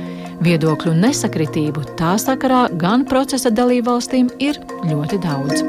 Viedokļu 0.42 0.96
nesakritību 0.98 1.84
tā 1.98 2.16
sakarā 2.18 2.66
gan 2.74 3.04
procesa 3.06 3.52
dalībvalstīm 3.54 4.32
ir 4.42 4.58
ļoti 4.88 5.20
daudz. 5.22 5.62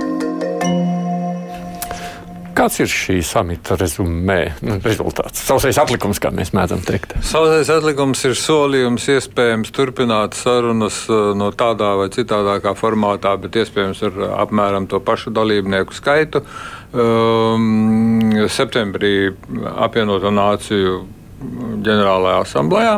Kāds 2.58 2.80
ir 2.82 2.90
šī 2.92 3.20
samita 3.24 3.78
rezumē, 3.80 4.40
nu, 4.66 4.80
rezultāts? 4.84 5.46
Sausais 5.48 5.78
atlikums, 5.80 6.20
kā 6.20 6.32
mēs 6.36 6.50
mēdzam 6.52 6.82
teikt. 6.84 7.14
Sausais 7.24 7.70
atlikums 7.72 8.26
ir 8.28 8.34
solījums 8.36 9.06
iespējams 9.14 9.72
turpināt 9.72 10.36
sarunas 10.36 10.98
uh, 11.08 11.30
no 11.40 11.54
tādā 11.56 11.94
vai 12.02 12.10
citādākā 12.12 12.74
formātā, 12.76 13.38
bet 13.40 13.56
iespējams 13.62 14.02
ar 14.10 14.20
apmēram 14.48 14.90
to 14.92 15.00
pašu 15.00 15.32
dalībnieku 15.38 15.96
skaitu. 15.96 16.44
Um, 16.90 18.50
septembrī 18.52 19.30
apvienoto 19.78 20.34
nāciju 20.34 21.00
ģenerālajā 21.40 22.44
asamblējā 22.46 22.98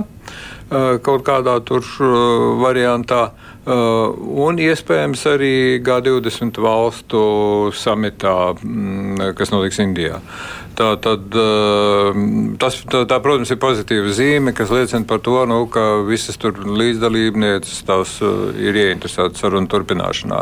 kaut 1.03 1.25
kādā 1.27 1.57
tur 1.67 1.83
variantā. 2.61 3.31
Un 3.67 4.57
iespējams 4.61 5.25
arī 5.29 5.55
G20 5.85 6.57
valstu 6.63 7.23
samitā, 7.75 8.55
kas 9.37 9.51
notiks 9.53 9.81
Indijā. 9.83 10.21
Tā, 10.77 10.93
tad, 11.03 11.35
uh, 11.35 12.15
tas, 12.61 12.77
tā, 12.87 13.03
tā, 13.09 13.17
protams, 13.23 13.51
ir 13.51 13.59
pozitīva 13.61 14.13
zīme, 14.15 14.53
kas 14.55 14.71
liecina 14.71 15.03
par 15.07 15.19
to, 15.23 15.35
nu, 15.49 15.65
ka 15.71 16.01
visas 16.07 16.39
līdzdalībnieces 16.41 17.83
tās 17.87 18.15
uh, 18.23 18.49
ir 18.55 18.77
ieinteresētas 18.79 19.41
sarunu 19.43 19.69
turpināšanā. 19.71 20.41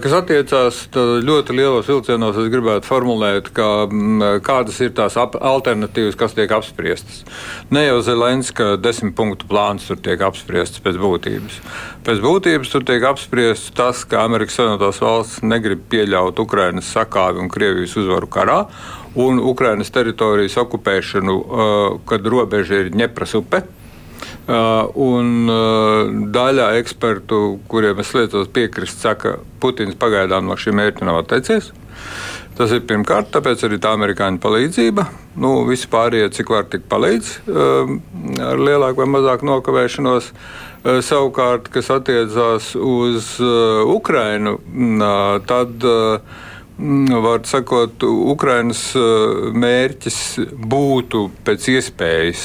Kas 0.00 0.14
attiecās 0.16 0.80
ļoti 1.24 1.54
lielos 1.56 1.88
vilcienos, 1.88 2.38
es 2.40 2.50
gribētu 2.52 2.88
formulēt, 2.88 3.50
ka, 3.54 3.86
mm, 3.86 4.40
kādas 4.46 4.80
ir 4.82 4.94
tās 4.96 5.16
alternatīvas, 5.20 6.18
kas 6.18 6.34
tiek 6.36 6.50
apspriestas. 6.54 7.22
Ne 7.70 7.86
jau 7.86 8.00
Zelenska 8.04 8.74
desmit 8.80 9.14
punktu 9.18 9.48
plāns 9.50 9.86
tur 9.88 10.00
tiek 10.02 10.20
apspriests 10.26 10.82
pēc 10.84 10.98
būtības. 11.00 11.60
Pēc 12.06 12.22
būtības 12.24 12.72
tur 12.72 12.86
tiek 12.88 13.04
apspriests 13.06 13.74
tas, 13.76 14.02
ka 14.08 14.24
Amerikas 14.26 14.58
Savienotās 14.58 15.02
valsts 15.04 15.44
negrib 15.46 15.84
pieļaut 15.92 16.40
Ukrainas 16.42 16.90
sakāvi 16.94 17.42
un 17.42 17.52
Krievijas 17.52 17.96
uzvaru 18.00 18.30
karā 18.30 18.62
un 19.18 19.40
Ukrainas 19.42 19.90
teritorijas 19.90 20.56
okupēšanu, 20.60 21.36
kad 22.06 22.26
robeža 22.26 22.84
ir 22.84 22.92
Ņepras 22.94 23.36
upe. 23.38 23.64
Uh, 24.50 24.88
un 24.98 25.46
uh, 25.46 26.08
daļa 26.34 26.72
ekspertu, 26.80 27.60
kuriem 27.70 28.00
es 28.02 28.10
liecos 28.16 28.48
piekrist, 28.50 28.98
saka, 28.98 29.36
ka 29.36 29.60
Putins 29.62 29.94
pagaidām 30.00 30.48
no 30.48 30.56
šī 30.58 30.72
mērķa 30.74 31.06
nav 31.06 31.20
atteicies. 31.20 31.68
Tas 32.58 32.72
ir 32.74 32.82
pirmkārt, 32.88 33.30
tāpēc 33.30 33.62
arī 33.68 33.78
tā 33.80 33.92
amerikāņu 33.94 34.40
palīdzība. 34.42 35.04
Nu, 35.40 35.52
visi 35.68 35.86
pārējie, 35.92 36.32
cik 36.34 36.50
var 36.50 36.66
tik 36.72 36.88
palīdz, 36.90 37.30
uh, 37.46 37.94
ar 38.48 38.64
lielāku 38.64 39.04
vai 39.04 39.08
mazāku 39.12 39.46
nokavēšanos. 39.52 40.32
Uh, 40.32 40.98
savukārt, 41.06 41.70
kas 41.70 41.92
attiecās 41.94 42.72
uz 42.74 43.36
uh, 43.44 43.84
Ukrainu, 43.94 44.56
uh, 44.58 45.38
tad 45.46 45.86
uh, 45.86 46.42
var 47.24 47.42
sakot, 47.48 48.02
Ukrainas 48.04 48.82
mērķis 48.96 50.20
būtu 50.70 51.26
pēc 51.46 51.66
iespējas 51.76 52.44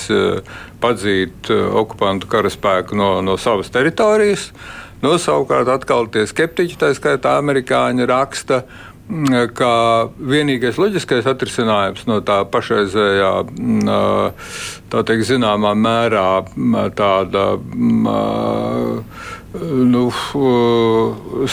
padzīt 0.84 1.52
okupantu 1.52 2.30
karaspēku 2.32 2.98
no, 3.00 3.12
no 3.26 3.38
savas 3.42 3.72
teritorijas. 3.74 4.50
No, 5.02 5.12
nu, 5.14 5.22
savukārt, 5.22 5.70
atkal 5.70 6.08
tie 6.10 6.24
skeptiķi, 6.26 6.78
tā 6.82 6.90
skaitā 6.98 7.36
amerikāņi, 7.38 8.08
raksta, 8.10 8.64
ka 9.54 9.72
vienīgais 10.18 10.80
loģiskais 10.82 11.28
atrisinājums 11.30 12.08
no 12.10 12.22
tā 12.26 12.40
pašreizējā, 12.50 13.32
tā 14.90 15.04
teikt, 15.06 15.28
zināmā 15.30 15.76
mērā 15.78 16.30
tāda 16.98 17.44
nu, 19.64 20.06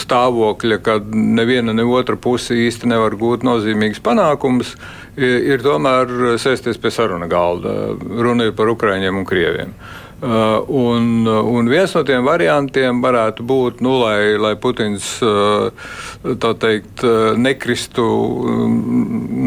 stāvokļa, 0.03 0.79
kad 0.85 1.15
neviena 1.15 1.75
ne 1.77 1.87
otra 1.87 2.17
puse 2.17 2.57
īsti 2.67 2.91
nevar 2.91 3.17
gūt 3.21 3.47
nozīmīgus 3.47 4.03
panākumus, 4.05 4.77
ir 5.17 5.65
tomēr 5.65 6.39
sēsties 6.41 6.81
pie 6.81 6.93
saruna 6.95 7.29
galda. 7.31 7.93
Runa 7.99 8.49
ir 8.49 8.57
par 8.57 8.73
Ukraiņiem 8.73 9.21
un 9.21 9.29
Krieviem. 9.29 9.77
Uh, 10.23 10.63
un, 10.71 11.27
un 11.27 11.67
viens 11.67 11.91
no 11.97 12.05
tiem 12.07 12.23
variantiem 12.23 13.01
varētu 13.03 13.43
būt, 13.43 13.81
nu, 13.83 13.97
lai, 14.05 14.37
lai 14.39 14.53
Putins 14.55 15.17
uh, 15.27 15.73
teikt, 16.63 17.03
uh, 17.03 17.33
nekristu 17.35 18.05
um, 18.07 18.77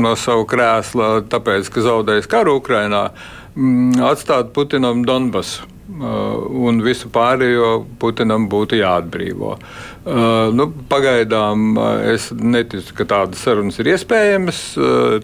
no 0.04 0.12
sava 0.20 0.44
krēsla, 0.52 1.08
tāpēc, 1.32 1.70
ka 1.72 1.86
zaudējis 1.86 2.28
karu 2.28 2.58
Ukrainā, 2.60 3.06
mm, 3.56 4.04
atstāt 4.04 4.52
Putinam 4.52 5.06
Donbasu. 5.08 5.64
Un 5.86 6.80
visu 6.82 7.12
pārējo 7.14 7.86
Putinam 8.02 8.48
būtu 8.50 8.80
jāatbrīvo. 8.80 9.52
Uh, 9.56 10.50
nu, 10.54 10.66
pagaidām 10.90 11.78
es 12.10 12.32
neticu, 12.34 12.96
ka 12.98 13.06
tādas 13.10 13.44
sarunas 13.46 13.78
ir 13.82 13.92
iespējamas 13.94 14.62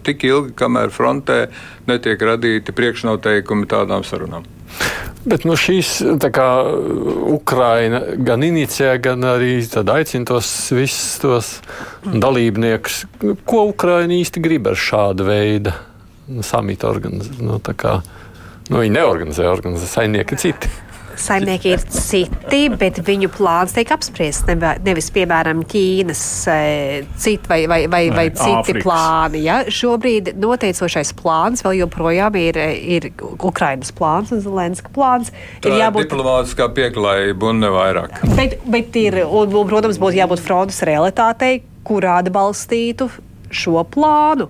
tik 0.06 0.22
ilgi, 0.30 0.54
kamēr 0.58 0.94
frontē 0.94 1.44
netiek 1.90 2.22
radīti 2.30 2.74
priekšnoteikumi 2.78 3.66
tādām 3.70 4.06
sarunām. 4.06 4.46
Bet 5.22 5.44
nu, 5.46 5.54
šīs 5.58 6.00
kā, 6.34 6.48
Ukraina 7.30 8.00
gan 8.26 8.42
inicijē, 8.42 8.96
gan 9.02 9.22
arī 9.34 9.60
aicina 9.94 10.26
tos 10.32 10.48
visus 10.74 11.20
tos 11.22 11.52
dalībniekus. 12.02 13.04
Ko 13.46 13.68
Ukraina 13.70 14.18
īsti 14.18 14.42
grib 14.42 14.66
ar 14.72 14.78
šādu 14.78 15.28
veidu 15.28 15.74
samitu 16.42 16.90
organizēt? 16.90 17.38
Nu, 17.38 17.60
nu, 18.70 18.80
viņi 18.82 18.96
neorganizē, 18.98 19.48
organizē 19.50 19.90
saimnieki 19.90 20.40
citi 20.40 20.72
saimnieki 21.22 21.72
ir 21.74 21.82
citi, 21.92 22.60
bet 22.78 23.00
viņu 23.04 23.30
plāns 23.32 23.74
tiek 23.76 23.90
apspriests. 23.94 24.48
Nevis, 24.84 25.10
piemēram, 25.14 25.62
Ķīnas 25.68 26.22
e, 26.50 26.58
citi 27.20 27.50
vai, 27.50 27.60
vai, 27.70 27.80
vai, 27.90 28.02
vai 28.14 28.26
citi 28.30 28.58
Āfrikas. 28.58 28.84
plāni. 28.86 29.42
Ja? 29.46 29.60
Šobrīd 29.72 30.32
noteicošais 30.42 31.12
plāns 31.18 31.64
vēl 31.66 31.82
joprojām 31.82 32.38
ir, 32.40 32.58
ir 32.96 33.10
Ukrainas 33.38 33.92
plāns 33.96 34.32
un 34.34 34.42
Zelenska 34.44 34.92
plāns. 34.94 35.32
Tā 35.62 35.72
ir 35.72 35.82
jābūt 35.82 36.08
diplomātiskā 36.08 36.70
pieklājība 36.76 37.52
un 37.52 37.62
ne 37.64 37.72
vairāk. 37.72 38.22
Bet, 38.38 38.58
bet 38.66 38.96
ir, 39.00 39.22
un, 39.26 39.52
un, 39.52 39.68
protams, 39.70 40.00
būtu 40.02 40.20
jābūt 40.20 40.44
frontes 40.44 40.82
realitātei, 40.88 41.60
kur 41.86 42.06
atbalstītu 42.08 43.10
šo 43.52 43.82
plānu. 43.92 44.48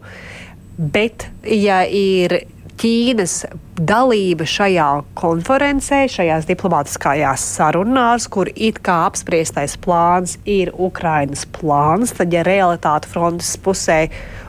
Bet, 0.93 1.29
ja 1.47 1.83
ir 1.87 2.43
Ķīnas 2.83 3.45
dalība 3.79 4.43
šajā 4.43 4.87
konferencē, 5.15 6.01
šajās 6.11 6.49
diplomātiskajās 6.49 7.45
sarunās, 7.55 8.27
kur 8.27 8.49
it 8.57 8.81
kā 8.83 9.05
apspriestais 9.07 9.77
plāns 9.79 10.33
ir 10.51 10.73
Ukrainas 10.75 11.45
plāns, 11.47 12.11
tad, 12.19 12.35
ja 12.35 12.43
realitāte 12.43 13.07
frontes 13.07 13.53
pusē 13.63 14.01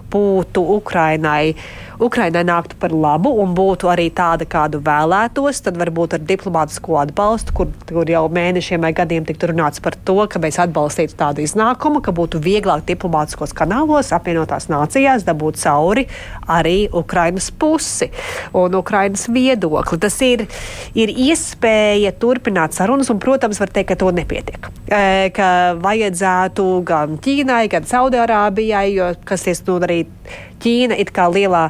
būtu 0.09 0.65
Ukrainai, 0.79 1.53
Ukrainai 2.03 2.43
nāktu 2.47 2.77
par 2.79 2.91
labu 2.91 3.31
un 3.39 3.53
būtu 3.55 3.87
arī 3.91 4.09
tāda, 4.15 4.47
kādu 4.49 4.81
vēlētos, 4.83 5.61
tad 5.65 5.77
varbūt 5.79 6.17
ar 6.17 6.23
diplomātisko 6.27 6.97
atbalstu, 7.01 7.55
kur, 7.55 7.71
kur 7.89 8.09
jau 8.09 8.23
mēnešiem 8.33 8.83
vai 8.83 8.91
gadiem 8.95 9.25
tiktu 9.27 9.51
runāts 9.53 9.81
par 9.83 9.95
to, 10.07 10.17
ka 10.27 10.41
mēs 10.43 10.59
atbalstītu 10.63 11.15
tādu 11.19 11.43
iznākumu, 11.45 12.01
ka 12.03 12.13
būtu 12.15 12.41
vieglāk 12.43 12.85
diplomātiskos 12.89 13.55
kanālos 13.55 14.11
apvienotās 14.15 14.69
nācijās 14.71 15.23
dabūt 15.27 15.61
cauri 15.63 16.05
arī 16.51 16.89
Ukrainas 16.91 17.49
pusi 17.51 18.09
un 18.53 18.75
Ukrainas 18.75 19.27
viedokli. 19.31 19.99
Tas 20.03 20.19
ir, 20.25 20.45
ir 20.97 21.13
iespēja 21.13 22.13
turpināt 22.19 22.75
sarunas, 22.75 23.11
un, 23.13 23.21
protams, 23.23 23.61
var 23.63 23.71
teikt, 23.71 23.93
ka 23.93 23.99
to 24.03 24.11
nepietiek. 24.15 24.71
Ka 25.33 25.49
vajadzētu 25.81 26.65
gan 26.87 27.19
Ķīnai, 27.23 27.65
gan 27.71 27.87
Saudārābijai, 27.87 28.87
jo 28.97 29.13
kas 29.27 29.47
ir 29.47 29.61
nu, 29.67 29.77
arī 29.85 30.03
Ķīna 30.63 30.97
ir 31.01 31.11
kā 31.13 31.27
lielā 31.31 31.67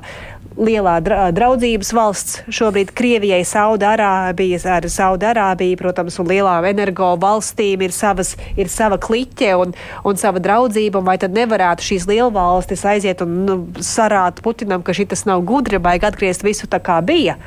lielā 0.58 0.98
draudzības 1.34 1.92
valsts 1.96 2.42
šobrīd 2.54 2.94
Krievijai, 2.96 3.42
Saudārābija, 3.48 4.60
ar 4.76 4.88
Saudārābiju, 4.92 5.80
protams, 5.80 6.20
un 6.22 6.30
lielām 6.30 6.68
energo 6.70 7.14
valstīm 7.22 7.84
ir, 7.86 7.94
savas, 7.96 8.36
ir 8.60 8.70
sava 8.72 9.00
kliķe 9.02 9.54
un, 9.60 9.74
un 10.06 10.20
sava 10.20 10.42
draudzība, 10.44 11.02
un 11.02 11.10
vai 11.10 11.18
tad 11.22 11.36
nevarētu 11.36 11.88
šīs 11.90 12.08
lielvalstis 12.10 12.86
aiziet 12.90 13.24
un 13.26 13.36
nu, 13.48 13.58
sarāt 13.82 14.44
Putinam, 14.46 14.84
ka 14.86 14.96
šis 14.96 15.26
nav 15.30 15.44
gudri, 15.48 15.82
vajag 15.82 16.10
atgriezt 16.12 16.46
visu 16.46 16.70
tā 16.70 16.82
kā 16.84 17.00
bija. 17.06 17.38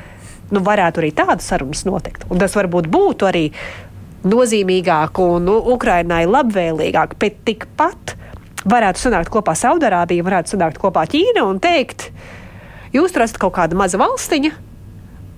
Nu, 0.51 0.61
varētu 0.63 1.01
arī 1.01 1.11
tādas 1.15 1.47
sarunas 1.49 1.83
notikt. 1.87 2.23
Un 2.31 2.39
tas 2.39 2.53
varbūt 2.55 2.87
būtu 2.91 3.27
arī 3.27 3.49
nozīmīgāk 4.27 5.19
un 5.23 5.47
nu, 5.47 5.57
Ukrainai 5.75 6.23
labvēlīgāk, 6.27 7.17
bet 7.19 7.43
tikpat 7.47 8.15
varētu 8.71 9.01
sanākt 9.01 9.31
kopā 9.33 9.55
Saudārābija, 9.57 10.25
varētu 10.27 10.55
sanākt 10.55 10.79
kopā 10.81 11.05
Ķīna 11.09 11.45
un 11.47 11.61
teikt, 11.63 12.09
jūs 12.95 13.15
tur 13.15 13.25
esat 13.25 13.39
kaut 13.41 13.55
kāda 13.57 13.77
maza 13.79 13.99
valstiņa, 14.01 14.53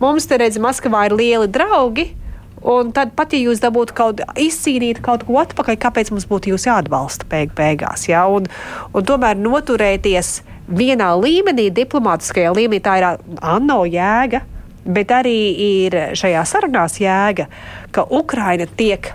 mums 0.02 0.30
te 0.30 0.40
redz, 0.42 0.60
Maskavā 0.62 1.08
ir 1.10 1.18
lieli 1.20 1.52
draugi. 1.52 2.14
Un 2.60 2.90
tad 2.92 3.14
pat, 3.16 3.32
ja 3.32 3.40
jūs 3.40 3.62
dabūtu 3.64 3.94
kaut 3.96 4.22
izcīnīt 4.36 4.98
kaut 5.00 5.22
ko 5.24 5.38
atpakaļ, 5.40 5.78
kāpēc 5.80 6.10
mums 6.12 6.26
būtu 6.28 6.52
jūs 6.52 6.66
jāatbalsta 6.68 7.24
beig 7.32 7.54
beigās? 7.56 8.10
Ja? 8.10 8.26
Un, 8.28 8.50
un 8.92 9.06
tomēr 9.08 9.40
noturēties 9.40 10.42
vienā 10.68 11.14
līmenī, 11.16 11.70
diplomātiskajā 11.72 12.52
līmenī, 12.58 12.82
tā 12.84 12.98
ir 13.00 13.08
ANO 13.40 13.86
jēga, 13.88 14.42
bet 14.84 15.14
arī 15.16 15.38
ir 15.64 15.98
šajā 16.20 16.44
sarunās 16.52 17.00
jēga, 17.00 17.48
ka 17.96 18.04
Ukraina 18.12 18.68
tiek 18.76 19.08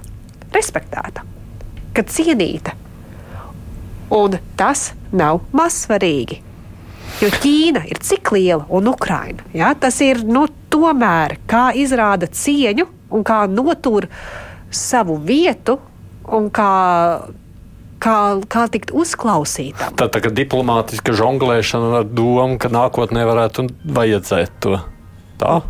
respektēta, 0.55 1.27
ka 1.93 2.07
cienīta, 2.09 2.73
Un 4.15 4.39
tas 4.59 4.93
nav 5.13 5.43
mazsvarīgi. 5.57 6.41
Jo 7.23 7.31
Ķīna 7.31 7.85
ir 7.91 8.01
cik 8.03 8.33
liela 8.35 8.65
un 8.75 8.89
Ukraina. 8.91 9.45
Ja? 9.55 9.73
Tas 9.79 10.01
ir 10.03 10.25
nu, 10.27 10.47
tomēr 10.71 11.39
kā 11.51 11.69
izrāda 11.79 12.27
cieņu 12.31 12.87
un 13.15 13.25
kā 13.27 13.45
notur 13.51 14.09
savu 14.75 15.21
vietu 15.23 15.79
un 16.35 16.51
kā 16.55 16.71
kā, 18.05 18.17
kā 18.51 18.65
tikt 18.73 18.93
uzklausītam. 18.95 19.97
Tā 19.99 20.23
kā 20.23 20.33
diplomātiska 20.33 21.15
žonglēšana 21.17 22.01
ar 22.03 22.09
domu, 22.09 22.59
ka 22.61 22.71
nākotnē 22.73 23.25
varētu 23.29 23.69
vajadzēt 23.97 24.59
to. 24.65 24.79
Tā? 25.41 25.61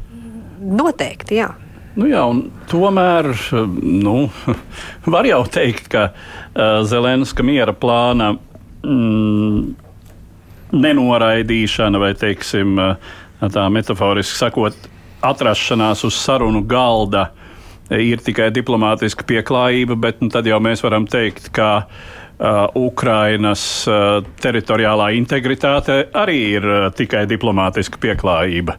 Noteikti, 0.65 1.39
jā. 1.43 1.53
Nu 1.95 2.09
jā, 2.11 2.23
tomēr 2.71 3.31
nu, 3.83 4.17
var 5.15 5.29
jau 5.29 5.45
teikt, 5.47 5.87
ka 5.93 6.09
uh, 6.11 6.83
Zelenska 6.89 7.47
miera 7.47 7.75
plāna 7.77 8.33
mm, 8.83 9.75
nenoraidīšana 10.75 12.01
vai, 12.03 12.11
teiksim, 12.19 12.81
tā 13.55 13.69
metaforiski 13.71 14.41
sakot, 14.41 14.91
atrašanās 15.25 16.03
uz 16.09 16.19
sarunu 16.19 16.65
galda 16.67 17.29
ir 17.95 18.19
tikai 18.25 18.49
diplomātiska 18.51 19.27
pieklājība, 19.29 19.95
bet 20.01 20.23
nu, 20.25 20.33
tad 20.35 20.49
jau 20.51 20.59
mēs 20.65 20.83
varam 20.83 21.07
teikt, 21.07 21.53
ka 21.55 21.69
uh, 21.85 22.24
Ukrainas 22.75 23.63
uh, 23.87 24.19
teritoriālā 24.43 25.13
integritāte 25.15 26.01
arī 26.19 26.39
ir 26.57 26.67
uh, 26.67 26.87
tikai 26.91 27.25
diplomātiska 27.31 28.01
pieklājība. 28.03 28.75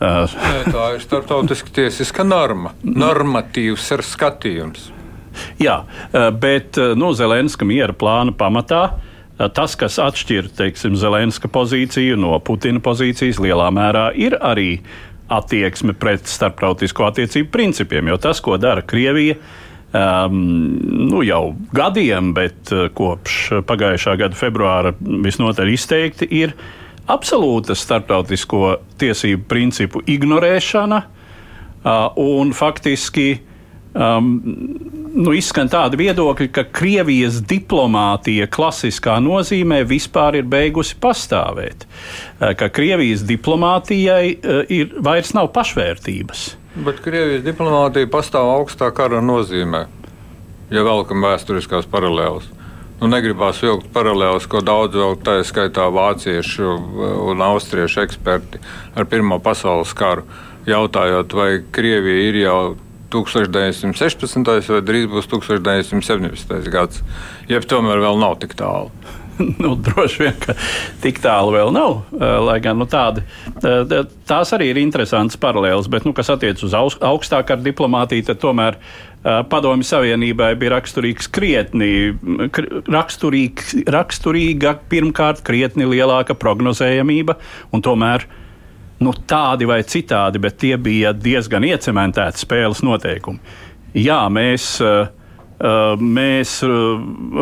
Nē, 0.00 0.60
tā 0.72 0.86
ir 0.96 1.04
starptautiska 1.04 1.74
tiesiska 1.76 2.24
norma, 2.24 2.72
normatīvs 2.82 3.90
ir 3.98 4.04
skatījums. 4.08 4.88
Jā, 5.58 5.80
bet 6.38 6.78
nu, 6.94 7.08
Zelenska 7.18 7.66
miera 7.66 7.90
plāna 7.90 8.30
pamatā. 8.38 8.84
Tas, 9.34 9.74
kas 9.74 9.96
atšķir 9.98 10.52
teiksim, 10.54 10.94
Zelenska 10.94 11.50
pozīciju 11.50 12.14
no 12.22 12.36
Putina 12.38 12.78
pozīcijas, 12.78 13.40
lielā 13.42 13.66
mērā 13.74 14.12
ir 14.14 14.36
arī 14.38 14.78
attieksme 15.34 15.96
pret 15.98 16.30
starptautisko 16.30 17.08
attiecību 17.08 17.50
principiem. 17.50 18.12
Jo 18.12 18.20
tas, 18.22 18.38
ko 18.44 18.54
dara 18.62 18.84
Krievija, 18.86 19.34
um, 19.94 20.38
nu, 21.08 21.22
jau 21.24 21.54
gadiem, 21.74 22.32
bet 22.36 22.72
uh, 22.74 22.88
kopš 22.94 23.64
pagājušā 23.68 24.16
gada 24.20 24.38
februāra 24.38 24.94
visnotaļ 25.00 25.72
izteikti, 25.74 26.28
ir 26.34 26.54
absolūta 27.10 27.76
starptautisko 27.76 28.76
tiesību 29.00 29.48
principu 29.48 30.02
ignorēšana 30.10 31.02
uh, 31.04 32.06
un 32.20 32.54
faktiski 32.56 33.28
um, 33.94 34.32
nu, 35.14 35.34
izskan 35.36 35.70
tādi 35.70 36.00
viedokļi, 36.00 36.48
ka 36.54 36.66
Krievijas 36.74 37.38
diplomātija 37.48 38.48
klasiskā 38.50 39.18
nozīmē 39.22 39.82
vispār 39.88 40.40
ir 40.40 40.50
beigusi 40.50 40.98
pastāvēt. 41.00 41.86
Uh, 41.86 42.52
ka 42.58 42.70
Krievijas 42.72 43.24
diplomātijai 43.28 44.34
uh, 44.34 44.62
ir, 44.72 44.92
vairs 45.04 45.34
nav 45.36 45.52
pašvērtības. 45.54 46.50
Bet 46.74 46.98
Krievijas 47.04 47.44
diplomātija 47.46 48.08
pastāv 48.10 48.48
augstā 48.50 48.88
kara 48.90 49.20
nozīmē, 49.22 49.84
ja 50.74 50.82
vēlkam 50.82 51.22
vēsturiskās 51.22 51.86
paralēlas. 51.86 52.48
Nu, 52.98 53.06
negribās 53.10 53.60
vilkt 53.62 53.92
paralēlus, 53.94 54.48
ko 54.50 54.58
daudz 54.64 54.98
vēl 54.98 55.14
tā 55.22 55.36
skaitā 55.46 55.86
vāciešu 55.94 56.72
un 57.30 57.44
austriešu 57.46 58.02
eksperti 58.02 58.58
ar 58.98 59.06
Pirmā 59.06 59.38
pasaules 59.42 59.94
karu 59.94 60.26
jautājot, 60.66 61.34
vai 61.38 61.48
Krievija 61.74 62.28
ir 62.30 62.40
jau 62.42 62.58
1916. 63.14 64.70
vai 64.74 64.82
drīz 64.82 65.06
būs 65.12 65.30
1917. 65.30 66.70
gads, 66.74 67.04
jeb 67.50 67.66
tomēr 67.70 68.02
vēl 68.02 68.18
nav 68.18 68.40
tik 68.42 68.58
tālu. 68.58 68.90
nu, 69.62 69.74
droši 69.74 70.22
vien, 70.22 70.36
ka 70.40 70.54
tik 71.02 71.18
tālu 71.24 71.54
vēl 71.54 71.72
nav. 71.74 71.96
Lai 72.44 72.58
gan 72.64 72.78
nu, 72.80 72.86
tādi, 72.90 73.24
tās 74.28 74.52
arī 74.56 74.70
ir 74.72 74.80
interesantas 74.82 75.38
paralēlas, 75.40 75.88
bet, 75.90 76.06
nu, 76.06 76.14
kas 76.16 76.30
attiecas 76.34 76.66
uz 76.66 76.76
augstākā 76.76 77.58
diplomātiju, 77.64 78.28
tad 78.28 78.40
tomēr 78.42 78.78
Padomju 79.24 79.86
Savienībai 79.88 80.52
bija 80.60 80.74
raksturīgs 80.74 81.30
krietni, 81.32 82.12
raksturīg, 82.92 83.62
raksturīga 83.88 84.76
pirmkārt 84.92 85.40
krietni 85.46 85.88
lielāka 85.88 86.36
prognozējamība, 86.36 87.38
un 87.72 87.84
tomēr 87.84 88.26
nu, 89.04 89.14
tādi 89.26 89.68
vai 89.68 89.80
citādi, 89.88 90.40
bet 90.44 90.60
tie 90.60 90.76
bija 90.80 91.14
diezgan 91.16 91.64
iecementēti 91.66 92.44
spēles 92.44 92.84
noteikumi. 92.84 93.40
Jā, 93.94 94.20
mēs, 94.32 94.74
uh, 94.84 95.08
mēs 95.64 96.58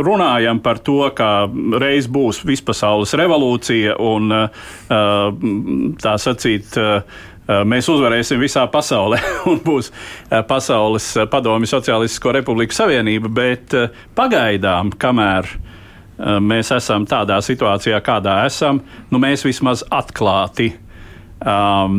runājam 0.06 0.61
par 0.62 0.78
to, 0.85 1.00
ka 1.16 1.48
reiz 1.82 2.06
būs 2.06 2.42
vispasaules 2.46 3.14
revolūcija 3.18 3.96
un 3.98 4.35
uh, 4.37 4.64
tā 6.02 6.16
sacīt. 6.22 6.78
Mēs 7.42 7.88
uzvarēsim 7.90 8.38
visā 8.38 8.62
pasaulē, 8.70 9.18
un 9.50 9.58
būs 9.64 9.90
Pasaules 10.48 11.08
Padomju 11.28 11.66
Socialistisko 11.66 12.37
Republiku 12.38 12.76
Savienība, 12.76 13.28
bet 13.28 13.74
pagaidām, 14.14 14.94
kamēr 14.94 15.50
mēs 16.38 16.70
esam 16.78 17.02
tādā 17.11 17.40
situācijā, 17.42 17.98
kādā 18.06 18.44
esam, 18.46 18.78
nu, 19.11 19.18
mēs 19.18 19.42
vismaz 19.42 19.82
atklāti 19.90 20.70
um, 21.42 21.98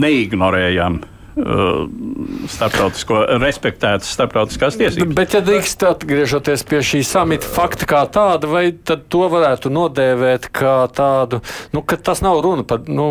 neignorējam 0.00 1.02
uh, 1.02 1.13
starptautisko, 1.34 3.18
respektētas 3.42 4.12
starptautiskās 4.14 4.76
tiesības. 4.78 5.14
Bet, 5.16 5.34
ja 5.34 5.40
drīkst 5.44 5.82
atgriežoties 5.88 6.62
pie 6.68 6.80
šī 6.86 7.00
samita 7.06 7.48
fakta 7.50 7.88
kā 7.90 8.02
tāda, 8.14 8.50
vai 8.50 8.64
tad 8.86 9.08
to 9.10 9.26
varētu 9.32 9.72
nodēvēt 9.74 10.48
kā 10.54 10.76
tādu, 10.94 11.40
nu, 11.74 11.82
ka 11.82 11.98
tas 11.98 12.22
nav 12.24 12.38
runa 12.44 12.66
par, 12.68 12.84
nu, 12.86 13.08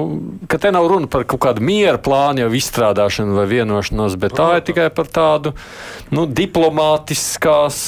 ka 0.48 0.60
te 0.62 0.72
nav 0.72 0.88
runa 0.92 1.12
par 1.12 1.28
kaut 1.28 1.44
kādu 1.44 1.66
miera 1.66 2.00
plānu 2.00 2.46
jau 2.46 2.52
izstrādāšanu 2.60 3.36
vai 3.36 3.48
vienošanos, 3.52 4.16
bet 4.22 4.38
tā 4.40 4.50
ir 4.60 4.68
tikai 4.72 4.88
par 4.96 5.12
tādu, 5.12 5.56
nu, 6.16 6.24
diplomātiskās, 6.28 7.82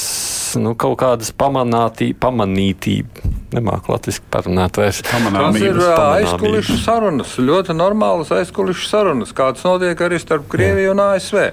nu, 0.60 0.74
kaut 0.78 0.98
kādas 1.02 1.32
pamanītību 1.36 3.34
nemāku 3.56 3.94
latviešu 3.94 4.24
parunāt 4.32 4.80
vairs. 4.80 5.02
Tas 5.06 5.60
ir 5.60 5.78
aizkulisku 5.82 6.78
sarunas, 6.82 7.36
ļoti 7.40 7.76
normālas 7.76 8.32
aizkulisku 8.36 8.88
sarunas, 8.90 9.34
kādas 9.36 9.64
notiek 9.66 10.00
arī 10.08 10.20
starp 10.22 10.48
Krieviju 10.52 10.96
un 10.96 11.06
ASV. 11.10 11.46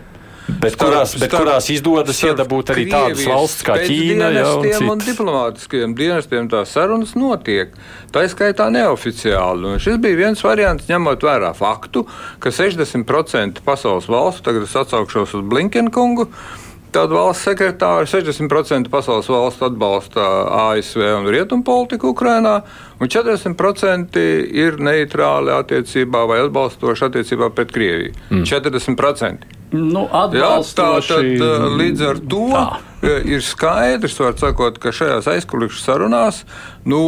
Bet, 0.44 0.74
starp, 0.76 0.90
kurās, 0.90 1.14
bet 1.16 1.30
starp, 1.30 1.46
kurās 1.46 1.68
izdodas 1.72 2.18
iedabūt 2.20 2.74
arī 2.74 2.84
tādas 2.92 3.22
valsts 3.30 3.64
kā 3.64 3.78
Ķīna 3.80 4.28
ja, 4.36 4.48
un, 4.60 4.90
un 4.92 5.04
diplomātiskajiem 5.04 5.94
dienestiem 5.96 6.50
tās 6.52 6.74
sarunas 6.76 7.14
notiek. 7.16 7.72
Tā 8.12 8.26
ir 8.26 8.34
skaitā 8.34 8.68
neoficiāli. 8.74 9.72
Un 9.72 9.80
šis 9.84 10.02
bija 10.04 10.20
viens 10.20 10.44
variants, 10.44 10.90
ņemot 10.92 11.24
vērā 11.24 11.54
faktu, 11.56 12.04
ka 12.44 12.52
60% 12.52 13.64
pasaules 13.64 14.10
valstu, 14.12 14.44
tagad 14.50 14.68
es 14.68 14.76
atsaukšos 14.84 15.38
uz 15.40 15.48
Blinkenkungu, 15.48 16.28
Tāda 16.94 17.16
valsts 17.18 17.48
sekretāra 17.48 18.06
60% 18.06 18.92
pasaules 18.94 19.30
valstu 19.32 19.66
atbalsta 19.66 20.28
ASV 20.70 21.02
un 21.18 21.30
rietumu 21.34 21.66
politiku 21.66 22.12
Ukrajinā, 22.14 22.60
un 23.02 23.10
40% 23.10 24.22
ir 24.54 24.78
neitrāli 24.78 25.56
attiecībā 25.56 26.22
vai 26.30 26.44
atbalstoši 26.44 27.08
attiecībā 27.10 27.50
pret 27.56 27.74
Krieviju. 27.74 28.14
Mm. 28.30 28.46
40%. 28.46 29.50
Nu, 29.74 30.04
Jā, 30.38 30.52
tā 30.78 30.88
tad 31.02 31.42
līdz 31.80 32.04
ar 32.06 32.20
to 32.30 32.44
tā. 32.52 32.66
Ir 33.26 33.42
skaidrs, 33.42 34.20
sakot, 34.38 34.78
ka 34.80 34.94
šajās 34.94 35.26
aizkulisku 35.34 35.82
sarunās 35.82 36.44
nu, 36.86 37.02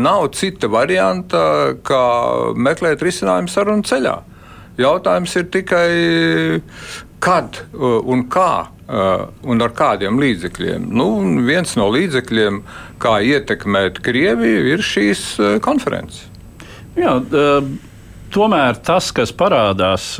nav 0.00 0.30
cita 0.38 0.70
varianta, 0.72 1.76
kā 1.84 2.00
meklēt 2.56 3.04
risinājumu 3.04 3.52
sarunu 3.52 3.84
ceļā. 3.84 4.16
Jautājums 4.80 5.36
ir 5.36 5.46
tikai, 5.52 5.92
kad 7.20 7.60
un 7.76 8.24
kā 8.32 8.50
un 8.88 9.60
ar 9.64 9.74
kādiem 9.76 10.16
līdzekļiem. 10.20 10.86
Nu, 10.96 11.10
viens 11.44 11.74
no 11.76 11.90
līdzekļiem, 11.92 12.62
kā 13.02 13.18
ietekmēt 13.20 14.00
Krieviju, 14.04 14.64
ir 14.72 14.84
šīs 14.84 15.24
uh, 15.36 15.56
konferences. 15.64 16.24
Jā, 16.96 17.18
uh, 17.20 17.68
tomēr 18.34 18.80
tas, 18.84 19.10
kas 19.12 19.32
parādās 19.36 20.14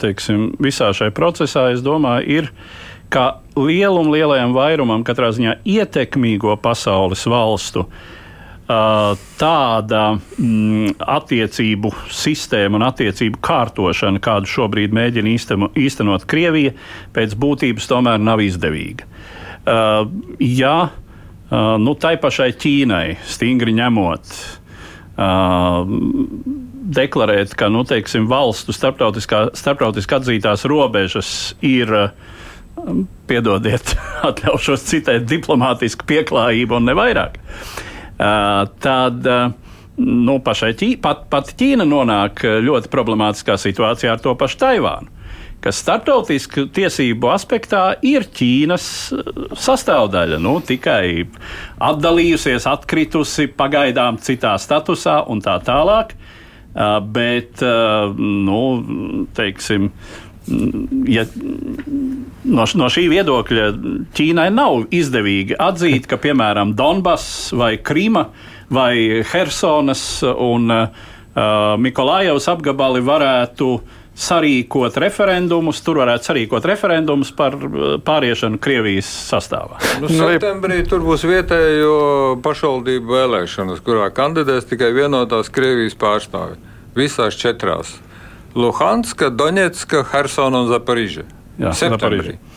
teiksim, 0.00 0.52
visā 0.62 0.92
šajā 0.94 1.14
procesā, 1.16 1.68
domāju, 1.82 2.40
ir, 2.40 2.52
ka 3.10 3.40
lielum, 3.58 4.12
lielajam 4.14 4.54
vairumam, 4.54 5.02
katrā 5.06 5.32
ziņā 5.34 5.58
ietekmīgo 5.66 6.56
pasaules 6.62 7.26
valstu, 7.30 7.86
uh, 7.86 8.14
tāda 8.66 10.02
mm, 10.18 10.96
attiecību 10.98 11.92
sistēma 12.10 12.80
un 12.80 12.86
attiecību 12.88 13.38
kārtošana, 13.44 14.18
kādu 14.22 14.50
šobrīd 14.50 14.94
mēģina 14.96 15.30
īsteno, 15.30 15.70
īstenot 15.78 16.26
Krievija, 16.26 16.74
pēc 17.14 17.36
būtības 17.38 17.86
tomēr 17.86 18.18
nav 18.18 18.42
izdevīga. 18.42 19.06
Uh, 19.66 20.10
ja 20.42 20.74
uh, 20.90 21.76
nu, 21.82 21.94
tai 21.98 22.16
pašai 22.22 22.52
Ķīnai 22.58 23.16
stingri 23.26 23.74
ņemot, 23.78 24.34
uh, 25.14 25.80
deklarēt, 26.98 27.54
ka 27.58 27.70
nu, 27.70 27.86
teiksim, 27.86 28.26
valstu 28.30 28.74
starptautiski 28.74 30.18
atzītās 30.18 30.66
robežas 30.66 31.32
ir 31.66 31.92
piedodiet, 33.30 33.94
atļaušos 34.30 34.86
citēt, 34.90 35.26
diplomātiska 35.30 36.06
pieklājība 36.06 36.80
un 36.80 36.90
ne 36.90 36.98
vairāk. 36.98 37.38
Uh, 37.38 37.85
tad 38.16 39.28
uh, 39.30 39.50
nu, 39.96 40.38
pašai 40.44 40.72
Ķī, 40.76 40.90
pat, 41.02 41.26
pat 41.32 41.52
Ķīna 41.58 41.86
nonāk 41.88 42.44
ļoti 42.64 42.92
problemātiskā 42.92 43.58
situācijā 43.60 44.16
ar 44.16 44.24
to 44.24 44.34
pašu 44.38 44.62
Taivānu 44.64 45.12
kas 45.66 45.80
starptautisku 45.82 46.68
tiesību 46.74 47.30
aspektā 47.32 47.80
ir 48.06 48.28
Ķīnas 48.30 48.86
sastāvdaļa. 49.58 50.38
Nu, 50.42 50.60
tikai 50.62 51.26
atdalījusies, 51.82 52.68
atkritusi, 52.70 53.48
pagaidām 53.50 54.20
citā 54.22 54.54
statusā 54.62 55.22
un 55.32 55.42
tā 55.42 55.58
tālāk. 55.66 56.14
Uh, 56.76 56.98
bet, 57.00 57.62
uh, 57.64 58.12
nu, 58.20 58.60
teiksim, 59.34 59.88
ja 61.10 61.24
no, 62.44 62.64
no 62.64 62.88
šī 62.92 63.06
viedokļa 63.12 63.66
Ķīnai 64.16 64.48
nav 64.54 64.86
izdevīgi 64.94 65.58
atzīt, 65.58 66.08
ka 66.10 66.18
piemēram 66.22 66.76
Donbass 66.78 67.52
vai 67.56 67.76
Krima 67.82 68.28
vai 68.72 69.22
Helsonas 69.26 70.06
un 70.24 70.72
uh, 70.72 71.06
Mikolājevas 71.82 72.48
apgabali 72.48 73.02
varētu 73.04 73.70
sarīkot 74.16 74.96
referendumus, 75.02 75.82
tur 75.84 76.00
varētu 76.00 76.30
sarīkot 76.30 76.64
referendumus 76.70 77.32
par 77.36 77.58
pāriešanu 78.06 78.56
Krievijas 78.62 79.08
sastāvā. 79.28 79.76
Nu, 80.00 80.08
septembrī 80.08 80.80
tur 80.88 81.04
būs 81.04 81.26
vietējo 81.28 82.38
pašvaldību 82.44 83.12
vēlēšanas, 83.12 83.84
kurā 83.84 84.08
kandidēs 84.16 84.68
tikai 84.70 84.94
vienotās 84.96 85.52
Krievijas 85.52 85.98
pārstāvi. 86.00 86.56
Visās 86.96 87.36
četrās- 87.36 87.98
Luhanska, 88.56 89.28
Doņetska, 89.30 90.06
Hersona 90.14 90.64
un 90.64 90.70
Zaporiža. 90.72 91.26
Jā, 91.60 91.72
septembrī. 91.76 92.36
Zaparīža. 92.36 92.56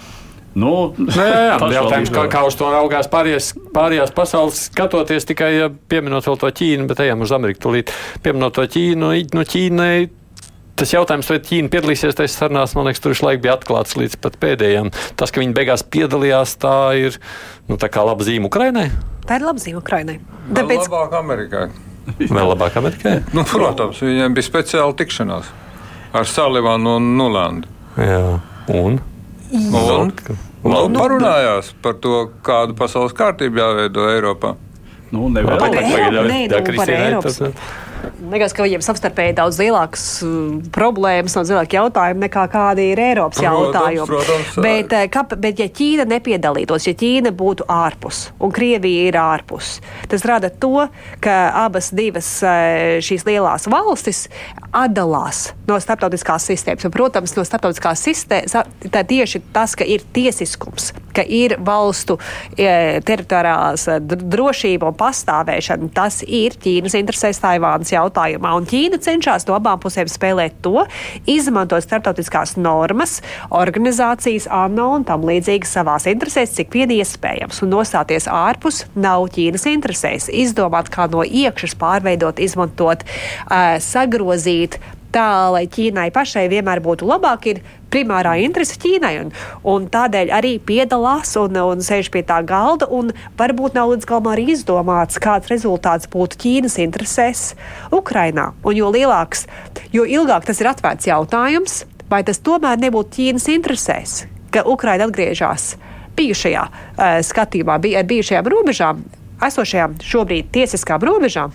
Nu, 0.58 0.72
nu, 0.98 1.10
jā, 1.14 1.26
jā. 1.54 1.58
Jautājums, 1.76 2.12
kā, 2.14 2.24
kā 2.32 2.42
uz 2.48 2.56
to 2.58 2.70
raugās 2.74 3.10
pārējās, 3.12 3.52
pārējās 3.76 4.14
pasaules, 4.16 4.64
skatoties 4.72 5.28
tikai 5.30 5.50
ja 5.54 5.68
pieminot 5.70 6.26
vēl 6.26 6.40
to 6.42 6.50
Ķīnu, 6.60 6.88
bet 6.90 7.04
ejam 7.06 7.22
uz 7.26 7.34
Ameriku 7.36 7.68
tūlīt. 7.68 7.94
Pieminot 8.26 8.58
to 8.58 8.66
Ķīnu, 8.66 9.12
no 9.36 9.46
Ķīnai. 9.46 10.10
Tas 10.80 10.96
jautājums, 10.96 11.30
vai 11.30 11.38
Ķīna 11.44 11.70
piedalīsies 11.70 12.18
tajā 12.18 12.32
sarunās, 12.34 12.74
man 12.78 12.90
liekas, 12.90 13.04
tur 13.04 13.16
šlaik 13.20 13.44
bija 13.44 13.58
atklāts 13.60 13.98
līdz 14.00 14.18
pat 14.24 14.40
pēdējiem. 14.42 14.90
Tas, 15.20 15.36
ka 15.36 15.44
viņi 15.44 15.56
beigās 15.56 15.86
piedalījās, 15.86 16.58
tā 16.64 16.76
ir 16.98 17.20
nu, 17.70 17.78
tā 17.78 17.92
kā 17.92 18.08
laba 18.08 18.26
zīme 18.26 18.50
Ukrainai. 18.50 18.88
Tā 19.28 19.38
ir 19.38 19.46
laba 19.46 19.62
zīme 19.62 19.84
Ukrainai. 19.84 20.18
Tāpēc... 20.50 20.88
Labāk 20.88 21.18
Amerikai. 21.20 21.66
Vēl 22.26 22.54
labāk 22.56 22.80
Amerikai? 22.80 23.20
nu, 23.38 23.46
protams, 23.46 24.00
viņiem 24.02 24.40
bija 24.40 24.50
speciāla 24.50 24.96
tikšanās 24.98 25.52
ar 26.14 26.30
Salivanu 26.30 26.96
un 27.00 27.10
Nulandu. 27.18 27.68
Jā, 28.00 28.40
un? 28.74 29.00
Un, 29.50 30.12
nu, 30.92 31.00
parunājās 31.00 31.72
par 31.84 31.96
to, 32.04 32.26
kādu 32.46 32.76
pasaules 32.78 33.16
kārtību 33.16 33.62
jāveido 33.62 34.10
Eiropā. 34.12 34.56
Nu, 35.10 35.30
nevar 35.34 35.62
teikt, 35.64 36.54
ka 36.54 37.22
tas 37.24 37.40
ir 37.42 37.54
Eiropas. 38.00 38.24
Liekas, 38.32 38.54
ka 38.56 38.66
viņiem 38.66 38.84
savstarpēji 38.84 39.36
daudz 39.38 39.60
lielākas 39.62 40.06
uh, 40.26 40.60
problēmas 40.76 41.36
un 41.40 41.48
lielāki 41.48 41.78
jautājumi 41.80 42.26
nekā 42.26 42.46
kādi 42.52 42.90
ir 42.94 43.02
Eiropas 43.04 43.42
jautājumi. 43.44 44.08
Protams, 44.10 44.54
protams, 44.54 44.60
bet, 44.66 44.96
uh, 44.96 45.06
ka, 45.12 45.26
bet, 45.36 45.62
ja 45.62 45.70
Ķīna 45.80 46.08
nepiedalītos, 46.10 46.88
ja 46.90 46.96
Ķīna 47.00 47.34
būtu 47.36 47.68
ārpus 47.70 48.30
un 48.40 48.54
Krievija 48.56 49.10
ir 49.10 49.20
ārpus, 49.20 49.78
tas 50.12 50.26
rada 50.28 50.52
to, 50.52 50.88
ka 51.24 51.38
abas 51.66 51.92
divas 51.96 52.32
uh, 52.46 53.00
šīs 53.04 53.28
lielās 53.30 53.70
valstis 53.72 54.28
atdalās 54.76 55.50
no 55.70 55.78
starptautiskās 55.82 56.46
sistēmas. 56.50 56.86
Un, 56.86 56.94
protams, 56.94 57.34
no 57.38 57.46
starptautiskās 57.48 58.04
sistēmas 58.06 58.56
tā 58.94 59.04
tieši 59.08 59.42
tas, 59.54 59.76
ka 59.78 59.86
ir 59.88 60.04
tiesiskums, 60.14 60.92
ka 61.16 61.24
ir 61.26 61.58
valstu 61.66 62.20
e, 62.54 63.02
teritoriālās 63.06 63.88
drošība 64.06 64.90
un 64.92 64.98
pastāvēšana, 65.00 65.90
tas 65.96 66.22
ir 66.26 66.58
Ķīnas 66.62 66.98
interesēs 67.00 67.42
Taivānas 67.42 67.89
jautājumā. 67.94 68.54
Un 68.58 68.68
Ķīna 68.70 69.00
cenšas 69.04 69.48
no 69.50 69.58
abām 69.58 69.80
pusēm 69.82 70.10
spēlēt 70.12 70.60
to, 70.66 70.86
izmantot 71.30 71.86
starptautiskās 71.86 72.56
normas, 72.60 73.20
organizācijas, 73.56 74.50
ANO 74.52 74.90
un 75.00 75.08
tam 75.08 75.26
līdzīgi 75.30 75.70
savās 75.70 76.08
interesēs, 76.10 76.56
cik 76.58 76.76
vien 76.78 76.94
iespējams. 77.00 77.64
Un 77.66 77.74
nostāties 77.78 78.30
ārpus 78.32 78.86
nav 79.00 79.30
Ķīnas 79.36 79.68
interesēs. 79.72 80.30
Izdomāt, 80.30 80.92
kā 80.94 81.10
no 81.12 81.26
iekšas 81.26 81.78
pārveidot, 81.80 82.42
izmantot, 82.44 83.06
uh, 83.06 83.78
sagrozīt 83.84 84.80
tā, 85.14 85.50
lai 85.54 85.66
Ķīnai 85.72 86.10
pašai 86.16 86.48
vienmēr 86.52 86.82
būtu 86.86 87.08
labāk, 87.10 87.48
ir 87.52 87.62
primārā 87.92 88.36
interese 88.44 88.78
Ķīnai. 88.82 89.14
Un, 89.24 89.32
un 89.68 89.88
tādēļ 89.92 90.34
arī 90.38 90.56
piedalās 90.64 91.36
un, 91.42 91.58
un 91.58 91.84
sēž 91.86 92.12
pie 92.14 92.24
tā 92.28 92.42
galda. 92.48 92.88
Varbūt 93.40 93.78
nav 93.78 93.94
līdz 93.94 94.10
galam 94.10 94.32
arī 94.34 94.50
izdomāts, 94.56 95.20
kāds 95.22 95.52
rezultāts 95.52 96.10
būtu 96.12 96.40
Ķīnas 96.44 96.80
interesēs 96.86 97.46
Ukrainā. 97.96 98.52
Un 98.64 98.78
jo 98.80 98.92
lielāks, 98.94 99.48
jo 99.96 100.06
ilgāk 100.06 100.48
tas 100.50 100.62
ir 100.62 100.72
atvērts 100.72 101.10
jautājums, 101.10 101.84
vai 102.10 102.24
tas 102.26 102.42
tomēr 102.42 102.82
nebūtu 102.82 103.18
Ķīnas 103.18 103.48
interesēs, 103.54 104.20
ka 104.54 104.66
Ukraina 104.70 105.08
atgriežas 105.10 105.76
bijušajā 106.20 106.66
uh, 106.66 107.20
skatījumā, 107.26 107.80
bija 107.82 108.02
ar 108.02 108.10
bijušajām 108.10 108.50
robežām, 108.52 109.04
esošajām 109.46 110.00
šobrīd 110.04 110.50
tiesiskām 110.56 111.04
robežām. 111.06 111.54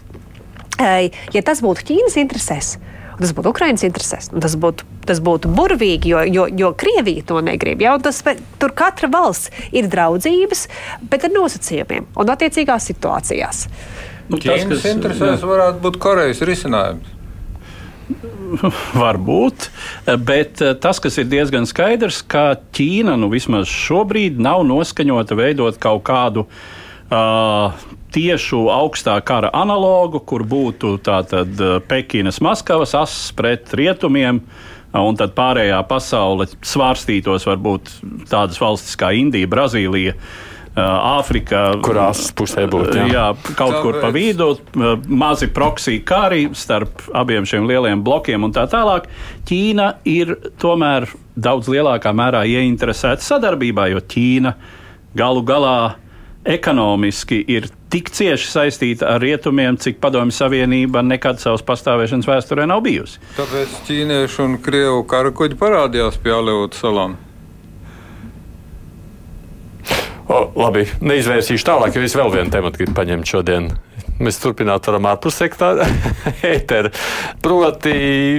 Uh, 0.74 1.10
ja 1.34 1.42
tas 1.46 1.60
būtu 1.64 1.84
Ķīnas 1.90 2.16
interesēs, 2.22 2.76
Tas 3.20 3.32
būtu 3.36 3.52
Ukraiņas 3.52 3.86
interesēs. 3.86 4.30
Tas 4.32 4.56
būtu, 4.60 4.86
tas 5.06 5.20
būtu 5.24 5.50
burvīgi, 5.54 6.10
jo, 6.14 6.22
jo, 6.26 6.46
jo 6.50 6.72
Krievija 6.78 7.26
to 7.28 7.40
negrib. 7.44 7.82
Ja? 7.84 7.94
Tas, 8.02 8.22
tur 8.60 8.74
katra 8.76 9.10
valsts 9.12 9.52
ir 9.74 9.88
draudzības, 9.92 10.66
bet 11.10 11.28
ar 11.28 11.34
nosacījumiem 11.34 12.10
un 12.18 12.34
attiecīgās 12.34 12.90
situācijās. 12.90 13.66
Nu, 14.30 14.40
tas, 14.40 14.64
kas 14.70 14.86
interesēs, 14.88 15.44
varētu 15.44 15.82
būt 15.84 16.00
Korejas 16.02 16.40
risinājums. 16.48 17.12
Varbūt, 19.02 19.68
bet 20.26 20.60
eh, 20.62 20.74
tas, 20.80 21.00
kas 21.02 21.16
ir 21.20 21.28
diezgan 21.30 21.68
skaidrs, 21.68 22.20
ka 22.28 22.52
Ķīna 22.76 23.16
nu, 23.20 23.30
vismaz 23.32 23.70
šobrīd 23.70 24.40
nav 24.42 24.64
noskaņota 24.68 25.38
veidot 25.38 25.78
kaut 25.80 26.04
kādu 26.06 26.44
uh, 26.44 27.84
tiešu 28.14 28.68
augstā 28.72 29.16
kara 29.26 29.50
analogu, 29.54 30.22
kur 30.22 30.44
būtu 30.46 30.96
tātad 31.04 31.58
eh, 31.58 31.76
Pekinas, 31.88 32.40
Maskavas 32.44 32.94
ass 32.98 33.28
pret 33.36 33.74
rietumiem. 33.74 34.44
Un 34.94 35.16
tad 35.18 35.32
pārējā 35.34 35.80
pasaule 35.90 36.46
svārstītos 36.62 37.48
varbūt 37.48 37.88
tādas 38.30 38.60
valstis 38.62 38.94
kā 38.94 39.08
Indija, 39.18 39.48
Brazīlija, 39.50 40.12
eh, 40.14 40.78
Āfrika. 40.84 41.64
Kurās 41.82 42.28
pusē 42.38 42.68
būtu? 42.70 42.94
Jā, 43.00 43.08
jā 43.10 43.24
kaut 43.58 43.74
Tāpēc. 43.74 43.82
kur 43.82 43.98
pa 44.04 44.12
vidu, 44.14 44.48
eh, 44.54 44.94
mazi 45.10 45.50
proksija 45.50 46.04
kari 46.06 46.46
starp 46.54 47.08
abiem 47.10 47.42
šiem 47.42 47.66
lieliem 47.66 48.06
blokiem 48.06 48.46
un 48.46 48.54
tā 48.54 48.68
tālāk. 48.70 49.10
Ķīna 49.50 49.96
ir 50.06 50.36
tomēr 50.62 51.08
daudz 51.34 51.66
lielākā 51.66 52.14
mērā 52.14 52.46
ieinteresēta 52.46 53.26
sadarbībā, 53.26 53.90
jo 53.90 53.98
Ķīna 53.98 54.54
galu 55.18 55.42
galā 55.42 55.78
ekonomiski 56.44 57.40
ir 57.48 57.68
tik 57.92 58.10
cieši 58.14 58.48
saistīta 58.50 59.14
ar 59.14 59.22
rietumiem, 59.24 59.78
cik 59.80 60.00
Padomju 60.02 60.34
Savienība 60.34 61.02
nekad 61.04 61.40
savas 61.42 61.64
pastāvēšanas 61.66 62.28
vēsturē 62.28 62.66
nav 62.68 62.82
bijusi. 62.84 63.20
Tāpēc 63.38 63.78
ķīniešu 63.88 64.44
un 64.44 64.58
krievu 64.64 65.04
karakuģi 65.10 65.60
parādījās 65.60 66.18
pie 66.22 66.34
Aleuta 66.36 66.80
salām. 66.80 67.16
O, 70.24 70.38
labi, 70.56 70.86
neizvērsīšu 71.04 71.66
tālāk, 71.68 71.96
jo 71.96 72.04
es 72.04 72.14
vēl 72.16 72.30
vienu 72.32 72.52
tematu 72.52 72.80
gribu 72.80 72.96
paņemt 72.96 73.28
šodien. 73.28 73.68
Mēs 74.22 74.36
turpināt 74.38 74.86
varam 74.86 75.08
ārpus 75.10 75.40
sektora 75.40 75.86
ētera. 76.54 76.92
Proti, 77.42 77.94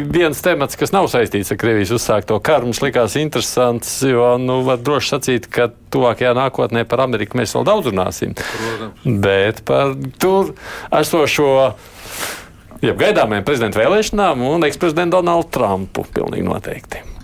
viens 0.08 0.40
temats, 0.44 0.78
kas 0.80 0.94
nav 0.96 1.10
saistīts 1.12 1.52
ar 1.52 1.60
Krievijas 1.60 1.92
uzsākto 1.98 2.38
karu, 2.44 2.70
mums 2.70 2.80
likās 2.84 3.18
interesants, 3.20 3.98
jo, 4.08 4.30
nu, 4.42 4.62
var 4.68 4.80
droši 4.80 5.12
sacīt, 5.16 5.50
ka 5.52 5.68
tuvākajā 5.92 6.32
nākotnē 6.38 6.86
par 6.88 7.04
Ameriku 7.08 7.40
mēs 7.42 7.56
vēl 7.58 7.68
daudz 7.68 7.92
runāsim. 7.92 8.38
Protams. 8.40 9.20
Bet 9.26 9.66
par 9.68 9.98
tur 10.22 10.56
esošo. 10.96 11.50
Jeb 12.84 13.00
gaidāmajām 13.00 13.46
prezidenta 13.48 13.82
vēlēšanām 13.82 14.46
un 14.46 14.68
eksprezidentu 14.68 15.18
Donaldu 15.18 15.52
Trumpu 15.58 16.06
pilnīgi 16.16 16.46
noteikti. 16.46 17.15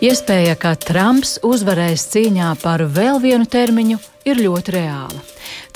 Iespēja, 0.00 0.54
ka 0.56 0.70
Trumps 0.80 1.34
uzvarēs 1.44 2.06
cīņā 2.08 2.54
par 2.62 2.80
vēl 2.88 3.18
vienu 3.20 3.44
termiņu, 3.44 3.98
ir 4.24 4.38
ļoti 4.40 4.72
reāla. 4.72 5.18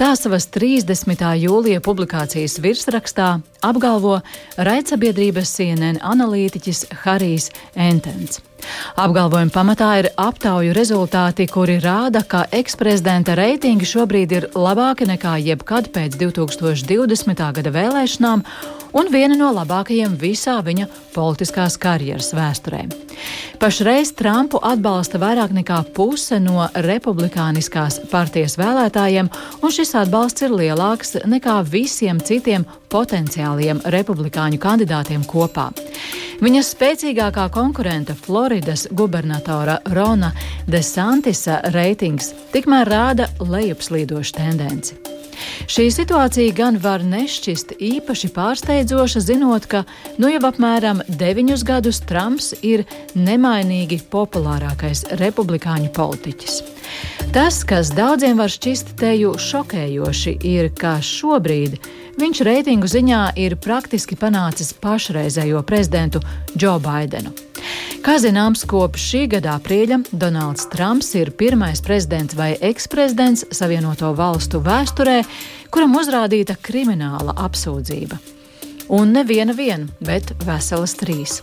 Tā 0.00 0.14
savas 0.16 0.46
30. 0.48 1.20
jūlija 1.42 1.82
publikācijas 1.84 2.54
virsrakstā 2.64 3.26
apgalvo 3.60 4.14
raidsabiedrības 4.56 5.52
CNN 5.58 6.00
analītiķis 6.00 6.86
Harijs 7.02 7.50
Entens. 7.76 8.40
Apgalvojuma 8.96 9.52
pamatā 9.52 9.90
ir 10.00 10.08
aptauju 10.16 10.72
rezultāti, 10.72 11.44
kuri 11.44 11.76
rāda, 11.84 12.24
ka 12.24 12.46
eksprezidenta 12.48 13.36
reitingi 13.36 13.84
šobrīd 13.90 14.32
ir 14.38 14.48
labāki 14.56 15.04
nekā 15.04 15.36
jebkad 15.50 15.92
pēc 15.92 16.16
2020. 16.16 17.44
gada 17.60 17.74
vēlēšanām, 17.76 18.46
un 18.94 19.10
viena 19.12 19.36
no 19.38 19.50
labākajiem 19.54 20.14
visā 20.20 20.60
viņa 20.64 20.86
politiskās 21.14 21.76
karjeras 21.80 22.32
vēsturē. 22.36 22.84
Pašreiz 23.60 24.12
Trumpu 24.18 24.58
atbalsta 24.62 25.20
vairāk 25.22 25.54
nekā 25.54 25.80
puse 25.94 26.40
no 26.42 26.66
republikāniskās 26.86 28.00
partijas 28.10 28.58
vēlētājiem, 28.60 29.30
un 29.62 29.74
šis 29.74 29.94
atbalsts 30.02 30.46
ir 30.46 30.54
lielāks 30.54 31.16
nekā 31.26 31.60
visiem 31.70 32.20
citiem 32.20 32.66
potenciāliem 32.90 33.82
republikāņu 33.94 34.60
kandidātiem 34.62 35.24
kopā. 35.30 35.70
Viņa 36.44 36.62
spēcīgākā 36.66 37.46
konkurenta 37.54 38.14
Floridas 38.18 38.88
gubernatora 38.90 39.78
Rona 39.94 40.32
DeSantisa 40.66 41.60
reitings 41.74 42.34
tikmēr 42.52 42.90
rāda 42.90 43.30
lejupslīdošu 43.40 44.38
tendenci. 44.42 44.98
Šī 45.70 45.88
situācija 45.92 46.54
gan 46.56 46.78
var 46.82 47.02
nešķist 47.06 47.76
īpaši 47.82 48.30
pārsteidzoša, 48.34 48.83
zinot, 49.24 49.66
ka 49.66 49.84
nu 50.18 50.28
jau 50.28 50.40
apmēram 50.48 51.02
deviņus 51.08 51.64
gadus 51.64 52.00
Trumps 52.04 52.54
ir 52.62 52.84
nemainīgi 53.14 54.00
populārākais 54.10 55.04
republikāņu 55.20 55.92
politiķis. 55.94 56.62
Tas, 57.32 57.64
kas 57.64 57.90
daudziem 57.94 58.38
var 58.38 58.52
šķist 58.52 58.94
teju 59.00 59.34
šokējoši, 59.40 60.36
ir, 60.44 60.70
ka 60.76 60.98
šobrīd 61.02 61.78
viņš 62.20 62.42
reitingu 62.46 62.86
ziņā 62.86 63.22
ir 63.40 63.56
praktiski 63.56 64.16
panācis 64.16 64.74
pašreizējo 64.78 65.62
prezidentu 65.66 66.22
Džo 66.54 66.78
Baidenu. 66.84 67.32
Kā 68.04 68.18
zināms, 68.20 68.66
kopš 68.68 69.06
šī 69.10 69.22
gada 69.32 69.54
aprīļa 69.58 70.02
Donalds 70.12 70.68
Trumps 70.72 71.14
ir 71.16 71.32
pirmais 71.32 71.80
prezidents 71.80 72.36
vai 72.36 72.52
eksprezidents 72.60 73.46
Savienoto 73.50 74.12
valstu 74.14 74.60
vēsturē, 74.60 75.22
kuram 75.72 75.96
uzrādīta 75.96 76.58
krimināla 76.60 77.34
apsūdzība. 77.48 78.33
Un 78.92 79.14
neviena 79.16 79.54
viena, 79.56 79.86
bet 80.04 80.34
veselas 80.44 80.92
trīs. 81.00 81.38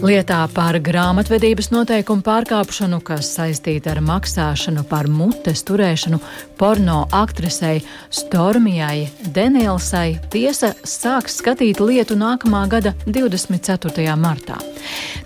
Lietā 0.00 0.38
par 0.54 0.78
grāmatvedības 0.80 1.68
noteikumu 1.74 2.24
pārkāpšanu, 2.24 3.02
kas 3.04 3.28
saistīta 3.36 3.92
ar 3.92 4.00
maksāšanu 4.04 4.84
par 4.88 5.08
mutes 5.12 5.60
turēšanu 5.68 6.20
porno 6.56 7.02
aktrisei 7.12 7.82
Stormijai 8.08 9.10
Danielsai, 9.36 10.16
tiesa 10.32 10.72
sāks 10.88 11.36
skatīt 11.42 11.82
lietu 11.84 12.16
nākamā 12.16 12.64
gada 12.72 12.94
24. 13.04 14.06
martā. 14.16 14.56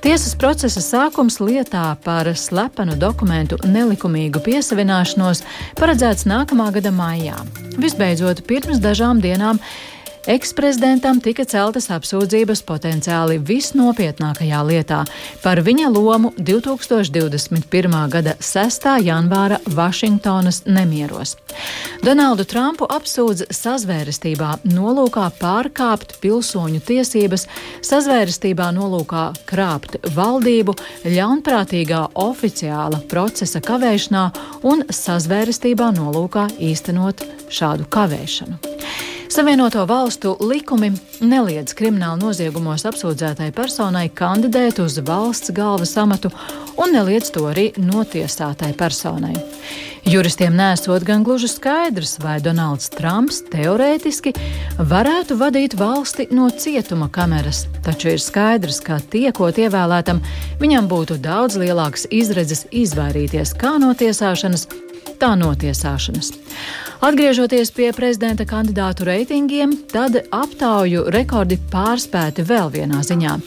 Tiesas 0.03 0.35
procesa 0.35 0.83
sākums 0.83 1.39
lietā 1.39 1.85
par 2.03 2.33
slepenu 2.35 2.99
dokumentu 2.99 3.61
nelikumīgu 3.63 4.43
piesavināšanos 4.43 5.45
paredzēts 5.79 6.27
nākamā 6.27 6.71
gada 6.75 6.91
maijā. 6.95 7.39
Visbeidzot, 7.79 8.43
pirms 8.51 8.83
dažām 8.83 9.23
dienām 9.23 9.63
Eksprezidentam 10.29 11.17
tika 11.25 11.47
celtas 11.49 11.87
apsūdzības 11.89 12.61
potenciāli 12.69 13.39
visnopietnākajā 13.41 14.59
lietā 14.69 14.99
par 15.41 15.63
viņa 15.65 15.87
lomu 15.89 16.35
2021. 16.37 17.95
gada 18.13 18.35
6. 18.37 18.89
janvāra 19.01 19.57
Vašingtonas 19.65 20.67
nemieros. 20.67 21.39
Donaldu 22.05 22.45
Trumpu 22.45 22.85
apsūdz 22.93 23.47
sazvērestībā 23.49 24.59
nolūkā 24.69 25.31
pārkāpt 25.41 26.19
pilsoņu 26.21 26.83
tiesības, 26.85 27.47
sazvērestībā 27.89 28.69
nolūkā 28.77 29.25
krāpt 29.49 29.97
valdību, 30.17 30.75
ļaunprātīgā 31.09 32.03
oficiāla 32.27 33.01
procesa 33.09 33.65
kavēšanā 33.65 34.27
un 34.69 34.85
sazvērestībā 34.85 35.89
nolūkā 35.97 36.51
īstenot 36.61 37.25
šādu 37.49 37.89
kavēšanu. 37.89 38.61
Savienoto 39.31 39.85
valstu 39.87 40.33
likumi 40.43 40.89
neliedz 41.23 41.71
krimināla 41.79 42.19
noziegumos 42.19 42.83
apsūdzētai 42.91 43.53
personai 43.55 44.09
kandidēt 44.11 44.81
uz 44.83 44.97
valsts 45.07 45.53
galvas 45.55 45.93
amatu 46.03 46.33
un 46.75 46.91
neliedz 46.97 47.31
to 47.31 47.45
arī 47.47 47.69
notiesātai 47.79 48.73
personai. 48.75 49.37
Juristiem 50.11 50.59
nesot 50.59 51.07
gan 51.07 51.23
gluži 51.23 51.47
skaidrs, 51.53 52.17
vai 52.19 52.41
Donalds 52.43 52.91
Trumps 52.91 53.45
teorētiski 53.53 54.35
varētu 54.91 55.39
vadīt 55.39 55.79
valsti 55.79 56.27
no 56.35 56.51
cietuma 56.51 57.07
kameras, 57.07 57.69
taču 57.87 58.11
ir 58.17 58.19
skaidrs, 58.19 58.83
ka 58.83 58.99
tiekot 59.15 59.63
ievēlētam, 59.63 60.25
viņam 60.59 60.91
būtu 60.91 61.23
daudz 61.23 61.61
lielāks 61.63 62.09
izredzes 62.11 62.67
izvairīties 62.75 63.55
kā 63.55 63.77
no 63.79 63.95
tiesāšanas, 63.95 64.67
tā 65.23 65.37
notiesāšanas. 65.39 66.35
Atgriežoties 67.01 67.71
pie 67.73 67.87
prezidenta 67.97 68.45
kandidātu 68.45 69.07
reitingiem, 69.09 69.73
tad 69.89 70.19
aptauju 70.37 71.07
rekordi 71.09 71.57
pārspēti 71.73 72.45
vēl 72.45 72.69
vienā 72.75 73.01
ziņā. 73.07 73.39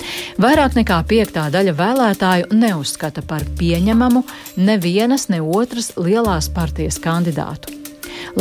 Vairāk 0.42 0.74
nekā 0.80 0.98
piektā 1.06 1.46
daļa 1.54 1.76
vēlētāju 1.78 2.50
neuzskata 2.58 3.22
par 3.30 3.46
pieņemamu 3.60 4.24
nevienas 4.58 5.28
ne 5.30 5.44
otras 5.46 5.92
lielās 6.02 6.50
partijas 6.50 6.98
kandidātu. 7.04 7.78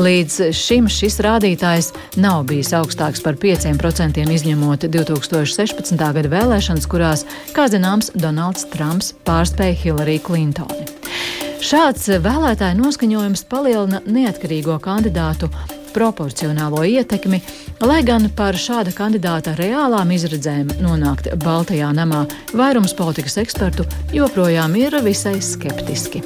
Līdz 0.01 0.55
šim 0.57 0.89
šis 0.89 1.21
rādītājs 1.21 1.93
nav 2.17 2.47
bijis 2.49 2.73
augstāks 2.73 3.21
par 3.21 3.37
5%, 3.37 4.17
izņemot 4.17 4.89
2016. 4.89 5.93
gada 6.01 6.33
vēlēšanas, 6.33 6.89
kurās, 6.89 7.29
kā 7.53 7.69
zināms, 7.69 8.15
Donalds 8.17 8.65
Trumps 8.73 9.13
pārspēja 9.29 9.77
Hillary 9.85 10.21
Clintoni. 10.25 11.52
Šāds 11.63 12.09
vēlētāju 12.19 12.75
noskaņojums 12.75 13.45
palielina 13.47 14.01
neatkarīgo 14.03 14.81
kandidātu 14.83 15.47
proporcionālo 15.95 16.83
ietekmi, 16.91 17.39
lai 17.87 18.01
gan 18.03 18.27
par 18.35 18.59
šāda 18.59 18.91
kandidāta 18.97 19.55
reālām 19.55 20.11
izredzēm 20.11 20.73
nonākt 20.83 21.31
Baltajā 21.45 21.93
namā 21.95 22.25
vairums 22.59 22.97
politikas 22.99 23.39
ekspertu 23.45 23.87
joprojām 24.11 24.75
ir 24.81 24.99
visai 25.07 25.37
skeptiski. 25.39 26.25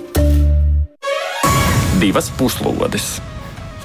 Divas 2.00 2.32
puslodes! 2.40 3.18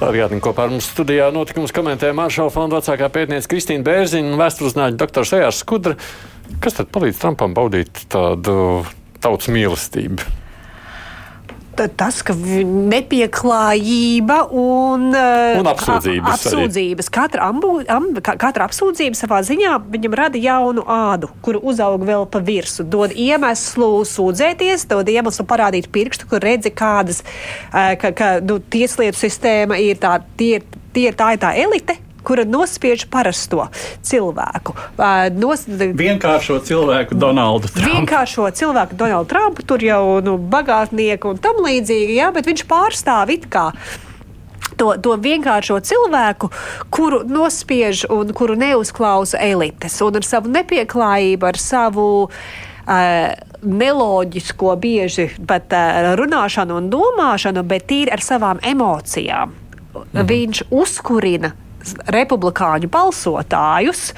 Atgādini, 0.02 0.40
kopā 0.42 0.64
ar 0.64 0.72
mums 0.72 0.88
studijā 0.88 1.28
notikumus 1.36 1.70
komentēja 1.76 2.16
Maršala 2.16 2.50
fonda 2.50 2.80
vecākā 2.80 3.12
pētniece 3.12 3.46
Kristīna 3.52 3.84
Bērziņa 3.86 4.32
un 4.32 4.40
vēsturzinātņa 4.40 4.98
doktors 4.98 5.36
Ejārs 5.36 5.60
Skudra. 5.62 5.94
Kas 6.64 6.80
tad 6.80 6.90
palīdz 6.96 7.20
Trumpam 7.22 7.54
baudīt 7.54 8.06
tādu 8.10 8.56
tautas 9.22 9.52
mīlestību? 9.52 10.41
Tas, 11.96 12.20
ka 12.26 12.34
nepieklājība 12.34 14.38
un, 14.50 15.14
eh, 15.14 15.60
un 15.60 15.66
apsūdzības. 15.70 16.34
apsūdzības. 16.34 17.10
Katra, 17.12 17.48
ambu, 17.48 17.70
amb, 17.88 18.20
katra 18.22 18.66
apsūdzība 18.68 19.16
savā 19.18 19.40
ziņā 19.46 19.78
viņam 19.92 20.14
rada 20.14 20.38
jaunu 20.38 20.82
ādu, 20.84 21.28
kuru 21.42 21.60
uzaug 21.60 22.04
vēl 22.04 22.26
pa 22.30 22.40
virsmu. 22.40 22.88
Dod 22.88 23.10
iemeslu 23.16 24.04
sūdzēties, 24.04 24.86
dod 24.88 25.08
iemeslu 25.08 25.46
parādīt 25.46 25.88
pirkstu, 25.92 26.28
kur 26.28 26.40
redzi, 26.40 26.70
kādas 26.70 27.22
eh, 27.74 27.96
ka, 27.96 28.12
ka, 28.12 28.40
nu, 28.40 28.58
tieslietu 28.58 29.18
sistēma 29.18 29.78
ir 29.80 29.96
tā, 29.96 30.22
tie, 30.36 30.62
tie, 30.92 31.12
tā 31.12 31.32
ir 31.34 31.38
tā 31.38 31.56
elite 31.56 31.96
kura 32.22 32.44
nospiež 32.48 33.06
parasto 33.10 33.68
cilvēku. 34.06 34.76
Nos... 35.36 35.66
Vienkāršo 35.68 36.60
cilvēku 36.66 37.18
Donaldu 37.18 37.70
Trumpu. 37.72 37.90
Vienkāršo 37.90 38.48
cilvēku 38.56 38.98
Donaldu 38.98 39.30
Trumpu, 39.32 39.66
tur 39.66 39.82
jau 39.84 40.22
nu, 40.24 40.38
bagātnieku 40.38 41.34
un 41.34 41.42
tam 41.42 41.62
līdzīgi, 41.64 42.16
jā, 42.18 42.32
bet 42.34 42.48
viņš 42.50 42.66
pārstāv 42.70 43.34
it 43.34 43.46
kā. 43.52 43.70
To, 44.80 44.94
to 44.96 45.14
vienkāršo 45.20 45.76
cilvēku, 45.84 46.48
kuru 46.90 47.20
nospiež 47.28 48.06
un 48.10 48.32
kuru 48.34 48.56
neuzklausa 48.58 49.38
elites, 49.44 49.98
un 50.02 50.16
ar 50.18 50.26
savu 50.26 50.50
nepieklājību, 50.50 51.46
ar 51.46 51.58
savu 51.60 52.06
uh, 52.24 53.34
neloģisko, 53.62 54.76
bieži 54.82 55.28
pat 55.46 55.76
uh, 55.76 56.14
runāšanu 56.18 56.80
un 56.80 56.88
domāšanu, 56.90 57.66
bet 57.68 57.86
tīri 57.92 58.14
ar 58.16 58.24
savām 58.24 58.62
emocijām. 58.64 59.52
Mhm. 59.92 60.24
Viņš 60.32 60.64
uzkurina 60.72 61.52
republikāņu 62.12 62.90
balsotājus, 62.92 64.10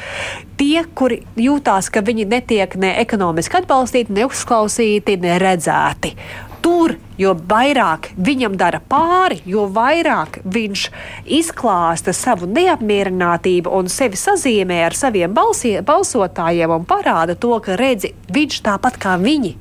tie, 0.61 0.85
kuri 0.95 1.23
jūtās, 1.41 1.91
ka 1.93 2.05
viņi 2.05 2.27
netiek 2.31 2.77
ne 2.81 2.95
ekonomiski 3.03 3.61
atbalstīti, 3.63 4.15
ne 4.15 4.27
uzklausīti, 4.29 5.19
ne 5.23 5.39
redzēti. 5.43 6.15
Tur, 6.65 6.95
jo 7.21 7.35
vairāk 7.37 8.09
viņam 8.17 8.55
dara 8.57 8.81
pāri, 8.81 9.43
jo 9.45 9.67
vairāk 9.69 10.39
viņš 10.49 10.85
izklāsta 11.39 12.15
savu 12.17 12.49
neapmierinātību 12.49 13.69
un 13.69 13.91
sevi 13.93 14.17
sazīmē 14.17 14.81
ar 14.87 14.97
saviem 14.97 15.35
balsie, 15.37 15.77
balsotājiem 15.85 16.73
un 16.73 16.87
parāda 16.89 17.37
to, 17.37 17.53
ka 17.61 17.77
redzi, 17.77 18.15
viņš 18.33 18.63
tāpat 18.65 18.97
kā 19.03 19.19
viņi 19.21 19.53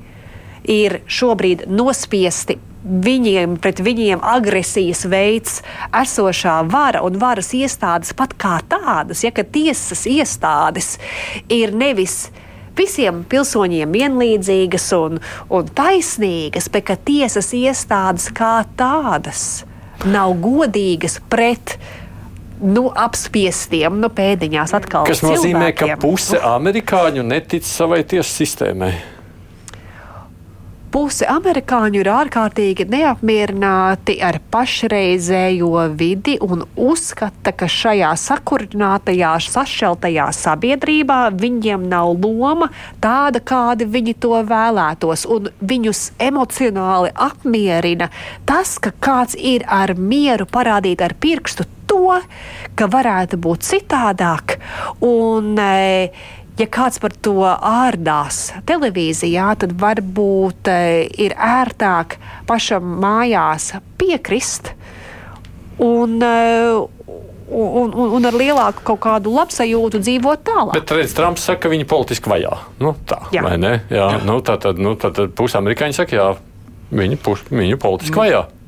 ir 0.64 1.02
šobrīd 1.04 1.66
nospiesti 1.68 2.56
viņiem, 2.84 3.56
pret 3.62 3.80
viņiem 3.84 4.22
agresijas 4.24 5.04
veids 5.08 5.60
esošā 5.88 6.60
vara 6.70 7.02
un 7.04 7.18
varas 7.20 7.52
iestādes 7.56 8.12
pat 8.16 8.36
kā 8.36 8.58
tādas, 8.68 9.24
ja 9.24 9.32
tiesas 9.32 10.04
iestādes 10.10 10.98
ir 11.48 11.72
nevis 11.74 12.28
visiem 12.76 13.22
pilsoņiem 13.30 13.92
vienlīdzīgas 13.94 14.88
un, 14.98 15.20
un 15.48 15.74
taisnīgas, 15.78 16.68
bet 16.72 16.88
ka 16.90 16.96
tiesas 16.96 17.52
iestādes 17.56 18.30
kā 18.34 18.64
tādas 18.76 19.64
nav 20.04 20.34
godīgas 20.42 21.20
pret 21.30 21.78
nu, 22.64 22.88
apspiestiem, 22.88 23.96
nu, 24.00 24.10
pēdiņās 24.14 24.74
atkal. 24.76 25.08
Kas 25.08 25.22
nozīmē, 25.24 25.70
cilvēkiem. 25.72 25.96
ka 25.96 26.00
puse 26.02 26.38
amerikāņu 26.38 27.24
netic 27.26 27.66
savai 27.68 28.02
tiesu 28.08 28.42
sistēmai. 28.42 28.94
Puse 30.94 31.26
amerikāņu 31.26 31.98
ir 32.04 32.06
ārkārtīgi 32.06 32.84
neapmierināti 32.86 34.14
ar 34.22 34.36
pašreizējo 34.54 35.88
vidi 35.98 36.36
un 36.38 36.60
uzskata, 36.78 37.50
ka 37.50 37.66
šajā 37.66 38.12
sakurinātajā, 38.22 39.32
sašķeltajā 39.42 40.28
sabiedrībā 40.38 41.16
viņiem 41.34 41.88
nav 41.90 42.12
loma 42.22 42.68
tāda, 43.02 43.42
kāda 43.42 43.88
viņi 43.90 44.14
to 44.22 44.38
vēlētos. 44.46 45.26
Un 45.34 45.50
viņus 45.58 46.04
emocionāli 46.22 47.10
apmierina 47.26 48.12
tas, 48.46 48.76
ka 48.78 48.94
kāds 48.94 49.34
ir 49.34 49.66
ar 49.66 49.96
mieru 49.98 50.46
parādīt 50.46 51.02
ar 51.02 51.18
pirkstu 51.18 51.66
to, 51.90 52.20
ka 52.78 52.86
varētu 52.94 53.42
būt 53.42 53.66
citādāk. 53.66 54.60
Un, 55.02 55.56
e, 55.58 56.12
ja 56.60 56.66
kāds 56.70 57.00
par 57.02 57.14
to 57.24 57.36
ārdās 57.44 58.48
televīzijā, 58.68 59.50
tad 59.62 59.74
varbūt 59.80 60.70
e, 60.70 60.78
ir 61.26 61.34
ērtāk 61.34 62.18
pašam 62.48 62.96
mājās 63.02 63.72
piekrist. 64.00 64.72
Un, 65.82 66.20
e, 66.22 66.72
un, 67.50 67.90
un, 67.90 68.16
un 68.18 68.28
ar 68.30 68.38
lielāku 68.38 68.84
kaut 68.86 69.02
kādu 69.04 69.34
labsajūtu 69.34 70.00
dzīvot 70.04 70.44
tālāk. 70.46 70.74
Bet 70.78 70.94
redz, 70.94 71.14
Trumps 71.16 71.46
saka, 71.48 71.66
ka 71.66 71.74
viņi 71.74 71.88
politiski 71.90 72.30
vajā. 72.30 72.56
Nu, 72.82 72.94
tā, 73.08 73.24
Jā. 73.34 73.44
vai 73.46 73.56
ne? 73.60 73.76
Jā, 73.90 74.10
jā. 74.16 74.24
Nu, 74.26 74.38
tā 74.46 74.58
tad, 74.62 74.78
nu, 74.82 74.94
tā 75.00 75.10
tad 75.14 75.34
puse 75.38 75.58
amerikāņi 75.58 75.98
saka, 75.98 76.20
jā, 76.20 76.28
viņi 76.94 77.18
puš, 77.24 77.48
viņu 77.50 77.80
politiski 77.82 78.22
vajā. 78.22 78.44
Tā 78.46 78.63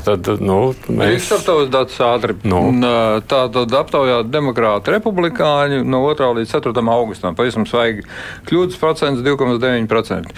tad, 0.00 0.28
nu, 0.40 0.72
mēs... 0.88 1.18
Izsaptaus 1.20 1.68
datus 1.72 2.00
ātri. 2.00 2.38
Nu. 2.48 2.62
Un, 2.70 2.80
ā, 2.86 3.20
Tā 3.32 3.44
tad 3.52 3.72
aptaujā 3.76 4.22
demokrāti 4.28 4.92
republikāņi 4.94 5.82
no 5.88 6.02
2. 6.08 6.30
līdz 6.38 6.54
4. 6.56 6.82
augustam. 6.94 7.36
Pavisam 7.38 7.66
svaigi 7.68 8.04
kļūdas 8.48 8.80
procents 8.80 9.22
2,9%. 9.24 10.34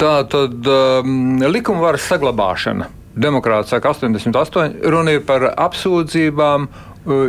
Tā 0.00 0.14
tad 0.32 0.70
um, 0.72 1.42
likuma 1.48 1.88
varas 1.88 2.08
saglabāšana. 2.10 2.88
Demokrāti 3.18 3.72
saka 3.72 3.90
88, 3.96 4.78
runa 4.92 5.16
ir 5.16 5.24
par 5.26 5.48
apsūdzībām 5.50 6.68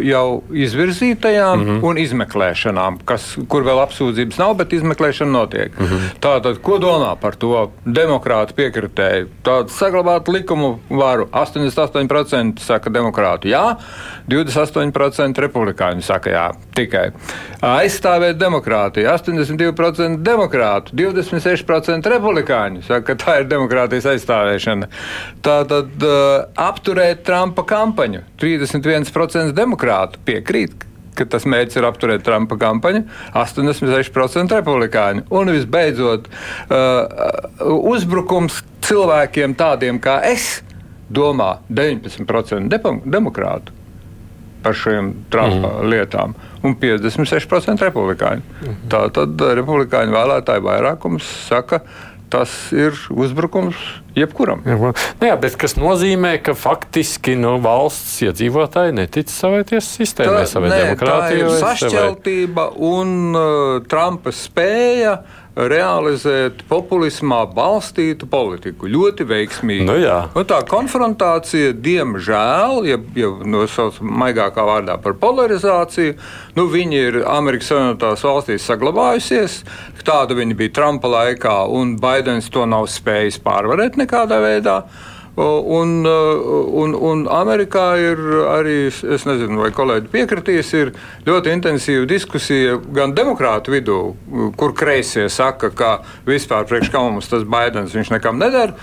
jau 0.04 0.44
izvirzītajām 0.52 1.60
mm 1.60 1.68
-hmm. 1.68 1.84
un 1.90 1.98
izmeklēšanām, 1.98 3.00
kas, 3.06 3.38
kur 3.48 3.64
vēl 3.64 3.82
apsūdzības 3.84 4.40
nav, 4.40 4.56
bet 4.60 4.74
izmeklēšana 4.74 5.32
notiek. 5.32 5.80
Mm 5.80 5.86
-hmm. 5.86 6.10
Tātad, 6.20 6.62
ko 6.62 6.80
domā 6.80 7.16
par 7.22 7.36
to 7.36 7.72
demokrāti 7.86 8.54
piekritēji? 8.54 9.28
Tātad 9.44 9.70
saglabāt 9.70 10.28
likumu 10.28 10.80
varu 10.90 11.28
88% 11.32 12.60
saka 12.60 12.90
demokrātu 12.90 13.48
jā, 13.48 13.76
28% 14.28 15.40
republikāņu 15.40 16.02
saka 16.02 16.30
jā, 16.30 16.52
tikai. 16.80 17.06
Aizstāvēt 17.66 18.40
demokrātiju 18.40 19.12
82% 19.12 20.24
demokrātu, 20.26 20.96
26% 20.98 22.12
republikāņu 22.16 22.86
saka, 22.88 23.12
ka 23.12 23.18
tā 23.24 23.40
ir 23.44 23.50
demokrātijas 23.52 24.10
aizstāvēšana. 24.16 24.90
Tātad 25.46 26.06
uh, 26.08 26.28
apturēt 26.70 27.26
Trumpa 27.28 27.66
kampaņu 27.70 28.26
31% 28.42 29.58
demokrātu 29.58 30.22
piekrīt 30.28 30.86
ka 31.20 31.26
tas 31.28 31.44
mērķis 31.50 31.80
ir 31.80 31.88
apturēt 31.90 32.24
Trumpa 32.24 32.56
kampaņu, 32.60 33.04
86% 33.36 34.56
republikāņu. 34.56 35.26
Un 35.36 35.52
visbeidzot, 35.52 36.30
uh, 36.30 37.74
uzbrukums 37.92 38.62
cilvēkiem 38.88 39.58
tādiem 39.60 40.00
kā 40.00 40.20
es, 40.30 40.62
domā 41.10 41.58
19% 41.70 42.70
depo- 42.72 43.00
demokrātu 43.04 43.76
par 44.64 44.76
šīm 44.76 45.14
Trumpa 45.32 45.72
mm. 45.72 45.90
lietām, 45.92 46.36
un 46.64 46.76
56% 46.80 47.88
republikāņu. 47.88 48.44
Mm. 48.44 48.78
Tā 48.92 49.06
tad 49.16 49.42
uh, 49.42 49.56
republikāņu 49.60 50.16
vēlētāju 50.16 50.66
vairākums 50.66 51.28
saka, 51.48 51.84
tas 52.30 52.52
ir 52.76 52.94
uzbrukums 53.10 53.78
jebkuram. 54.18 54.62
Nu, 54.66 54.92
jā, 55.26 55.36
bet 55.42 55.56
kas 55.60 55.76
nozīmē, 55.80 56.36
ka 56.46 56.54
faktiski 56.58 57.34
nu, 57.40 57.56
valsts 57.64 58.20
iedzīvotāji 58.28 58.96
netic 59.00 59.32
savai 59.34 59.64
tiesu 59.70 60.02
sistēmai, 60.02 60.46
savai 60.50 60.70
nē, 60.70 60.76
tā 60.76 60.82
ir 60.84 60.90
demokrātijai. 60.92 61.52
sašķeltība 61.64 62.70
un 62.90 63.16
uh, 63.34 63.80
Trumpa 63.90 64.34
spēja 64.36 65.20
realizēt 65.68 66.64
populismā 66.70 67.42
balstītu 67.52 68.28
politiku. 68.30 68.88
Ļoti 68.90 69.28
veiksmīgi. 69.28 69.88
Nu. 69.88 69.98
Un 70.38 70.48
tā 70.48 70.62
konfrontācija, 70.70 71.74
diemžēl, 71.76 72.86
ja, 72.88 73.00
ja 73.18 73.32
nosauc 73.44 74.00
maigākā 74.00 74.66
vārdā 74.68 74.96
par 75.04 75.18
polarizāciju, 75.20 76.16
nu, 76.56 76.68
viņi 76.72 77.04
ir 77.10 77.22
Amerikas 77.28 77.74
Savienotās 77.74 78.26
valstīs 78.26 78.66
saglabājusies. 78.70 79.62
Tāda 80.08 80.38
viņa 80.38 80.58
bija 80.58 80.76
Trumpa 80.80 81.12
laikā, 81.12 81.56
un 81.76 81.98
Baidens 82.02 82.50
to 82.54 82.66
nav 82.70 82.88
spējis 82.90 83.42
pārvarēt 83.44 84.00
nekādā 84.00 84.40
veidā. 84.44 84.82
Un, 85.40 86.04
un, 86.04 86.96
un 87.00 87.22
Amerikā 87.32 87.86
ir 88.02 88.20
arī, 88.52 88.78
es 88.90 89.24
nezinu, 89.24 89.62
vai 89.62 89.70
kolēģi 89.76 90.12
piekritīs, 90.12 90.72
ir 90.76 90.92
ļoti 91.28 91.54
intensīva 91.56 92.08
diskusija 92.10 92.76
gan 92.96 93.14
demokrātu 93.16 93.72
vidū, 93.72 94.00
kur 94.60 94.76
kreisie 94.76 95.30
saka, 95.32 95.72
ka 95.72 95.94
vispār 96.28 96.68
priekš 96.68 96.92
kā 96.92 97.04
mums 97.06 97.32
tas 97.32 97.48
Baidens 97.48 97.96
viņš 97.96 98.12
nekam 98.18 98.42
nedara, 98.42 98.76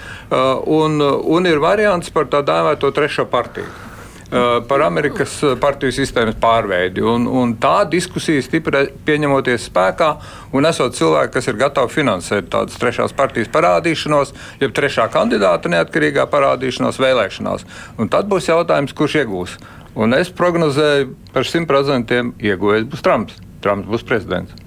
un, 0.64 0.96
un 1.04 1.50
ir 1.50 1.60
variants 1.60 2.08
par 2.14 2.30
tā 2.32 2.40
dēvēto 2.46 2.94
trešo 2.96 3.28
partiju. 3.28 3.85
Uh, 4.26 4.56
par 4.66 4.82
Amerikas 4.82 5.36
partiju 5.62 5.94
sistēmas 5.94 6.34
pārveidi. 6.42 6.98
Un, 7.06 7.28
un 7.30 7.52
tā 7.62 7.84
diskusija 7.86 8.42
stipri 8.42 8.80
pieņemoties 9.06 9.68
spēkā, 9.68 10.08
un 10.50 10.66
esot 10.66 10.96
cilvēki, 10.98 11.30
kas 11.36 11.46
ir 11.46 11.60
gatavi 11.60 11.94
finansēt 11.94 12.48
tādas 12.50 12.74
trešās 12.82 13.14
partijas 13.14 13.52
parādīšanos, 13.54 14.32
jeb 14.58 14.74
trešā 14.74 15.06
kandidāta 15.14 15.70
neatkarīgā 15.70 16.24
parādīšanos 16.32 16.98
vēlēšanās. 17.04 17.62
Un 18.02 18.10
tad 18.10 18.26
būs 18.26 18.50
jautājums, 18.50 18.96
kurš 18.98 19.20
iegūs. 19.22 19.54
Un 19.94 20.18
es 20.18 20.32
prognozēju, 20.34 21.12
par 21.30 21.46
100% 21.46 22.18
ieguvējs 22.50 22.88
būs 22.90 23.06
Trumps. 23.06 23.38
Trumps 23.62 23.86
būs 23.92 24.02
prezidents. 24.10 24.58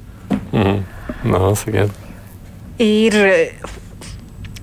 Mhm. 0.54 0.80
Nā, 1.28 1.44
sakiet. 1.60 1.92
ir 2.80 3.20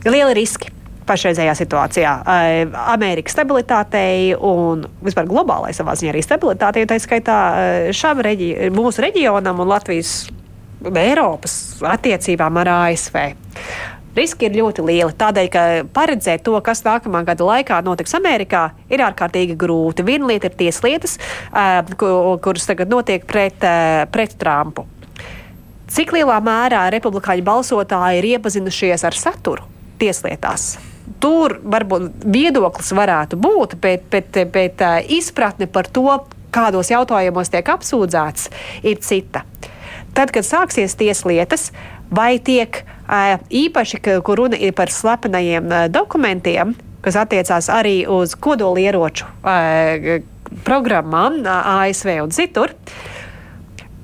lieli 0.09 0.38
riski. 0.40 0.72
Pašreizējā 1.07 1.52
situācijā 1.54 2.12
eh, 2.26 2.78
Amerikas 2.90 3.36
stabilitātei 3.36 4.32
un 4.34 4.82
vispār 5.07 5.28
globālai 5.30 5.70
savā 5.76 5.94
ziņā 5.98 6.11
arī 6.11 6.22
stabilitātei, 6.24 6.86
tā 6.90 6.98
skaitā 7.02 7.36
eh, 7.54 7.90
šām 7.94 8.22
reģi 8.26 8.72
mūsu 8.74 9.04
reģionam 9.04 9.62
un 9.62 9.70
Latvijas 9.70 10.24
un 10.86 10.98
Eiropas 10.98 11.54
attiecībām 11.86 12.59
ar 12.62 12.72
ASV. 12.72 13.20
Riski 14.16 14.48
ir 14.48 14.57
ļoti 14.57 14.82
lieli. 14.82 15.12
Tādēļ, 15.20 15.48
ka 15.52 15.62
paredzēt 15.94 16.42
to, 16.46 16.57
kas 16.64 16.80
nākamā 16.86 17.20
gada 17.28 17.44
laikā 17.44 17.82
notiks 17.84 18.16
Amerikā, 18.16 18.70
ir 18.88 19.04
ārkārtīgi 19.04 19.54
grūti. 19.61 20.07
Viena 20.09 20.30
lieta 20.30 20.48
ir 20.48 20.57
tieslietas, 20.57 21.18
eh, 21.52 21.94
ku- 22.00 22.38
kuras 22.42 22.66
tagad 22.66 22.90
notiek 22.90 23.26
pret, 23.28 23.61
pret 24.11 24.36
Trumpu. 24.40 24.88
Cik 25.86 26.16
lielā 26.16 26.40
mērā 26.42 26.88
republikāņu 26.96 27.46
balsotāji 27.46 28.18
ir 28.18 28.30
iepazinušies 28.34 29.04
ar 29.07 29.14
saturu 29.14 29.62
tieslietās? 30.00 30.95
Tur 31.22 31.59
varbūt 31.62 32.24
viedoklis 32.26 32.90
varētu 32.96 33.38
būt, 33.40 33.76
bet, 33.82 34.07
bet, 34.12 34.38
bet 34.52 34.82
uh, 34.84 34.98
izpratne 35.16 35.68
par 35.70 35.88
to, 35.88 36.09
kādos 36.54 36.90
jautājumos 36.90 37.52
tiek 37.52 37.68
apsūdzēts, 37.68 38.50
ir 38.86 39.00
cita. 39.04 39.44
Tad, 40.16 40.32
kad 40.32 40.46
sāksies 40.46 40.96
tieslietas, 40.98 41.70
vai 42.11 42.36
tiek 42.42 42.82
uh, 42.82 43.36
īpaši, 43.50 44.02
kur 44.26 44.42
runa 44.42 44.59
ir 44.59 44.74
par 44.76 44.92
slepenajiem 44.92 45.70
uh, 45.70 45.86
dokumentiem, 45.92 46.74
kas 47.07 47.18
attiecās 47.22 47.70
arī 47.70 48.00
uz 48.11 48.34
kodolieroču 48.34 49.28
programmām 50.66 51.38
ASV 51.46 52.16
un 52.24 52.32
citur, 52.34 52.72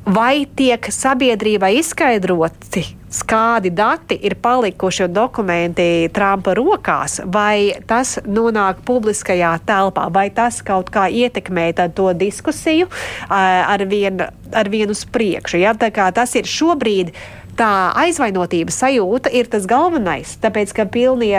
vai 0.06 0.44
tiek 0.58 0.86
sabiedrībai 0.94 1.74
izskaidroti, 1.80 2.84
kādi 3.20 3.72
dati 3.76 4.16
ir 4.24 4.38
palikuši 4.40 5.04
un 5.04 5.12
dokumenti 5.12 6.08
Trumpa 6.14 6.54
rokās, 6.56 7.20
vai 7.26 7.74
tas 7.86 8.16
nonāk 8.24 8.80
publiskajā 8.88 9.52
telpā, 9.68 10.08
vai 10.12 10.30
tas 10.32 10.62
kaut 10.64 10.88
kā 10.92 11.08
ietekmē 11.12 11.72
to 11.92 12.12
diskusiju 12.16 12.88
ā, 13.28 13.42
ar 13.74 13.84
vienu 13.88 14.30
ar 14.52 14.68
vien 14.68 14.90
uz 14.92 15.04
priekšu. 15.08 15.60
Ja? 15.62 15.74
Tas 15.74 16.36
ir 16.38 16.48
šobrīd. 16.48 17.12
Tā 17.52 17.92
aizvainotības 18.00 18.78
sajūta 18.80 19.28
ir 19.36 19.48
tas 19.52 19.66
galvenais, 19.68 20.38
tāpēc 20.40 20.70
ka, 20.72 20.86
pilnie, 20.88 21.36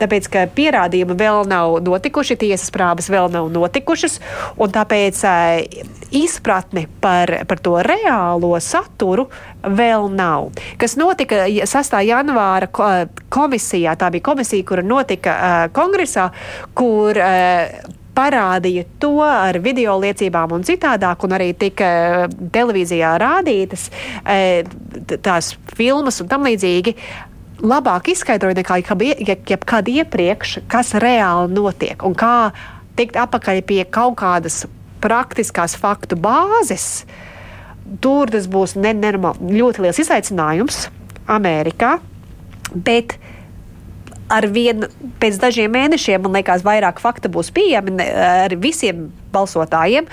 tāpēc, 0.00 0.28
ka 0.32 0.44
pierādījumi 0.56 1.16
vēl 1.20 1.44
nav 1.50 1.76
notikuši, 1.84 2.38
tiesas 2.40 2.72
prāvas 2.72 3.10
vēl 3.12 3.28
nav 3.34 3.50
notikušas, 3.52 4.16
un 4.56 4.72
tāpēc 4.72 5.20
uh, 5.28 5.84
izpratne 6.16 6.86
par, 7.04 7.34
par 7.48 7.60
to 7.60 7.76
reālo 7.84 8.54
saturu 8.64 9.28
vēl 9.62 10.08
nav. 10.16 10.50
Kas 10.80 10.96
notika 10.96 11.44
ja- 11.52 11.68
6. 11.68 12.00
janvāra 12.08 12.70
ko- 12.72 13.08
komisijā, 13.32 13.92
tā 14.00 14.08
bija 14.14 14.24
komisija, 14.32 14.64
kura 14.72 14.82
notika 14.82 15.36
uh, 15.36 15.66
kongresā, 15.76 16.30
kur 16.74 17.20
parādīja 18.16 18.84
to 19.00 19.14
ar 19.24 19.58
video 19.64 19.96
liecībām 20.02 20.52
un 20.56 20.66
citādāk, 20.66 21.24
un 21.24 21.36
arī 21.36 21.52
tika 21.58 22.28
televīzijā 22.52 23.14
rādītas 23.22 23.88
tās 25.24 25.54
filmas 25.76 26.20
un 26.20 26.28
tam 26.30 26.44
līdzīgi 26.48 26.96
labāk 27.62 28.10
izskaidroja 28.12 28.58
nekā 28.58 28.80
jebkad 29.48 29.88
iepriekš, 29.88 30.58
kas 30.70 30.94
reāli 30.98 31.52
notiek 31.54 32.02
un 32.04 32.16
kā 32.18 32.52
tikt 32.98 33.16
apakaļ 33.22 33.62
pie 33.66 33.82
kaut 33.88 34.18
kādas 34.20 34.64
praktiskās 35.02 35.74
faktu 35.78 36.18
bāzes. 36.20 37.04
Tur 38.02 38.30
tas 38.30 38.46
būs 38.50 38.76
ne, 38.78 38.92
nenormāli, 38.94 39.56
ļoti 39.58 39.82
liels 39.84 40.00
izaicinājums 40.04 40.86
Amerikā, 41.30 41.96
bet 42.72 43.16
ar 44.32 44.46
vienu 44.52 44.88
pēc 45.20 45.38
dažiem 45.42 45.72
mēnešiem, 45.74 46.22
man 46.24 46.38
liekas, 46.38 46.64
vairāk 46.66 47.02
faktu 47.02 47.30
būs 47.32 47.52
pieejami 47.54 47.98
ar 48.02 48.54
visiem 48.60 49.10
balsotājiem 49.34 50.08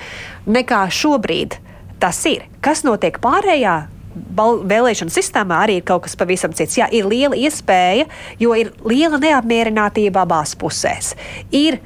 nekā 0.50 0.84
šobrīd 0.92 1.56
tas 2.00 2.20
ir. 2.28 2.46
Kas 2.64 2.84
notiek 2.86 3.20
pārējā 3.22 3.78
vēlēšanu 4.70 5.12
sistēmā 5.14 5.62
arī 5.64 5.78
ir 5.80 5.86
kaut 5.86 6.04
kas 6.06 6.16
pavisam 6.18 6.54
cits. 6.56 6.78
Jā, 6.80 6.88
ir 6.92 7.06
liela 7.08 7.36
iespēja, 7.38 8.08
jo 8.40 8.56
ir 8.58 8.72
liela 8.84 9.20
neapmierinātība 9.22 10.24
abās 10.26 10.56
pusēs. 10.58 11.14
Ir, 11.54 11.80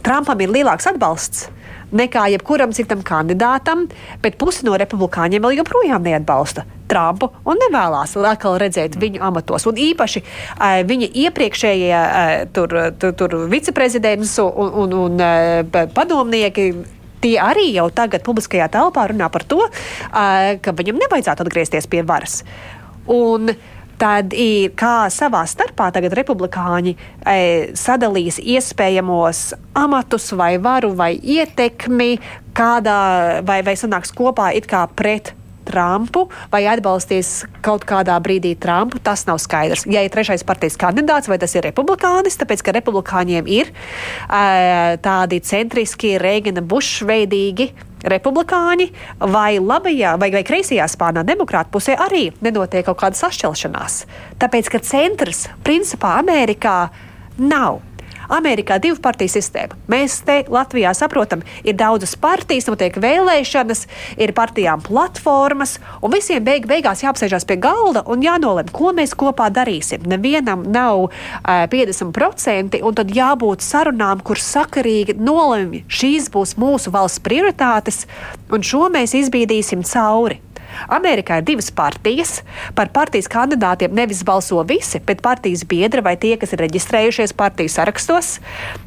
Trumpam 0.00 0.40
ir 0.40 0.48
lielāks 0.54 0.88
atbalsts 0.88 1.50
nekā 1.96 2.26
jebkuram 2.34 2.74
citam 2.76 3.04
kandidātam, 3.06 3.86
bet 4.22 4.38
pusi 4.40 4.66
no 4.66 4.76
republikāņiem 4.80 5.42
vēl 5.44 5.58
joprojām 5.60 6.04
neatbalsta 6.06 6.66
Trumpu 6.90 7.30
un 7.46 7.58
nevēlas 7.62 8.16
atkal 8.18 8.58
redzēt 8.60 8.98
viņu 9.00 9.22
amatos. 9.22 9.66
Un 9.70 9.78
īpaši 9.78 10.22
uh, 10.22 10.80
viņa 10.86 11.10
iepriekšējie 11.24 11.98
uh, 11.98 12.32
tur, 12.54 12.76
tur, 12.98 13.14
tur 13.18 13.36
viceprezidents 13.50 14.38
un, 14.42 14.72
un, 14.84 14.96
un 15.04 15.22
uh, 15.22 15.84
padomnieki 15.94 16.72
tie 17.20 17.36
arī 17.42 17.68
jau 17.74 17.88
tagad 17.92 18.24
publiskajā 18.24 18.70
telpā 18.72 19.10
runā 19.10 19.28
par 19.28 19.44
to, 19.44 19.60
ka 20.10 20.72
viņam 20.72 21.02
nevajadzētu 21.02 21.44
atgriezties 21.44 21.88
pie 21.92 22.00
varas. 22.08 22.38
Un, 23.12 23.52
Tad 24.00 24.32
ir 24.32 24.72
kā 24.80 25.10
savā 25.12 25.42
starpā 25.48 25.90
tagad 25.92 26.14
republikāņi 26.16 26.94
e, 26.96 27.40
sadalīs 27.76 28.38
iespējamos 28.40 29.50
amatus, 29.76 30.30
vai 30.32 30.54
varu, 30.62 30.94
vai 30.96 31.12
ietekmi, 31.18 32.14
kādā, 32.56 33.00
vai, 33.44 33.60
vai 33.66 33.76
sanāks 33.76 34.14
kopā 34.16 34.54
it 34.56 34.70
kā 34.70 34.86
pret 34.96 35.34
Trumpu 35.70 36.26
vai 36.50 36.64
atbalstīs 36.70 37.44
kaut 37.64 37.84
kādā 37.88 38.16
brīdī 38.22 38.54
Trumpu, 38.60 39.00
tas 39.04 39.26
nav 39.28 39.40
skaidrs. 39.42 39.86
Ja 39.90 40.02
ir 40.04 40.12
trešais 40.12 40.44
partijas 40.46 40.78
kandidāts, 40.80 41.30
vai 41.30 41.38
tas 41.42 41.54
ir 41.54 41.66
republikānis, 41.68 42.38
tāpēc 42.40 42.64
ka 42.64 42.74
republikāņiem 42.76 43.50
ir 43.50 43.70
uh, 43.70 44.96
tādi 45.04 45.40
centriski, 45.46 46.16
Reigana 46.20 46.64
Buša 46.64 47.06
veidīgi 47.10 47.70
republikāņi, 48.04 48.88
vai 49.32 49.58
labajā 49.60 50.16
vai, 50.20 50.30
vai 50.34 50.42
kreisajā 50.46 50.86
spārnā, 50.90 51.24
demokrāta 51.26 51.72
pusē 51.72 51.98
arī 52.00 52.30
nenotiek 52.44 52.86
kaut 52.88 53.00
kāda 53.02 53.20
sašķelšanās. 53.20 54.00
Tāpēc, 54.40 54.72
ka 54.72 54.82
centrs 54.84 55.46
principā 55.66 56.16
Amerikā 56.20 56.78
nav. 57.40 57.80
Amerikā 58.30 58.78
ir 58.78 58.84
divu 58.88 59.00
partiju 59.02 59.32
sistēma. 59.32 59.78
Mēs 59.90 60.20
te 60.26 60.40
Latvijā 60.50 60.92
saprotam, 60.96 61.42
ir 61.64 61.76
daudzas 61.78 62.16
partijas, 62.20 62.68
notiek 62.70 62.96
vēlēšanas, 63.00 63.86
ir 64.20 64.34
partijām 64.36 64.82
platformas, 64.86 65.78
un 66.00 66.14
visiem 66.14 66.44
beig 66.46 66.68
beigās 66.70 67.04
jāapsēžās 67.04 67.46
pie 67.48 67.58
galda 67.60 68.04
un 68.10 68.24
jānolem, 68.24 68.70
ko 68.74 68.94
mēs 68.96 69.16
kopā 69.18 69.50
darīsim. 69.54 70.06
Nevienam 70.10 70.66
nav 70.70 71.06
uh, 71.06 71.64
50%, 71.72 72.80
un 72.82 73.00
tad 73.00 73.14
jābūt 73.14 73.64
sarunām, 73.66 74.22
kur 74.26 74.40
sakarīgi 74.40 75.18
nolemj, 75.20 75.84
šīs 75.90 76.30
būs 76.34 76.56
mūsu 76.60 76.94
valsts 76.94 77.22
prioritātes, 77.24 78.06
un 78.50 78.64
šo 78.66 78.88
mēs 78.92 79.16
izbīdīsim 79.18 79.84
cauri. 79.86 80.40
Amerikā 80.92 81.40
ir 81.40 81.46
divas 81.48 81.70
partijas. 81.74 82.40
Par 82.78 82.90
partijas 82.94 83.28
kandidātiem 83.30 83.94
nevis 83.96 84.22
balso 84.26 84.62
visi, 84.68 85.00
bet 85.06 85.22
partijas 85.24 85.64
biedri 85.68 86.04
vai 86.04 86.16
tie, 86.20 86.36
kas 86.40 86.54
ir 86.54 86.62
reģistrējušies 86.64 87.34
partiju 87.38 87.72
sarakstos. 87.72 88.38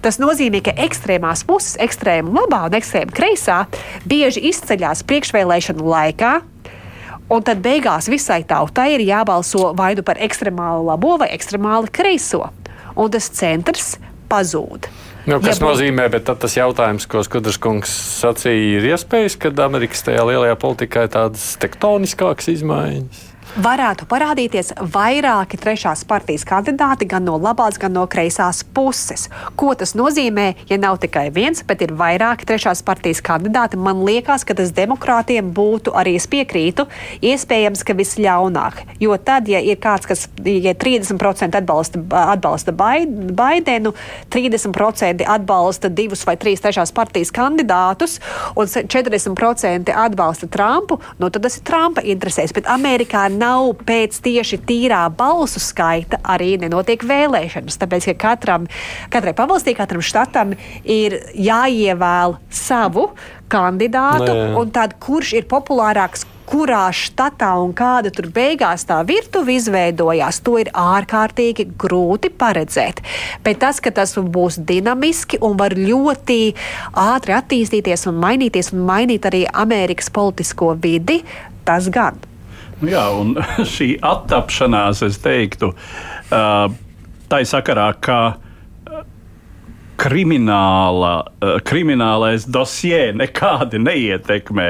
Tas 0.04 0.20
nozīmē, 0.22 0.64
ka 0.66 0.76
ekstrēmās 0.86 1.46
puses, 1.48 1.78
ekstrēma 1.84 2.34
labā 2.42 2.66
un 2.70 2.80
ekstrēma 2.80 3.16
kreisā, 3.16 3.64
bieži 4.10 4.44
izceļas 4.52 5.06
priekšvēlēšanu 5.10 5.94
laikā. 5.94 6.34
Un 7.34 7.46
tad 7.46 7.64
beigās 7.64 8.10
visai 8.12 8.42
tautai 8.48 8.92
ir 8.98 9.06
jābalso 9.08 9.72
vai 9.78 9.94
nu 9.98 10.04
par 10.06 10.20
ekstremāli 10.22 10.86
labo 10.90 11.16
vai 11.22 11.32
ekstremāli 11.34 11.92
kreiso. 11.94 12.50
Un 13.00 13.10
tas 13.14 13.32
centrs 13.34 13.96
pazūd. 14.30 14.90
Nu, 15.24 15.38
kas 15.40 15.62
ja 15.62 15.64
nozīmē, 15.64 16.10
bet 16.12 16.28
tas 16.28 16.58
jautājums, 16.58 17.08
ko 17.08 17.22
Skudras 17.24 17.60
kungs 17.64 17.92
sacīja, 18.20 18.80
ir 18.80 18.90
iespējas, 18.92 19.38
ka 19.40 19.54
Amerikas 19.64 20.04
tajā 20.04 20.26
lielajā 20.28 20.58
politikā 20.60 21.06
ir 21.08 21.14
tādas 21.14 21.54
tektoniskākas 21.64 22.52
izmaiņas? 22.58 23.33
Varētu 23.54 24.08
parādīties 24.10 24.72
vairāki 24.94 25.60
trešās 25.62 26.04
partijas 26.10 26.46
kandidāti 26.48 27.06
gan 27.10 27.26
no 27.28 27.36
labās, 27.38 27.78
gan 27.78 27.94
no 27.94 28.06
kreisās 28.10 28.64
puses. 28.74 29.28
Ko 29.60 29.74
tas 29.78 29.94
nozīmē, 29.98 30.48
ja 30.70 30.80
nav 30.82 30.98
tikai 31.04 31.28
viens, 31.34 31.62
bet 31.68 31.84
ir 31.86 31.94
vairāki 31.98 32.48
trešās 32.50 32.82
partijas 32.86 33.22
kandidāti? 33.26 33.78
Man 33.78 34.02
liekas, 34.08 34.46
ka 34.48 34.56
tas 34.58 34.74
demokrātiem 34.74 35.52
būtu 35.54 35.94
arī 35.94 36.16
es 36.18 36.26
piekrītu, 36.30 36.88
iespējams, 37.22 37.84
ka 37.86 37.96
visļaunāk. 37.98 38.82
Jo 39.04 39.18
tad, 39.22 39.52
ja 39.52 39.62
ir 39.62 39.78
kāds, 39.82 40.10
kas 40.10 40.26
ja 40.42 40.74
30% 40.74 41.62
atbalsta, 41.62 42.02
atbalsta 42.24 42.74
Baidenu, 42.74 43.94
30% 44.34 45.28
atbalsta 45.30 45.94
divus 45.94 46.26
vai 46.26 46.38
trīs 46.42 46.64
trešās 46.64 46.94
partijas 46.96 47.34
kandidātus 47.34 48.18
un 48.58 48.66
40% 48.66 49.94
atbalsta 49.94 50.50
Trumpu, 50.50 51.00
nu 51.22 51.30
tad 51.30 51.46
tas 51.46 51.60
ir 51.60 51.68
Trumpa 51.68 52.02
interesēs. 52.02 52.54
Bet 52.56 52.70
Amerikā 52.72 53.28
nav 53.44 53.74
pēc 53.88 54.20
tieši 54.24 54.62
tīrā 54.68 55.04
balsu 55.18 55.62
skaita 55.64 56.22
arī 56.36 56.56
nenotiek 56.62 57.04
vēlēšanas. 57.08 57.80
Tāpēc, 57.82 58.12
ka 58.14 58.18
katram, 58.30 58.68
katrai 59.14 59.36
pavalstī, 59.38 59.76
katram 59.78 60.04
štatam 60.04 60.56
ir 60.84 61.20
jāievēl 61.36 62.38
savu 62.54 63.12
kandidātu, 63.54 64.32
Nē. 64.32 64.54
un 64.60 64.72
tad 64.74 64.96
kurš 65.04 65.36
ir 65.40 65.50
populārāks, 65.50 66.26
kurā 66.50 66.88
štatā 66.94 67.54
un 67.64 67.72
kāda 67.78 68.12
tur 68.14 68.28
beigās 68.34 68.84
tā 68.90 69.00
virtuve 69.08 69.56
izveidojās, 69.58 70.42
to 70.44 70.58
ir 70.62 70.72
ārkārtīgi 70.78 71.70
grūti 71.80 72.34
paredzēt. 72.34 73.00
Bet 73.46 73.62
tas, 73.64 73.80
ka 73.84 73.94
tas 73.96 74.16
būs 74.18 74.60
dinamiski 74.68 75.40
un 75.46 75.58
var 75.60 75.78
ļoti 75.78 76.42
ātri 77.06 77.38
attīstīties 77.38 78.08
un 78.12 78.20
mainīties 78.26 78.74
un 78.76 78.86
mainīt 78.90 79.30
arī 79.30 79.46
Amerikas 79.66 80.12
politisko 80.14 80.76
vidi, 80.84 81.22
tas 81.66 81.90
gan. 81.94 82.20
Nu 82.84 82.92
jā, 82.92 83.04
un 83.16 83.38
šī 83.76 83.94
attapšanās, 84.04 85.06
es 85.08 85.20
teiktu, 85.24 85.72
tā 86.30 87.40
ir 87.40 87.48
sakarā, 87.48 87.94
ka 88.04 88.20
krimināla, 90.04 91.14
kriminālais 91.64 92.48
dosie 92.50 93.14
nekādi 93.16 93.80
neietekmē 93.80 94.70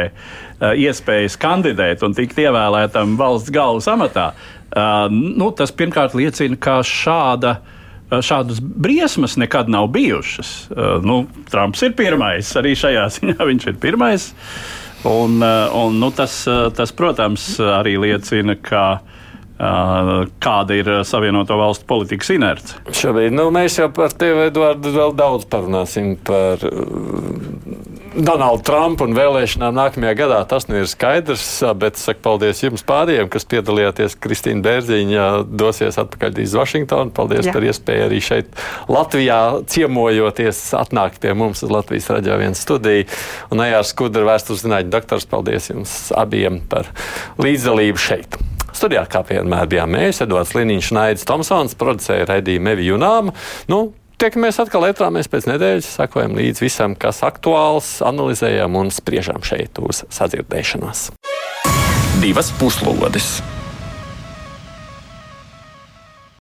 iespējas 0.78 1.40
kandidēt 1.42 2.04
un 2.06 2.14
tikt 2.14 2.38
ievēlētam 2.44 3.16
valsts 3.18 3.54
galvas 3.54 3.90
amatā. 3.90 4.34
Nu, 5.10 5.50
tas 5.58 5.74
pirmkārt 5.74 6.14
liecina, 6.18 6.60
ka 6.62 6.82
šāda 6.86 7.58
šādas 8.14 8.60
briesmas 8.62 9.40
nekad 9.42 9.72
nav 9.74 9.88
bijušas. 9.96 10.70
Nu, 11.02 11.24
Trumps 11.50 11.82
ir 11.82 11.96
pirmais, 11.98 12.52
arī 12.60 12.76
šajā 12.78 13.08
ziņā 13.16 13.50
viņš 13.50 13.70
ir 13.72 13.80
pirmais. 13.82 14.28
Un, 15.04 15.42
eh, 15.44 15.70
un, 15.76 15.98
nu, 16.00 16.12
tas, 16.16 16.48
eh, 16.48 16.70
tas, 16.76 16.94
protams, 16.96 17.58
arī 17.60 17.98
liecina, 18.00 18.56
ka 18.56 19.02
kāda 19.58 20.76
ir 20.76 20.90
Savienoto 21.06 21.58
Valstu 21.60 21.86
politikas 21.88 22.32
inerce. 22.34 22.80
Šobrīd 22.90 23.36
nu, 23.36 23.50
mēs 23.54 23.78
jau 23.80 23.90
par 23.94 24.16
tevi, 24.18 24.48
Edvards, 24.50 24.90
vēl 24.96 25.14
daudz 25.18 25.46
parunāsim 25.52 26.16
par 26.26 26.64
Donaldu 28.14 28.62
Trumpu 28.66 29.08
un 29.08 29.16
vēlēšanām 29.18 29.74
nākamajā 29.78 30.14
gadā. 30.18 30.40
Tas 30.50 30.68
nu 30.70 30.78
ir 30.82 30.90
skaidrs, 30.90 31.46
bet 31.82 31.98
saku 32.02 32.22
paldies 32.26 32.62
jums 32.62 32.86
pārējiem, 32.86 33.30
kas 33.34 33.48
piedalījāties. 33.50 34.18
Kristīna 34.22 34.62
Bērziņa 34.66 35.28
dosies 35.50 35.98
atpakaļ 36.02 36.44
uz 36.44 36.54
Vašingtonu. 36.60 37.14
Paldies 37.16 37.50
Jā. 37.50 37.56
par 37.56 37.66
iespēju 37.66 38.08
arī 38.10 38.22
šeit 38.26 38.64
Latvijā 38.92 39.42
ciemojoties, 39.70 40.62
atnākt 40.78 41.22
pie 41.24 41.34
mums 41.38 41.66
uz 41.66 41.74
Latvijas 41.74 42.12
raidījā 42.14 42.40
viens 42.42 42.62
studiju. 42.62 43.10
Un 43.54 43.66
Ejārs 43.66 43.94
Skudra, 43.94 44.26
vēstures 44.30 44.66
zinātņu 44.66 44.94
doktors, 44.94 45.30
paldies 45.30 45.72
jums 45.74 45.98
abiem 46.14 46.62
par 46.70 46.94
līdzdalību 47.42 48.02
šeit. 48.02 48.42
Studijā 48.74 49.04
kā 49.10 49.22
vienmēr 49.28 49.68
bijām 49.70 49.92
mēs, 49.94 50.22
Edvards 50.26 50.56
Liniņš, 50.58 50.94
Naidis 50.98 51.28
Tomsons, 51.30 51.76
producēja 51.80 52.30
raidījumu 52.32 52.74
Evi 52.74 52.90
Junām. 52.90 53.34
Nu, 53.72 53.86
Tiekamies 54.24 54.56
atkal 54.62 54.86
ētrā, 54.88 55.10
mēs 55.12 55.28
pēc 55.28 55.50
nedēļas 55.50 55.90
sekojam 55.98 56.38
līdz 56.38 56.62
visam, 56.64 56.94
kas 56.96 57.20
aktuāls, 57.28 57.98
analizējam 58.08 58.78
un 58.80 58.94
spriežam 58.94 59.44
šeit 59.44 59.82
uz 59.84 60.06
sadzirdēšanos. 60.16 61.10
Divas 62.24 62.54
puslodes! 62.62 63.34